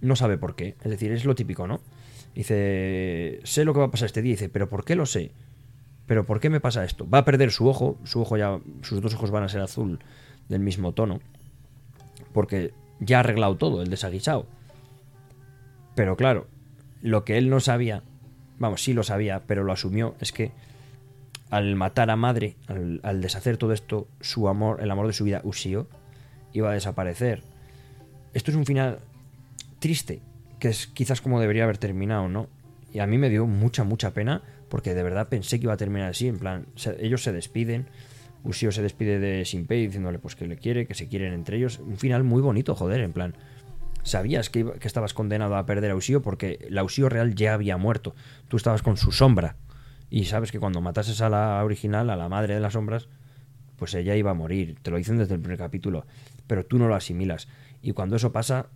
[0.00, 0.76] no sabe por qué.
[0.82, 1.80] Es decir, es lo típico, ¿no?
[2.34, 4.32] Dice, sé lo que va a pasar este día.
[4.32, 5.32] Dice, pero ¿por qué lo sé?
[6.06, 7.08] ¿Pero por qué me pasa esto?
[7.08, 10.00] Va a perder su ojo, su ojo ya, sus dos ojos van a ser azul
[10.48, 11.20] del mismo tono,
[12.32, 14.46] porque ya ha arreglado todo, el desaguisado.
[15.94, 16.46] Pero claro,
[17.00, 18.02] lo que él no sabía,
[18.58, 20.52] vamos, sí lo sabía, pero lo asumió, es que
[21.50, 25.40] al matar a madre, al, deshacer todo esto, su amor, el amor de su vida,
[25.44, 25.86] Ushio,
[26.52, 27.42] iba a desaparecer.
[28.32, 28.98] Esto es un final
[29.78, 30.20] triste,
[30.64, 32.48] que es quizás como debería haber terminado, ¿no?
[32.90, 35.76] Y a mí me dio mucha, mucha pena, porque de verdad pensé que iba a
[35.76, 36.68] terminar así, en plan,
[37.00, 37.88] ellos se despiden,
[38.44, 41.80] Ushio se despide de Shinpei diciéndole pues que le quiere, que se quieren entre ellos,
[41.80, 43.36] un final muy bonito, joder, en plan,
[44.04, 47.76] sabías que, que estabas condenado a perder a Ushio porque la Ushio real ya había
[47.76, 48.14] muerto,
[48.48, 49.56] tú estabas con su sombra,
[50.08, 53.06] y sabes que cuando matases a la original, a la madre de las sombras,
[53.76, 54.78] pues ella iba a morir.
[54.80, 56.06] Te lo dicen desde el primer capítulo.
[56.46, 57.48] Pero tú no lo asimilas.
[57.82, 58.68] Y cuando eso pasa,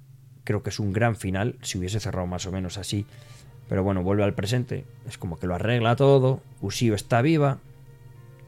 [0.48, 1.56] creo que es un gran final.
[1.60, 3.04] Si hubiese cerrado más o menos así.
[3.68, 4.86] Pero bueno, vuelve al presente.
[5.06, 6.40] Es como que lo arregla todo.
[6.62, 7.58] Ushio está viva.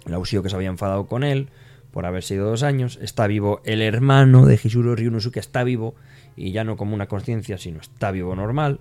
[0.07, 1.51] La Ushio que se había enfadado con él
[1.93, 2.99] por haber sido dos años.
[3.03, 5.37] Está vivo el hermano de Hisuro Ryunosuke.
[5.37, 5.95] Está vivo.
[6.39, 8.81] Y ya no como una conciencia, sino está vivo normal.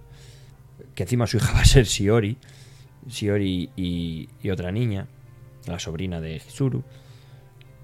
[0.95, 2.37] Que encima su hija va a ser Shiori.
[3.05, 5.07] Shiori y, y otra niña.
[5.65, 6.85] La sobrina de Hisuru.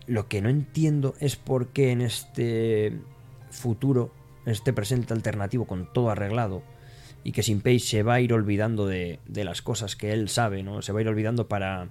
[0.07, 2.94] Lo que no entiendo es por qué en este
[3.52, 4.14] futuro,
[4.45, 6.63] este presente alternativo con todo arreglado,
[7.23, 10.61] y que Shinpei se va a ir olvidando de, de las cosas que él sabe,
[10.61, 10.81] ¿no?
[10.84, 11.89] Se va a ir olvidando para,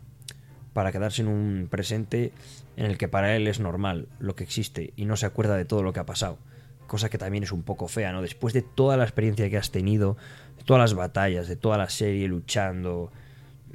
[0.74, 2.32] para quedarse en un presente
[2.76, 5.64] en el que para él es normal lo que existe y no se acuerda de
[5.64, 6.38] todo lo que ha pasado.
[6.86, 8.20] Cosa que también es un poco fea, ¿no?
[8.20, 10.16] Después de toda la experiencia que has tenido,
[10.58, 13.10] de todas las batallas, de toda la serie luchando,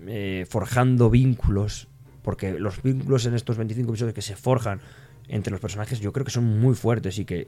[0.05, 1.87] eh, forjando vínculos,
[2.21, 4.81] porque los vínculos en estos 25 episodios que se forjan
[5.27, 7.47] entre los personajes yo creo que son muy fuertes y que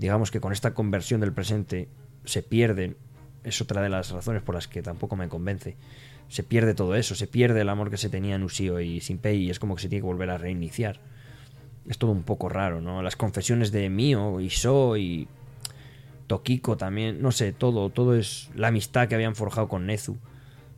[0.00, 1.88] digamos que con esta conversión del presente
[2.24, 2.96] se pierden
[3.44, 5.76] es otra de las razones por las que tampoco me convence
[6.28, 9.36] se pierde todo eso se pierde el amor que se tenía en Ushio y Shinpei
[9.36, 11.00] y es como que se tiene que volver a reiniciar
[11.86, 15.28] es todo un poco raro no las confesiones de Mio y So y
[16.26, 20.16] Tokiko también no sé todo todo es la amistad que habían forjado con Nezu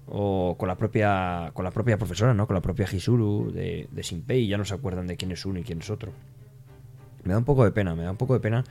[0.07, 2.47] o con la propia con la propia profesora, ¿no?
[2.47, 5.61] Con la propia Hisuru de, de Shinpei, ya no se acuerdan de quién es uno
[5.61, 6.13] y quién es otro.
[7.23, 8.65] Me da un poco de pena, me da un poco de pena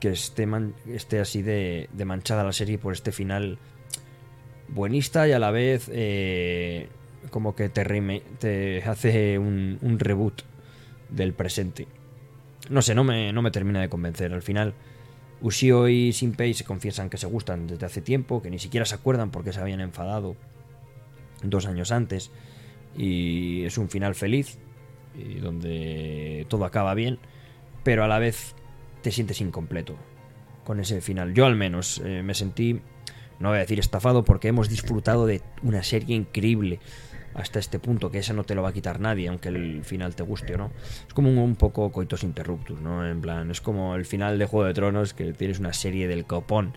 [0.00, 3.58] que esté, man- esté así de, de manchada la serie por este final
[4.68, 6.88] buenista y a la vez eh,
[7.30, 10.42] como que te, reme- te hace un, reboot
[11.10, 11.86] del presente.
[12.68, 14.32] No sé, no me, no me termina de convencer.
[14.32, 14.74] Al final,
[15.40, 18.94] Ushio y Shinpei se confiesan que se gustan desde hace tiempo, que ni siquiera se
[18.94, 20.36] acuerdan porque se habían enfadado
[21.42, 22.30] dos años antes.
[22.96, 24.58] Y es un final feliz,
[25.16, 27.18] y donde todo acaba bien,
[27.82, 28.54] pero a la vez
[29.02, 29.96] te sientes incompleto
[30.64, 31.34] con ese final.
[31.34, 32.80] Yo al menos eh, me sentí,
[33.38, 36.80] no voy a decir estafado, porque hemos disfrutado de una serie increíble
[37.34, 40.14] hasta este punto, que esa no te lo va a quitar nadie, aunque el final
[40.14, 40.70] te guste o no.
[41.06, 43.06] Es como un, poco coitos interruptus, ¿no?
[43.06, 46.24] En plan, es como el final de Juego de Tronos, que tienes una serie del
[46.24, 46.74] copón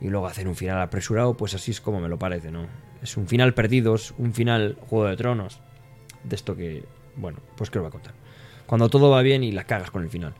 [0.00, 2.66] y luego hacer un final apresurado, pues así es como me lo parece, ¿no?
[3.02, 5.60] Es un final perdidos, un final Juego de Tronos,
[6.24, 6.84] de esto que,
[7.16, 8.14] bueno, pues que lo voy a contar.
[8.66, 10.34] Cuando todo va bien y la cagas con el final.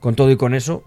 [0.00, 0.82] Con todo y con eso,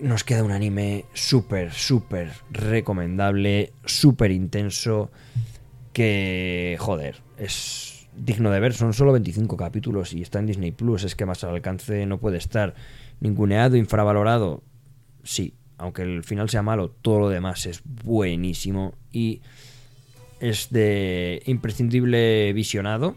[0.00, 5.10] nos queda un anime súper, súper recomendable, súper intenso,
[5.92, 8.74] que, joder, es digno de ver.
[8.74, 11.04] Son solo 25 capítulos y está en Disney Plus.
[11.04, 12.74] Es que más al alcance no puede estar
[13.20, 14.62] ninguneado, infravalorado.
[15.24, 19.40] Sí, aunque el final sea malo, todo lo demás es buenísimo y
[20.40, 23.16] es de imprescindible visionado.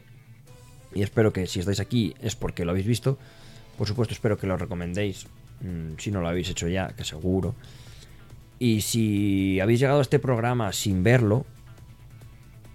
[0.93, 3.17] Y espero que si estáis aquí es porque lo habéis visto.
[3.81, 5.25] Por supuesto, espero que lo recomendéis.
[5.61, 7.55] mm, Si no lo habéis hecho ya, que seguro.
[8.59, 11.47] Y si habéis llegado a este programa sin verlo,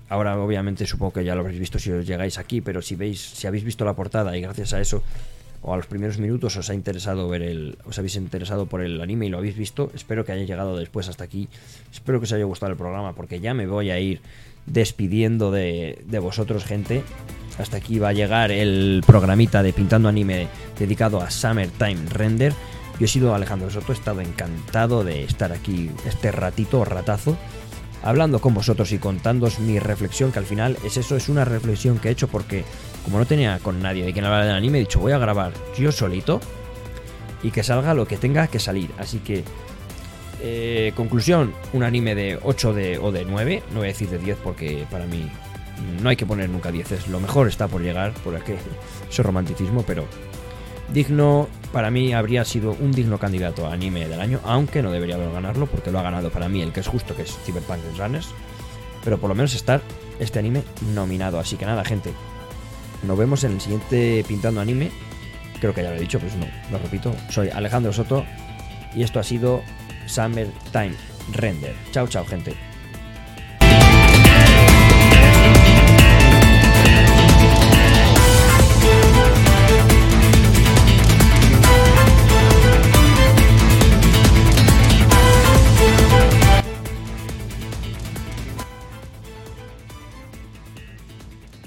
[0.09, 3.20] ahora obviamente supongo que ya lo habréis visto si os llegáis aquí, pero si veis,
[3.20, 5.05] si habéis visto la portada y gracias a eso
[5.62, 9.01] o a los primeros minutos os ha interesado ver el, os habéis interesado por el
[9.01, 11.49] anime y lo habéis visto, espero que haya llegado después hasta aquí.
[11.93, 14.20] Espero que os haya gustado el programa porque ya me voy a ir
[14.66, 17.05] despidiendo de, de vosotros, gente.
[17.59, 22.53] Hasta aquí va a llegar el programita de Pintando Anime dedicado a Summertime Render.
[22.99, 27.37] Yo he sido Alejandro Soto, he estado encantado de estar aquí este ratito, ratazo,
[28.03, 31.99] hablando con vosotros y contándoos mi reflexión, que al final es eso, es una reflexión
[31.99, 32.65] que he hecho porque
[33.05, 35.53] como no tenía con nadie de quien hablar del anime, he dicho voy a grabar
[35.78, 36.41] yo solito
[37.43, 38.91] y que salga lo que tenga que salir.
[38.99, 39.45] Así que,
[40.43, 44.19] eh, conclusión, un anime de 8 de, o de 9, no voy a decir de
[44.19, 45.31] 10 porque para mí
[46.03, 48.62] no hay que poner nunca 10, es lo mejor está por llegar, por aquí, eso
[49.11, 50.07] es romanticismo, pero
[50.93, 55.16] digno, para mí habría sido un digno candidato a anime del año, aunque no debería
[55.16, 57.81] haber ganarlo porque lo ha ganado para mí el que es justo, que es Cyberpunk
[57.98, 58.28] Runners,
[59.05, 59.81] pero por lo menos estar
[60.19, 60.62] este anime
[60.94, 61.39] nominado.
[61.39, 62.12] Así que nada, gente,
[63.03, 64.90] nos vemos en el siguiente Pintando Anime.
[65.61, 67.15] Creo que ya lo he dicho, pues no, lo repito.
[67.31, 68.24] Soy Alejandro Soto
[68.94, 69.62] y esto ha sido
[70.07, 70.94] Summer Time
[71.32, 71.74] Render.
[71.93, 72.55] Chao, chao, gente.